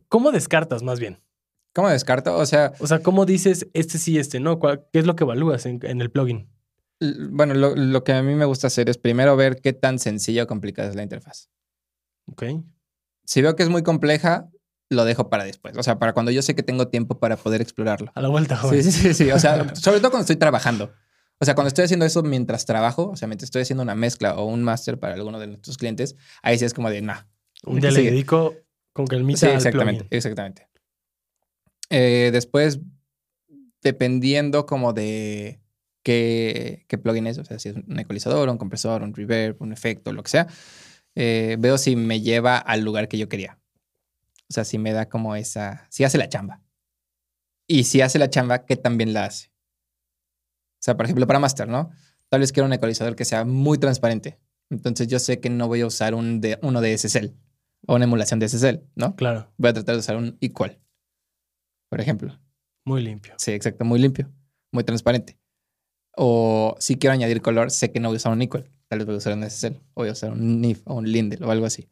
¿Cómo 0.09 0.31
descartas 0.33 0.83
más 0.83 1.01
bien? 1.01 1.21
¿Cómo 1.75 1.89
descarto? 1.89 2.37
O 2.37 2.47
sea, 2.47 2.73
O 2.79 2.87
sea, 2.87 3.01
¿cómo 3.01 3.27
dices 3.27 3.67
este 3.73 3.99
sí, 3.99 4.19
este 4.19 4.39
no? 4.39 4.59
¿Cuál- 4.61 4.87
¿Qué 4.93 5.01
es 5.01 5.07
lo 5.07 5.17
que 5.17 5.25
evalúas 5.25 5.67
en, 5.67 5.81
en 5.83 6.01
el 6.01 6.11
plugin? 6.11 6.49
bueno, 7.31 7.55
lo, 7.55 7.75
lo 7.75 8.05
que 8.05 8.13
a 8.13 8.23
mí 8.23 8.35
me 8.35 8.45
gusta 8.45 8.69
hacer 8.69 8.89
es 8.89 8.97
primero 8.97 9.37
ver 9.37 9.61
qué 9.61 9.73
tan 9.73 9.99
sencilla 9.99 10.45
o 10.45 10.47
complicada 10.47 10.89
es 10.89 10.95
la 10.95 11.03
interfaz. 11.03 11.51
Ok. 12.27 12.45
Si 13.25 13.43
veo 13.43 13.57
que 13.57 13.63
es 13.63 13.69
muy 13.69 13.83
compleja, 13.83 14.49
lo 14.91 15.05
dejo 15.05 15.31
para 15.31 15.45
después. 15.45 15.77
O 15.79 15.83
sea, 15.83 15.99
para 15.99 16.13
cuando 16.13 16.31
yo 16.31 16.43
sé 16.43 16.55
que 16.55 16.63
tengo 16.63 16.89
tiempo 16.89 17.19
para 17.19 17.37
poder 17.37 17.61
explorarlo. 17.61 18.13
A 18.15 18.21
la 18.21 18.29
vuelta, 18.29 18.57
joven. 18.57 18.83
Sí, 18.83 18.93
sí, 18.93 19.01
sí, 19.01 19.15
sí. 19.15 19.31
O 19.31 19.39
sea, 19.39 19.75
sobre 19.75 19.99
todo 20.01 20.11
cuando 20.11 20.23
estoy 20.23 20.37
trabajando. 20.37 20.93
O 21.39 21.45
sea, 21.45 21.55
cuando 21.55 21.69
estoy 21.69 21.85
haciendo 21.85 22.07
eso 22.07 22.23
mientras 22.23 22.65
trabajo, 22.65 23.09
o 23.11 23.17
sea, 23.17 23.27
mientras 23.27 23.49
estoy 23.49 23.63
haciendo 23.63 23.83
una 23.83 23.95
mezcla 23.95 24.35
o 24.37 24.45
un 24.47 24.63
máster 24.63 24.99
para 25.01 25.15
alguno 25.15 25.41
de 25.41 25.49
nuestros 25.49 25.77
clientes, 25.79 26.17
ahí 26.43 26.59
sí 26.59 26.65
es 26.65 26.75
como 26.75 26.91
de, 26.91 27.03
nah. 27.03 27.23
Un 27.65 27.81
día 27.81 27.91
le 27.91 28.01
Sí. 28.01 28.07
dedico 28.07 28.55
con 28.93 29.07
calmita 29.07 29.41
Sí, 29.41 29.47
al 29.47 29.55
exactamente, 29.57 30.07
exactamente. 30.11 30.69
Eh, 31.91 32.31
después, 32.33 32.79
dependiendo 33.83 34.65
como 34.67 34.93
de 34.93 35.61
qué, 36.03 36.85
qué 36.89 36.99
plugin 36.99 37.27
es, 37.27 37.39
o 37.39 37.45
sea, 37.45 37.59
si 37.59 37.71
es 37.71 37.77
un 37.77 37.99
ecualizador, 37.99 38.49
un 38.49 38.59
compresor, 38.59 39.03
un 39.03 39.15
reverb, 39.15 39.57
un 39.61 39.73
efecto, 39.73 40.13
lo 40.13 40.23
que 40.23 40.31
sea, 40.31 40.47
eh, 41.15 41.57
veo 41.59 41.79
si 41.79 41.97
me 41.97 42.21
lleva 42.21 42.59
al 42.59 42.81
lugar 42.81 43.09
que 43.09 43.19
yo 43.19 43.29
quería. 43.29 43.59
O 44.49 44.53
sea, 44.53 44.65
si 44.65 44.79
me 44.79 44.93
da 44.93 45.09
como 45.09 45.37
esa, 45.37 45.87
si 45.91 46.05
hace 46.05 46.19
la 46.19 46.29
chamba. 46.29 46.63
Y 47.67 47.85
si 47.85 48.03
hace 48.03 48.19
la 48.19 48.29
chamba, 48.29 48.67
¿qué 48.67 48.77
también 48.77 49.13
la 49.13 49.25
hace? 49.27 49.49
O 49.49 50.83
sea, 50.85 50.97
por 50.97 51.07
ejemplo, 51.07 51.27
para 51.27 51.39
master, 51.39 51.67
¿no? 51.67 51.91
Tal 52.29 52.41
vez 52.41 52.53
quiero 52.53 52.67
un 52.67 52.73
ecualizador 52.73 53.17
que 53.17 53.25
sea 53.25 53.45
muy 53.45 53.79
transparente. 53.79 54.39
Entonces 54.71 55.09
yo 55.09 55.19
sé 55.19 55.41
que 55.41 55.51
no 55.51 55.69
voy 55.69 55.81
a 55.81 55.87
usar 55.87 56.15
un 56.15 56.41
de, 56.41 56.59
uno 56.63 56.81
de 56.81 56.97
SSL 56.97 57.35
o 57.87 57.95
una 57.95 58.05
emulación 58.05 58.41
de 58.41 58.49
SSL, 58.49 58.83
¿no? 58.95 59.15
Claro, 59.17 59.53
Voy 59.57 59.71
a 59.71 59.75
tratar 59.75 59.95
de 59.95 60.01
usar 60.01 60.17
un 60.17 60.37
equal, 60.41 60.81
por 61.89 62.01
ejemplo. 62.01 62.39
muy 62.85 63.03
limpio. 63.03 63.35
Sí, 63.39 63.53
exacto, 63.53 63.85
muy 63.85 63.99
limpio, 63.99 64.31
muy 64.73 64.85
transparente. 64.85 65.39
O 66.17 66.77
si 66.79 66.97
quiero 66.97 67.13
añadir 67.13 67.43
color, 67.43 67.71
sé 67.71 67.93
que 67.93 68.01
no 68.01 68.09
voy 68.09 68.17
a 68.17 68.19
usar 68.19 68.33
un 68.33 68.43
equal. 68.43 68.71
Tal 68.89 68.99
vez 68.99 69.07
voy 69.07 69.15
a 69.15 69.19
usar 69.19 69.33
un 69.35 69.43
SSL 69.45 69.81
voy 69.95 70.09
a 70.09 70.13
usar 70.13 70.33
un 70.33 70.61
NIF 70.61 70.83
o 70.85 70.95
un 70.95 71.11
Lindel 71.11 71.43
o 71.45 71.51
algo 71.51 71.67
así. 71.67 71.89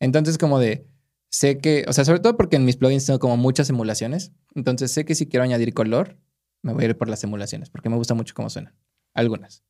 Entonces, 0.00 0.38
como 0.38 0.58
de, 0.58 0.86
sé 1.30 1.58
que, 1.58 1.84
o 1.88 1.92
sea, 1.92 2.04
sobre 2.04 2.20
todo 2.20 2.36
porque 2.36 2.56
en 2.56 2.64
mis 2.64 2.76
plugins 2.76 3.06
tengo 3.06 3.18
como 3.18 3.36
muchas 3.36 3.68
emulaciones. 3.70 4.32
Entonces, 4.54 4.90
sé 4.90 5.04
que 5.04 5.14
si 5.14 5.26
quiero 5.26 5.44
añadir 5.44 5.74
color, 5.74 6.18
me 6.62 6.72
voy 6.72 6.84
a 6.84 6.88
ir 6.88 6.98
por 6.98 7.08
las 7.08 7.22
emulaciones 7.24 7.70
porque 7.70 7.88
me 7.90 7.96
gusta 7.96 8.14
mucho 8.14 8.34
cómo 8.34 8.50
suenan. 8.50 8.74
Algunas. 9.14 9.62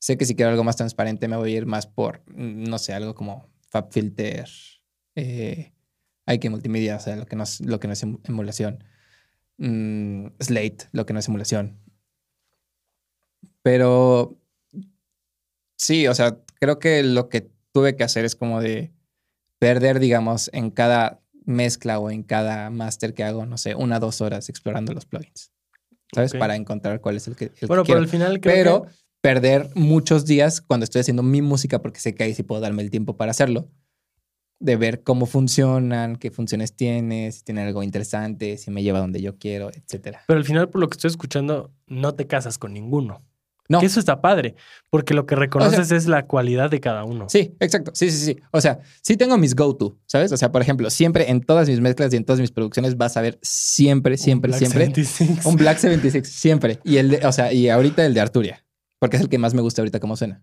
Sé 0.00 0.16
que 0.16 0.24
si 0.24 0.34
quiero 0.36 0.50
algo 0.50 0.64
más 0.64 0.76
transparente, 0.76 1.28
me 1.28 1.36
voy 1.36 1.54
a 1.54 1.56
ir 1.58 1.66
más 1.66 1.86
por, 1.86 2.22
mm, 2.34 2.64
no 2.64 2.78
sé, 2.78 2.92
algo 2.92 3.14
como 3.14 3.50
FabFilter, 3.70 4.48
eh, 5.16 5.72
IK 6.26 6.50
Multimedia, 6.50 6.96
o 6.96 7.00
sea, 7.00 7.16
lo 7.16 7.26
que 7.26 7.36
no 7.36 7.42
es, 7.42 7.60
lo 7.60 7.80
que 7.80 7.88
no 7.88 7.92
es 7.94 8.02
em- 8.02 8.18
emulación. 8.24 8.84
Mm, 9.58 10.28
Slate, 10.40 10.88
lo 10.92 11.04
que 11.06 11.12
no 11.12 11.18
es 11.18 11.28
emulación. 11.28 11.78
Pero 13.62 14.38
sí, 15.78 16.06
o 16.06 16.14
sea, 16.14 16.36
creo 16.60 16.78
que 16.78 17.02
lo 17.02 17.28
que 17.28 17.50
tuve 17.72 17.96
que 17.96 18.04
hacer 18.04 18.24
es 18.24 18.36
como 18.36 18.60
de 18.60 18.92
perder, 19.58 19.98
digamos, 19.98 20.50
en 20.52 20.70
cada 20.70 21.20
mezcla 21.44 21.98
o 21.98 22.10
en 22.10 22.22
cada 22.22 22.68
máster 22.70 23.14
que 23.14 23.24
hago, 23.24 23.46
no 23.46 23.56
sé, 23.56 23.74
una 23.74 23.96
o 23.96 24.00
dos 24.00 24.20
horas 24.20 24.48
explorando 24.48 24.92
los 24.92 25.06
plugins. 25.06 25.52
¿Sabes? 26.14 26.34
Para 26.34 26.56
encontrar 26.56 27.00
cuál 27.00 27.16
es 27.16 27.28
el 27.28 27.36
que, 27.36 27.46
el 27.46 27.50
que 27.50 27.66
quiero. 27.66 27.84
pero 27.84 27.98
al 27.98 28.08
final 28.08 28.40
creo 28.40 28.54
Pero 28.54 28.82
que... 28.82 28.90
perder 29.20 29.70
muchos 29.74 30.24
días 30.24 30.60
cuando 30.60 30.84
estoy 30.84 31.00
haciendo 31.00 31.22
mi 31.22 31.42
música, 31.42 31.82
porque 31.82 32.00
sé 32.00 32.14
que 32.14 32.24
ahí 32.24 32.34
sí 32.34 32.42
puedo 32.42 32.60
darme 32.60 32.82
el 32.82 32.90
tiempo 32.90 33.16
para 33.16 33.30
hacerlo, 33.30 33.68
de 34.60 34.76
ver 34.76 35.02
cómo 35.02 35.26
funcionan, 35.26 36.16
qué 36.16 36.30
funciones 36.30 36.74
tiene, 36.74 37.30
si 37.30 37.44
tiene 37.44 37.62
algo 37.62 37.82
interesante, 37.82 38.56
si 38.56 38.70
me 38.70 38.82
lleva 38.82 39.00
donde 39.00 39.20
yo 39.20 39.38
quiero, 39.38 39.70
etcétera. 39.70 40.22
Pero 40.26 40.38
al 40.38 40.44
final, 40.44 40.68
por 40.70 40.80
lo 40.80 40.88
que 40.88 40.94
estoy 40.94 41.08
escuchando, 41.10 41.72
no 41.86 42.14
te 42.14 42.26
casas 42.26 42.58
con 42.58 42.72
ninguno. 42.72 43.22
No. 43.70 43.80
Que 43.80 43.86
eso 43.86 44.00
está 44.00 44.22
padre, 44.22 44.54
porque 44.88 45.12
lo 45.12 45.26
que 45.26 45.34
reconoces 45.36 45.90
es 45.92 46.06
la 46.06 46.26
cualidad 46.26 46.70
de 46.70 46.80
cada 46.80 47.04
uno. 47.04 47.26
Sí, 47.28 47.54
exacto. 47.60 47.90
Sí, 47.94 48.10
sí, 48.10 48.24
sí. 48.24 48.36
O 48.50 48.60
sea, 48.62 48.78
sí 49.02 49.16
tengo 49.18 49.36
mis 49.36 49.54
go-to, 49.54 49.98
¿sabes? 50.06 50.32
O 50.32 50.36
sea, 50.38 50.50
por 50.50 50.62
ejemplo, 50.62 50.88
siempre 50.88 51.30
en 51.30 51.42
todas 51.42 51.68
mis 51.68 51.80
mezclas 51.80 52.12
y 52.14 52.16
en 52.16 52.24
todas 52.24 52.40
mis 52.40 52.50
producciones 52.50 52.96
vas 52.96 53.16
a 53.18 53.20
ver 53.20 53.38
siempre, 53.42 54.16
siempre, 54.16 54.50
Un 54.50 54.58
Black 54.58 54.58
siempre 54.70 54.86
76. 55.04 55.46
un 55.46 55.56
Black 55.56 55.78
76, 55.78 56.28
siempre. 56.28 56.78
Y 56.82 56.96
el 56.96 57.10
de, 57.10 57.26
o 57.26 57.32
sea, 57.32 57.52
y 57.52 57.68
ahorita 57.68 58.06
el 58.06 58.14
de 58.14 58.20
Arturia, 58.22 58.64
porque 58.98 59.16
es 59.16 59.22
el 59.22 59.28
que 59.28 59.36
más 59.36 59.52
me 59.52 59.60
gusta 59.60 59.82
ahorita 59.82 60.00
cómo 60.00 60.16
suena. 60.16 60.42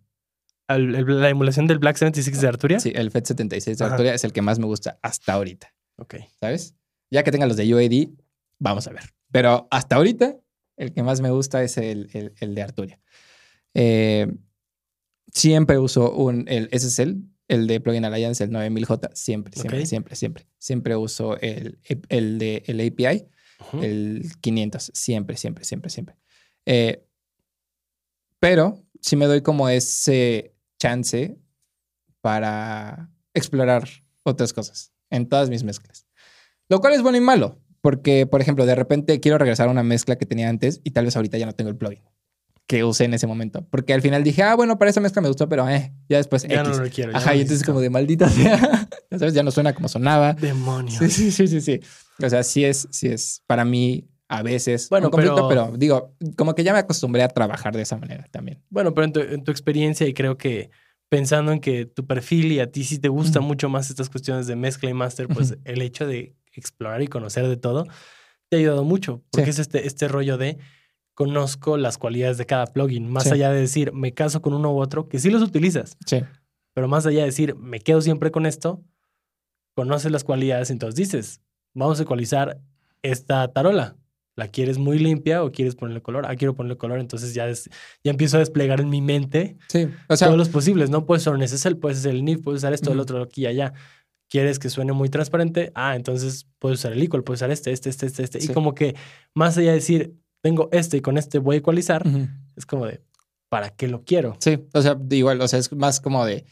El- 0.67 1.19
la 1.21 1.29
emulación 1.29 1.65
del 1.67 1.79
Black 1.79 1.97
76 1.97 2.41
de 2.41 2.47
Arturia. 2.47 2.79
Sí, 2.79 2.91
el 2.93 3.09
FET 3.11 3.25
76 3.25 3.77
de 3.77 3.85
Ajá. 3.85 3.93
Arturia 3.93 4.13
es 4.13 4.23
el 4.23 4.33
que 4.33 4.41
más 4.43 4.59
me 4.59 4.65
gusta 4.65 4.99
hasta 5.01 5.33
ahorita. 5.33 5.73
Ok. 5.97 6.15
¿sabes? 6.39 6.75
Ya 7.11 7.23
que 7.23 7.31
tenga 7.31 7.47
los 7.47 7.57
de 7.57 7.73
UAD, 7.73 8.09
vamos 8.59 8.87
a 8.87 8.91
ver. 8.91 9.03
Pero 9.31 9.67
hasta 9.71 9.95
ahorita, 9.95 10.35
el 10.77 10.93
que 10.93 11.03
más 11.03 11.21
me 11.21 11.31
gusta 11.31 11.63
es 11.63 11.77
el, 11.77 12.09
el- 12.13 12.33
el 12.39 12.55
de 12.55 12.61
Arturia. 12.61 12.99
Eh, 13.73 14.27
siempre 15.33 15.77
uso 15.79 16.13
un, 16.13 16.45
el 16.47 16.69
SSL 16.71 17.15
el 17.47 17.67
de 17.67 17.79
Plugin 17.79 18.05
Alliance, 18.05 18.43
el 18.43 18.49
9000J, 18.49 19.11
siempre, 19.13 19.53
siempre, 19.53 19.85
siempre, 19.85 20.15
siempre. 20.15 20.47
Siempre 20.57 20.95
uso 20.95 21.37
el, 21.39 21.79
el 22.09 22.39
de 22.39 22.63
el 22.65 22.79
API, 22.81 23.27
el 23.83 24.23
500, 24.41 24.91
siempre, 24.95 25.37
siempre, 25.37 25.63
siempre, 25.63 25.89
siempre. 25.91 26.15
Eh, 26.65 27.05
pero 28.39 28.83
sí 29.01 29.15
me 29.15 29.25
doy 29.25 29.41
como 29.41 29.69
ese 29.69 30.55
chance 30.79 31.37
para 32.21 33.11
explorar 33.33 33.87
otras 34.23 34.53
cosas 34.53 34.91
en 35.09 35.27
todas 35.29 35.49
mis 35.49 35.63
mezclas. 35.63 36.07
Lo 36.67 36.79
cual 36.81 36.93
es 36.93 37.01
bueno 37.03 37.17
y 37.17 37.21
malo, 37.21 37.61
porque, 37.85 38.25
por 38.25 38.41
ejemplo, 38.41 38.65
de 38.65 38.73
repente 38.73 39.19
quiero 39.19 39.37
regresar 39.37 39.67
a 39.67 39.71
una 39.71 39.83
mezcla 39.83 40.15
que 40.15 40.25
tenía 40.25 40.49
antes 40.49 40.81
y 40.83 40.89
tal 40.89 41.05
vez 41.05 41.15
ahorita 41.15 41.37
ya 41.37 41.45
no 41.45 41.53
tengo 41.53 41.69
el 41.69 41.75
plugin 41.77 42.01
que 42.65 42.83
usé 42.83 43.03
en 43.05 43.13
ese 43.13 43.27
momento. 43.27 43.63
Porque 43.69 43.93
al 43.93 44.01
final 44.01 44.23
dije, 44.23 44.41
ah, 44.41 44.55
bueno, 44.55 44.79
para 44.79 44.89
esa 44.89 44.99
mezcla 45.01 45.21
me 45.21 45.27
gustó, 45.27 45.47
pero 45.47 45.69
eh, 45.69 45.93
ya 46.09 46.17
después 46.17 46.47
Ya 46.47 46.61
X. 46.61 46.77
no 46.79 46.83
lo 46.83 46.89
quiero. 46.89 47.15
Ajá, 47.15 47.29
no 47.29 47.37
y 47.37 47.41
entonces 47.41 47.63
como 47.63 47.79
de 47.81 47.91
maldita 47.91 48.27
sea, 48.27 48.89
ya 49.11 49.19
¿sabes? 49.19 49.35
Ya 49.35 49.43
no 49.43 49.51
suena 49.51 49.75
como 49.75 49.87
sonaba. 49.87 50.33
Demonios. 50.33 50.95
Sí, 50.97 51.09
sí, 51.11 51.29
sí, 51.31 51.47
sí, 51.47 51.61
sí. 51.61 51.79
O 52.23 52.27
sea, 52.27 52.41
sí 52.41 52.65
es, 52.65 52.87
sí 52.89 53.07
es 53.07 53.43
para 53.45 53.65
mí 53.65 54.07
a 54.29 54.41
veces 54.41 54.89
Bueno, 54.89 55.09
un 55.09 55.11
conflicto, 55.11 55.47
pero- 55.47 55.65
pero... 55.67 55.77
digo, 55.77 56.15
como 56.35 56.55
que 56.55 56.63
ya 56.63 56.73
me 56.73 56.79
acostumbré 56.79 57.21
a 57.21 57.27
trabajar 57.27 57.75
de 57.75 57.83
esa 57.83 57.97
manera 57.97 58.25
también. 58.31 58.63
Bueno, 58.71 58.95
pero 58.95 59.05
en 59.05 59.13
tu, 59.13 59.19
en 59.19 59.43
tu 59.43 59.51
experiencia, 59.51 60.07
y 60.07 60.15
creo 60.15 60.39
que 60.39 60.71
pensando 61.07 61.51
en 61.51 61.59
que 61.59 61.85
tu 61.85 62.07
perfil 62.07 62.51
y 62.51 62.61
a 62.61 62.71
ti 62.71 62.83
sí 62.83 62.97
te 62.97 63.09
gustan 63.09 63.43
mucho 63.43 63.69
más 63.69 63.91
estas 63.91 64.09
cuestiones 64.09 64.47
de 64.47 64.55
mezcla 64.55 64.89
y 64.89 64.93
master, 64.95 65.27
pues 65.27 65.55
el 65.65 65.83
hecho 65.83 66.07
de 66.07 66.33
explorar 66.59 67.01
y 67.01 67.07
conocer 67.07 67.47
de 67.47 67.57
todo 67.57 67.85
te 68.49 68.57
ha 68.57 68.59
ayudado 68.59 68.83
mucho. 68.83 69.23
Porque 69.31 69.45
Sí. 69.45 69.49
es 69.51 69.59
este, 69.59 69.87
este 69.87 70.07
rollo 70.07 70.37
de 70.37 70.57
conozco 71.15 71.77
las 71.77 71.97
cualidades 71.97 72.37
de 72.37 72.45
cada 72.45 72.65
plugin, 72.67 73.09
más 73.09 73.23
Sí. 73.23 73.31
allá 73.31 73.51
de 73.51 73.59
decir 73.61 73.93
me 73.93 74.13
caso 74.13 74.41
con 74.41 74.53
uno 74.53 74.73
u 74.73 74.79
otro, 74.81 75.07
que 75.07 75.17
sí 75.19 75.29
los 75.29 75.41
utilizas, 75.41 75.97
Sí, 76.05 76.19
pero 76.73 76.87
más 76.89 77.05
allá 77.05 77.19
de 77.21 77.25
decir 77.27 77.55
me 77.55 77.79
quedo 77.79 78.01
siempre 78.01 78.31
con 78.31 78.45
esto, 78.45 78.83
conoces 79.75 80.11
las 80.11 80.23
cualidades, 80.23 80.69
entonces 80.71 80.95
dices, 80.95 81.41
vamos 81.73 81.99
a 81.99 82.03
ecualizar 82.03 82.59
esta 83.01 83.47
tarola. 83.51 83.95
¿La 84.37 84.49
quieres 84.49 84.77
muy 84.77 84.99
limpia 84.99 85.43
o 85.43 85.51
quieres 85.53 85.75
ponerle 85.75 86.01
color? 86.01 86.25
Ah, 86.27 86.35
quiero 86.35 86.53
ponerle 86.55 86.75
color, 86.77 86.99
entonces 86.99 87.33
ya, 87.33 87.47
es- 87.47 87.69
ya 88.03 88.11
empiezo 88.11 88.35
a 88.35 88.41
desplegar 88.41 88.81
en 88.81 88.89
mi 88.89 89.01
mente 89.01 89.55
sí. 89.69 89.87
O 90.09 90.17
sea, 90.17 90.27
todos 90.27 90.37
los 90.37 90.49
posibles, 90.49 90.89
¿no? 90.89 91.05
Puedes 91.05 91.23
usar 91.23 91.35
un 91.35 91.41
SSL, 91.43 91.77
puedes 91.77 91.99
usar 91.99 92.11
el 92.11 92.23
NIF, 92.25 92.41
puedes 92.41 92.59
usar 92.59 92.73
esto, 92.73 92.91
el 92.91 92.99
otro, 92.99 93.21
aquí 93.23 93.43
y 93.43 93.45
allá. 93.45 93.71
¿Quieres 94.29 94.59
que 94.59 94.69
suene 94.69 94.91
muy 94.93 95.09
transparente? 95.09 95.71
Ah, 95.75 95.95
entonces 95.95 96.47
puedes 96.59 96.79
usar 96.79 96.93
el 96.93 97.03
equal, 97.03 97.23
puedes 97.23 97.39
usar 97.39 97.51
este, 97.51 97.71
este, 97.71 97.89
este, 97.89 98.07
este, 98.07 98.23
este. 98.23 98.43
Y 98.43 98.47
como 98.47 98.73
que 98.73 98.95
más 99.33 99.57
allá 99.57 99.69
de 99.69 99.75
decir, 99.75 100.15
tengo 100.41 100.69
este 100.71 100.97
y 100.97 101.01
con 101.01 101.17
este 101.17 101.39
voy 101.39 101.55
a 101.55 101.59
ecualizar, 101.59 102.03
es 102.55 102.65
como 102.65 102.85
de, 102.85 103.03
¿para 103.49 103.69
qué 103.69 103.87
lo 103.87 104.03
quiero? 104.03 104.37
sí, 104.39 104.67
o 104.73 104.81
sea, 104.81 104.97
igual, 105.11 105.41
o 105.41 105.47
sea, 105.47 105.59
es 105.59 105.71
más 105.71 106.01
como 106.01 106.25
de, 106.25 106.45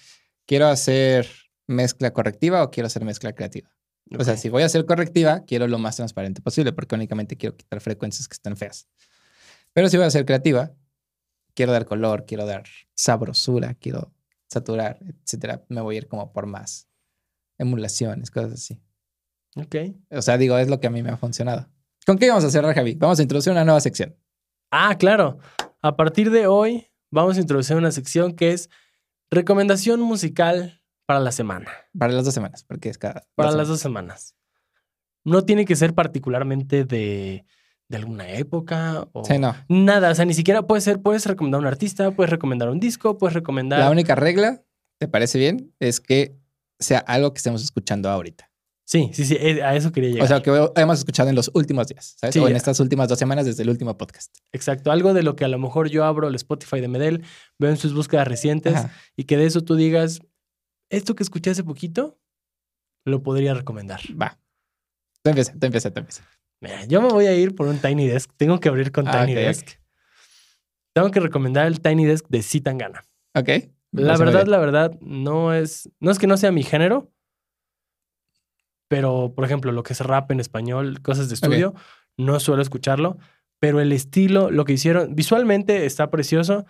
¿quiero 0.45 0.67
hacer 0.67 1.27
mezcla 1.67 2.13
correctiva 2.13 2.63
o 2.63 2.71
quiero 2.71 2.87
hacer 2.87 3.03
mezcla 3.05 3.33
creativa? 3.33 3.69
O 4.17 4.23
sea, 4.23 4.37
si 4.37 4.49
voy 4.49 4.63
a 4.63 4.67
hacer 4.67 4.85
correctiva, 4.85 5.43
quiero 5.45 5.67
lo 5.67 5.79
más 5.79 5.95
transparente 5.95 6.41
posible, 6.41 6.73
porque 6.73 6.95
únicamente 6.95 7.37
quiero 7.37 7.55
quitar 7.55 7.79
frecuencias 7.81 8.27
que 8.27 8.33
están 8.33 8.57
feas. 8.57 8.87
Pero 9.73 9.89
si 9.89 9.97
voy 9.97 10.03
a 10.03 10.07
hacer 10.07 10.25
creativa, 10.25 10.71
quiero 11.55 11.71
dar 11.71 11.85
color, 11.85 12.25
quiero 12.25 12.45
dar 12.45 12.63
sabrosura, 12.95 13.73
quiero 13.75 14.13
saturar, 14.47 14.99
etcétera. 15.23 15.63
Me 15.69 15.81
voy 15.81 15.95
a 15.95 15.97
ir 15.99 16.07
como 16.07 16.31
por 16.31 16.45
más 16.45 16.87
emulaciones, 17.57 18.31
cosas 18.31 18.53
así. 18.53 18.81
Ok. 19.55 19.75
O 20.09 20.21
sea, 20.21 20.37
digo, 20.37 20.57
es 20.57 20.67
lo 20.67 20.79
que 20.79 20.87
a 20.87 20.89
mí 20.89 21.03
me 21.03 21.09
ha 21.09 21.17
funcionado. 21.17 21.69
¿Con 22.05 22.17
qué 22.17 22.29
vamos 22.29 22.43
a 22.43 22.49
cerrar, 22.49 22.73
Javi? 22.73 22.95
Vamos 22.95 23.19
a 23.19 23.21
introducir 23.21 23.51
una 23.51 23.63
nueva 23.63 23.79
sección. 23.79 24.15
Ah, 24.71 24.97
claro. 24.97 25.37
A 25.81 25.95
partir 25.95 26.31
de 26.31 26.47
hoy 26.47 26.87
vamos 27.11 27.37
a 27.37 27.41
introducir 27.41 27.75
una 27.75 27.91
sección 27.91 28.33
que 28.33 28.51
es 28.51 28.69
recomendación 29.29 30.01
musical 30.01 30.81
para 31.05 31.19
la 31.19 31.31
semana. 31.31 31.71
Para 31.97 32.13
las 32.13 32.25
dos 32.25 32.33
semanas, 32.33 32.63
porque 32.63 32.89
es 32.89 32.97
cada. 32.97 33.23
Para 33.35 33.49
dos 33.49 33.57
las 33.57 33.67
dos 33.67 33.79
semanas. 33.79 34.35
No 35.23 35.45
tiene 35.45 35.65
que 35.65 35.75
ser 35.75 35.93
particularmente 35.93 36.83
de, 36.83 37.45
de 37.87 37.97
alguna 37.97 38.29
época 38.31 39.07
o. 39.13 39.23
Sí, 39.23 39.37
no. 39.37 39.55
nada. 39.69 40.11
O 40.11 40.15
sea, 40.15 40.25
ni 40.25 40.33
siquiera 40.33 40.63
puede 40.63 40.81
ser, 40.81 41.01
puedes 41.01 41.25
recomendar 41.25 41.61
un 41.61 41.67
artista, 41.67 42.11
puedes 42.11 42.31
recomendar 42.31 42.69
un 42.69 42.79
disco, 42.79 43.17
puedes 43.17 43.33
recomendar. 43.33 43.79
La 43.79 43.91
única 43.91 44.15
regla, 44.15 44.63
¿te 44.97 45.07
parece 45.07 45.37
bien? 45.37 45.73
Es 45.79 45.99
que 45.99 46.35
sea 46.83 46.99
algo 46.99 47.33
que 47.33 47.37
estemos 47.39 47.63
escuchando 47.63 48.09
ahorita. 48.09 48.49
Sí, 48.85 49.09
sí, 49.13 49.25
sí, 49.25 49.37
eh, 49.39 49.63
a 49.63 49.75
eso 49.75 49.91
quería 49.91 50.09
llegar. 50.09 50.25
O 50.25 50.27
sea, 50.27 50.41
que 50.43 50.81
hemos 50.81 50.99
escuchado 50.99 51.29
en 51.29 51.35
los 51.35 51.49
últimos 51.53 51.87
días, 51.87 52.15
¿sabes? 52.19 52.33
Sí, 52.33 52.39
o 52.39 52.47
en 52.47 52.51
ya. 52.53 52.57
estas 52.57 52.79
últimas 52.81 53.07
dos 53.07 53.17
semanas 53.17 53.45
desde 53.45 53.63
el 53.63 53.69
último 53.69 53.97
podcast. 53.97 54.35
Exacto. 54.51 54.91
Algo 54.91 55.13
de 55.13 55.23
lo 55.23 55.35
que 55.35 55.45
a 55.45 55.47
lo 55.47 55.57
mejor 55.57 55.89
yo 55.89 56.03
abro 56.03 56.27
el 56.27 56.35
Spotify 56.35 56.81
de 56.81 56.89
Medel, 56.89 57.23
veo 57.57 57.69
en 57.71 57.77
sus 57.77 57.93
búsquedas 57.93 58.27
recientes 58.27 58.75
Ajá. 58.75 58.93
y 59.15 59.23
que 59.23 59.37
de 59.37 59.45
eso 59.45 59.61
tú 59.61 59.75
digas, 59.75 60.21
esto 60.89 61.15
que 61.15 61.23
escuché 61.23 61.51
hace 61.51 61.63
poquito, 61.63 62.19
lo 63.05 63.23
podría 63.23 63.53
recomendar. 63.53 64.01
Va. 64.21 64.37
Tú 65.23 65.29
empieza, 65.29 65.53
tú 65.57 65.65
empieza, 65.65 65.89
tú 65.91 65.99
empieza. 66.01 66.27
Mira, 66.59 66.85
yo 66.85 67.01
me 67.01 67.07
voy 67.07 67.25
a 67.27 67.33
ir 67.35 67.55
por 67.55 67.67
un 67.67 67.79
Tiny 67.79 68.07
Desk. 68.07 68.31
Tengo 68.35 68.59
que 68.59 68.67
abrir 68.69 68.91
con 68.91 69.07
Ah, 69.07 69.11
Tiny 69.25 69.31
ok, 69.33 69.37
ok. 69.39 69.45
Desk. 69.47 69.67
Tengo 70.93 71.09
que 71.09 71.19
recomendar 71.21 71.65
el 71.67 71.79
Tiny 71.81 72.05
Desk 72.05 72.25
de 72.27 72.43
Zitangana. 72.43 73.05
Ok. 73.33 73.49
La 73.93 74.17
verdad, 74.17 74.45
la 74.47 74.57
verdad, 74.57 74.99
no 75.01 75.53
es, 75.53 75.89
no 75.99 76.11
es 76.11 76.19
que 76.19 76.27
no 76.27 76.35
sea 76.37 76.51
mi 76.51 76.63
género, 76.63 77.11
pero 78.87 79.33
por 79.35 79.45
ejemplo, 79.45 79.71
lo 79.71 79.83
que 79.83 79.93
es 79.93 80.01
rap 80.01 80.31
en 80.31 80.39
español, 80.39 81.01
cosas 81.01 81.29
de 81.29 81.35
estudio, 81.35 81.73
no 82.17 82.39
suelo 82.39 82.61
escucharlo, 82.61 83.17
pero 83.59 83.79
el 83.79 83.91
estilo, 83.91 84.51
lo 84.51 84.65
que 84.65 84.73
hicieron, 84.73 85.15
visualmente 85.15 85.85
está 85.85 86.09
precioso, 86.11 86.65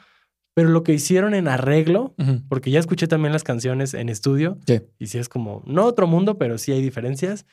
pero 0.53 0.69
lo 0.69 0.84
que 0.84 0.93
hicieron 0.93 1.34
en 1.34 1.47
arreglo, 1.47 2.13
Ujú. 2.17 2.41
porque 2.47 2.71
ya 2.71 2.80
escuché 2.80 3.07
también 3.07 3.34
las 3.34 3.43
canciones 3.43 3.93
en 3.93 4.09
estudio, 4.09 4.57
Sí. 4.67 4.82
y 4.99 5.07
sí 5.07 5.17
es 5.17 5.28
como, 5.28 5.63
no 5.65 5.86
otro 5.86 6.07
mundo, 6.07 6.38
pero 6.38 6.57
sí 6.57 6.71
hay 6.71 6.82
diferencias, 6.82 7.45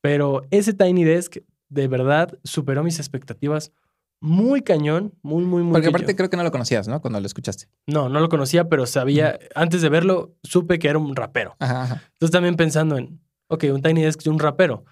pero 0.00 0.42
ese 0.50 0.72
Tiny 0.72 1.04
Desk 1.04 1.38
de 1.68 1.88
verdad 1.88 2.38
superó 2.44 2.82
mis 2.84 2.98
expectativas 2.98 3.72
muy 4.20 4.62
cañón, 4.62 5.14
muy, 5.22 5.44
muy, 5.44 5.62
muy 5.62 5.72
Porque 5.72 5.86
cañón. 5.86 5.94
aparte 5.96 6.16
creo 6.16 6.28
que 6.30 6.36
no 6.36 6.42
lo 6.42 6.50
conocías, 6.50 6.86
¿no? 6.88 7.00
Cuando 7.00 7.20
lo 7.20 7.26
escuchaste. 7.26 7.66
No, 7.86 8.08
no 8.08 8.20
lo 8.20 8.28
conocía, 8.28 8.68
pero 8.68 8.84
sabía, 8.86 9.38
antes 9.54 9.80
de 9.82 9.88
verlo, 9.88 10.36
supe 10.42 10.78
que 10.78 10.88
era 10.88 10.98
un 10.98 11.16
rapero. 11.16 11.56
Ajá, 11.58 11.82
ajá. 11.84 12.02
Entonces 12.12 12.30
también 12.30 12.56
pensando 12.56 12.96
en, 12.98 13.20
ok, 13.48 13.64
un 13.72 13.82
Tiny 13.82 14.02
Desk 14.02 14.22
de 14.22 14.30
un 14.30 14.38
rapero. 14.38 14.84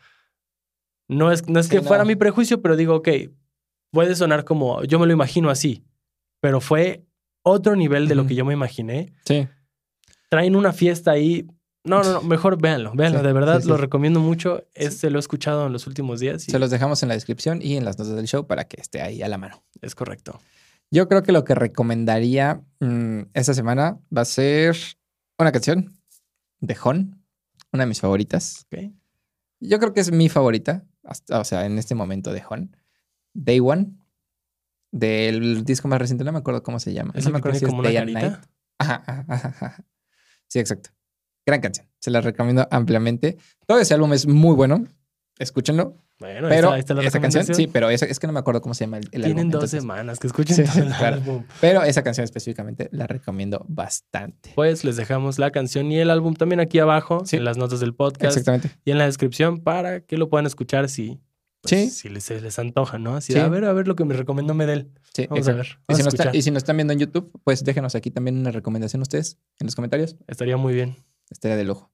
No 1.09 1.31
es, 1.33 1.47
no 1.49 1.61
es 1.61 1.67
Sí, 1.67 1.73
que 1.73 1.77
no. 1.83 1.89
fuera 1.89 2.05
mi 2.05 2.17
prejuicio, 2.17 2.61
pero 2.63 2.77
digo, 2.77 2.95
ok, 2.97 3.09
puede 3.91 4.15
sonar 4.15 4.45
como, 4.45 4.83
yo 4.85 4.99
me 4.99 5.07
lo 5.07 5.13
imagino 5.13 5.51
así, 5.51 5.85
pero 6.41 6.61
fue 6.61 7.05
otro 7.43 7.77
nivel 7.77 8.09
de 8.09 8.15
lo 8.15 8.27
que 8.27 8.35
yo 8.35 8.45
me 8.45 8.53
imaginé. 8.53 9.13
Sí. 9.25 9.47
Traen 10.31 10.55
una 10.57 10.73
fiesta 10.73 11.11
ahí. 11.13 11.47
No, 11.89 12.03
no, 12.03 12.13
no, 12.15 12.23
mejor 12.23 12.61
véanlo, 12.61 12.93
véanlo, 12.95 13.21
Sí, 13.21 13.27
de 13.27 13.33
verdad, 13.33 13.57
sí, 13.57 13.63
sí. 13.63 13.69
lo 13.69 13.77
recomiendo 13.77 14.21
mucho. 14.21 14.65
Este 14.75 15.11
lo 15.11 15.19
he 15.19 15.21
escuchado 15.21 15.67
en 15.67 15.73
los 15.73 15.87
últimos 15.87 16.21
días 16.21 16.47
y 16.49 16.51
Se 16.53 16.59
los 16.59 16.71
dejamos 16.71 17.03
en 17.03 17.09
la 17.09 17.15
descripción 17.15 17.61
y 17.63 17.77
en 17.77 17.85
las 17.85 17.99
notas 17.99 18.15
del 18.17 18.27
show 18.27 18.47
para 18.47 18.65
que 18.65 18.81
esté 18.81 19.01
ahí 19.03 19.23
a 19.23 19.29
la 19.29 19.39
mano. 19.39 19.63
es 19.81 19.95
correcto. 19.95 20.41
Yo 20.91 21.07
creo 21.09 21.23
que 21.23 21.33
lo 21.33 21.45
que 21.45 21.55
recomendaría 21.55 22.63
mm, 22.81 23.21
esta 23.35 23.53
semana 23.55 23.99
va 24.17 24.23
a 24.23 24.25
ser 24.25 24.77
una 25.39 25.53
canción 25.53 25.95
de 26.61 26.77
Hon, 26.83 27.23
una 27.73 27.83
de 27.85 27.89
mis 27.89 28.01
favoritas. 28.01 28.67
Yo 29.61 29.79
creo 29.79 29.93
que 29.93 30.01
es 30.01 30.11
mi 30.13 30.29
favorita, 30.29 30.85
hasta- 31.05 31.41
o 31.41 31.45
sea, 31.45 31.67
en 31.67 31.79
este 31.79 31.95
momento 31.95 32.33
de 32.33 32.43
Hon. 32.49 32.77
Day 33.35 33.61
One, 33.61 33.93
del 34.91 35.65
disco 35.65 35.89
más 35.89 35.99
reciente, 36.01 36.25
no 36.25 36.33
me 36.33 36.39
acuerdo 36.39 36.63
cómo 36.63 36.79
se 36.81 36.93
llama. 36.93 37.13
¿Es 37.15 37.25
no 37.25 37.31
me 37.33 37.39
acuerdo 37.39 37.59
si 37.59 37.67
como 37.67 37.83
es 37.83 37.89
Day 37.89 37.97
and? 37.99 38.13
Night. 38.13 38.33
Ajá, 38.79 39.03
ajá, 39.07 39.25
ajá, 39.29 39.49
ajá. 39.61 39.85
Sí, 40.49 40.59
exacto. 40.59 40.91
Gran 41.49 41.63
canción. 41.63 41.87
Se 41.99 42.11
la 42.11 42.21
recomiendo 42.21 42.69
ampliamente. 42.71 43.39
Todo 43.67 43.79
ese 43.81 43.95
álbum 43.95 44.13
es 44.13 44.27
muy 44.27 44.55
bueno. 44.55 44.85
Escúchenlo. 45.39 45.97
Bueno, 46.19 46.49
Pero 46.49 46.57
está, 46.69 46.75
ahí 46.75 46.81
está 46.81 46.95
la 46.95 47.03
esa 47.05 47.21
canción, 47.21 47.45
sí, 47.55 47.69
pero 47.69 47.89
esa- 47.89 48.05
es 48.05 48.19
que 48.19 48.27
no 48.27 48.35
me 48.35 48.41
acuerdo 48.41 48.61
cómo 48.61 48.75
se 48.75 48.85
llama 48.85 48.99
el, 48.99 49.09
el 49.13 49.23
álbum. 49.23 49.35
Tienen 49.37 49.51
dos 49.51 49.61
entonces- 49.63 49.81
semanas 49.81 50.19
que 50.19 50.27
escuchen 50.27 50.57
Sí, 50.57 50.65
todo 50.65 50.83
el 50.83 50.89
claro. 50.93 51.17
álbum. 51.17 51.45
Pero 51.63 51.83
esa 51.85 52.03
canción 52.03 52.25
específicamente 52.25 52.89
la 52.93 53.07
recomiendo 53.07 53.65
bastante. 53.69 54.51
Pues 54.57 54.85
les 54.85 54.97
dejamos 54.97 55.39
la 55.39 55.51
canción 55.53 55.91
y 55.91 55.99
el 56.01 56.11
álbum 56.11 56.35
también 56.35 56.61
aquí 56.61 56.81
abajo, 56.81 57.23
Sí. 57.25 57.37
en 57.37 57.45
las 57.45 57.57
notas 57.57 57.81
del 57.81 57.95
podcast 57.95 58.37
Exactamente. 58.37 58.71
y 58.85 58.91
en 58.91 58.99
la 58.99 59.07
descripción 59.07 59.61
para 59.61 60.01
que 60.01 60.19
lo 60.19 60.29
puedan 60.29 60.45
escuchar 60.47 60.89
si, 60.91 61.21
pues, 61.63 61.71
Sí. 61.71 61.89
si 61.91 62.09
les, 62.09 62.59
antoja, 62.59 62.99
¿no? 62.99 63.15
Así, 63.15 63.33
Sí. 63.33 63.39
a 63.39 63.49
ver, 63.49 63.65
a 63.65 63.73
ver 63.73 63.87
lo 63.89 63.95
que 63.97 64.05
me 64.05 64.15
recomendó 64.15 64.53
Medel. 64.55 64.91
Sí, 65.15 65.29
Vamos 65.31 65.47
a 65.49 65.53
ver. 65.53 65.79
Y 65.89 65.95
si, 65.95 66.03
a 66.03 66.09
está- 66.09 66.37
y 66.37 66.43
si 66.43 66.51
nos 66.51 66.59
están 66.65 66.77
viendo 66.77 66.93
en 66.93 66.99
YouTube, 66.99 67.31
pues 67.45 67.63
déjenos 67.65 67.95
aquí 67.95 68.11
también 68.11 68.37
una 68.39 68.51
recomendación 68.51 69.03
ustedes 69.03 69.39
en 69.61 69.67
los 69.69 69.77
comentarios. 69.77 70.17
Estaría 70.27 70.57
muy 70.57 70.75
bien. 70.75 70.97
Estaría 71.31 71.57
de 71.57 71.65
lujo. 71.65 71.91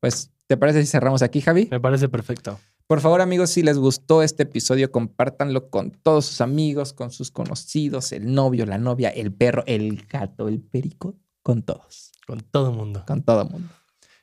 Pues, 0.00 0.30
¿te 0.46 0.56
parece 0.56 0.82
si 0.82 0.86
cerramos 0.86 1.22
aquí, 1.22 1.40
Javi? 1.40 1.68
Me 1.70 1.80
parece 1.80 2.08
perfecto. 2.08 2.58
Por 2.86 3.00
favor, 3.00 3.20
amigos, 3.20 3.50
si 3.50 3.62
les 3.62 3.78
gustó 3.78 4.22
este 4.22 4.44
episodio, 4.44 4.92
compártanlo 4.92 5.70
con 5.70 5.90
todos 5.90 6.26
sus 6.26 6.40
amigos, 6.40 6.92
con 6.92 7.10
sus 7.10 7.32
conocidos, 7.32 8.12
el 8.12 8.32
novio, 8.32 8.64
la 8.64 8.78
novia, 8.78 9.08
el 9.08 9.32
perro, 9.32 9.64
el 9.66 10.06
gato, 10.06 10.46
el 10.46 10.60
perico, 10.60 11.16
con 11.42 11.62
todos, 11.62 12.12
Con 12.26 12.40
todo 12.40 12.70
el 12.70 12.76
mundo. 12.76 13.04
con 13.06 13.22
todo 13.22 13.42
el 13.42 13.50
mundo. 13.50 13.68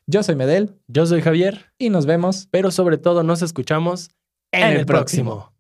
Yo 0.06 0.24
soy 0.24 0.36
Medel 0.36 0.78
Yo 0.88 1.06
soy 1.06 1.22
Javier, 1.22 1.74
y 1.78 1.90
nos 1.90 2.06
vemos 2.06 2.48
pero 2.52 2.72
sobre 2.72 2.98
todo 2.98 3.24
nos 3.24 3.42
escuchamos 3.42 4.12
en, 4.52 4.78
el 4.78 4.86
próximo. 4.86 5.53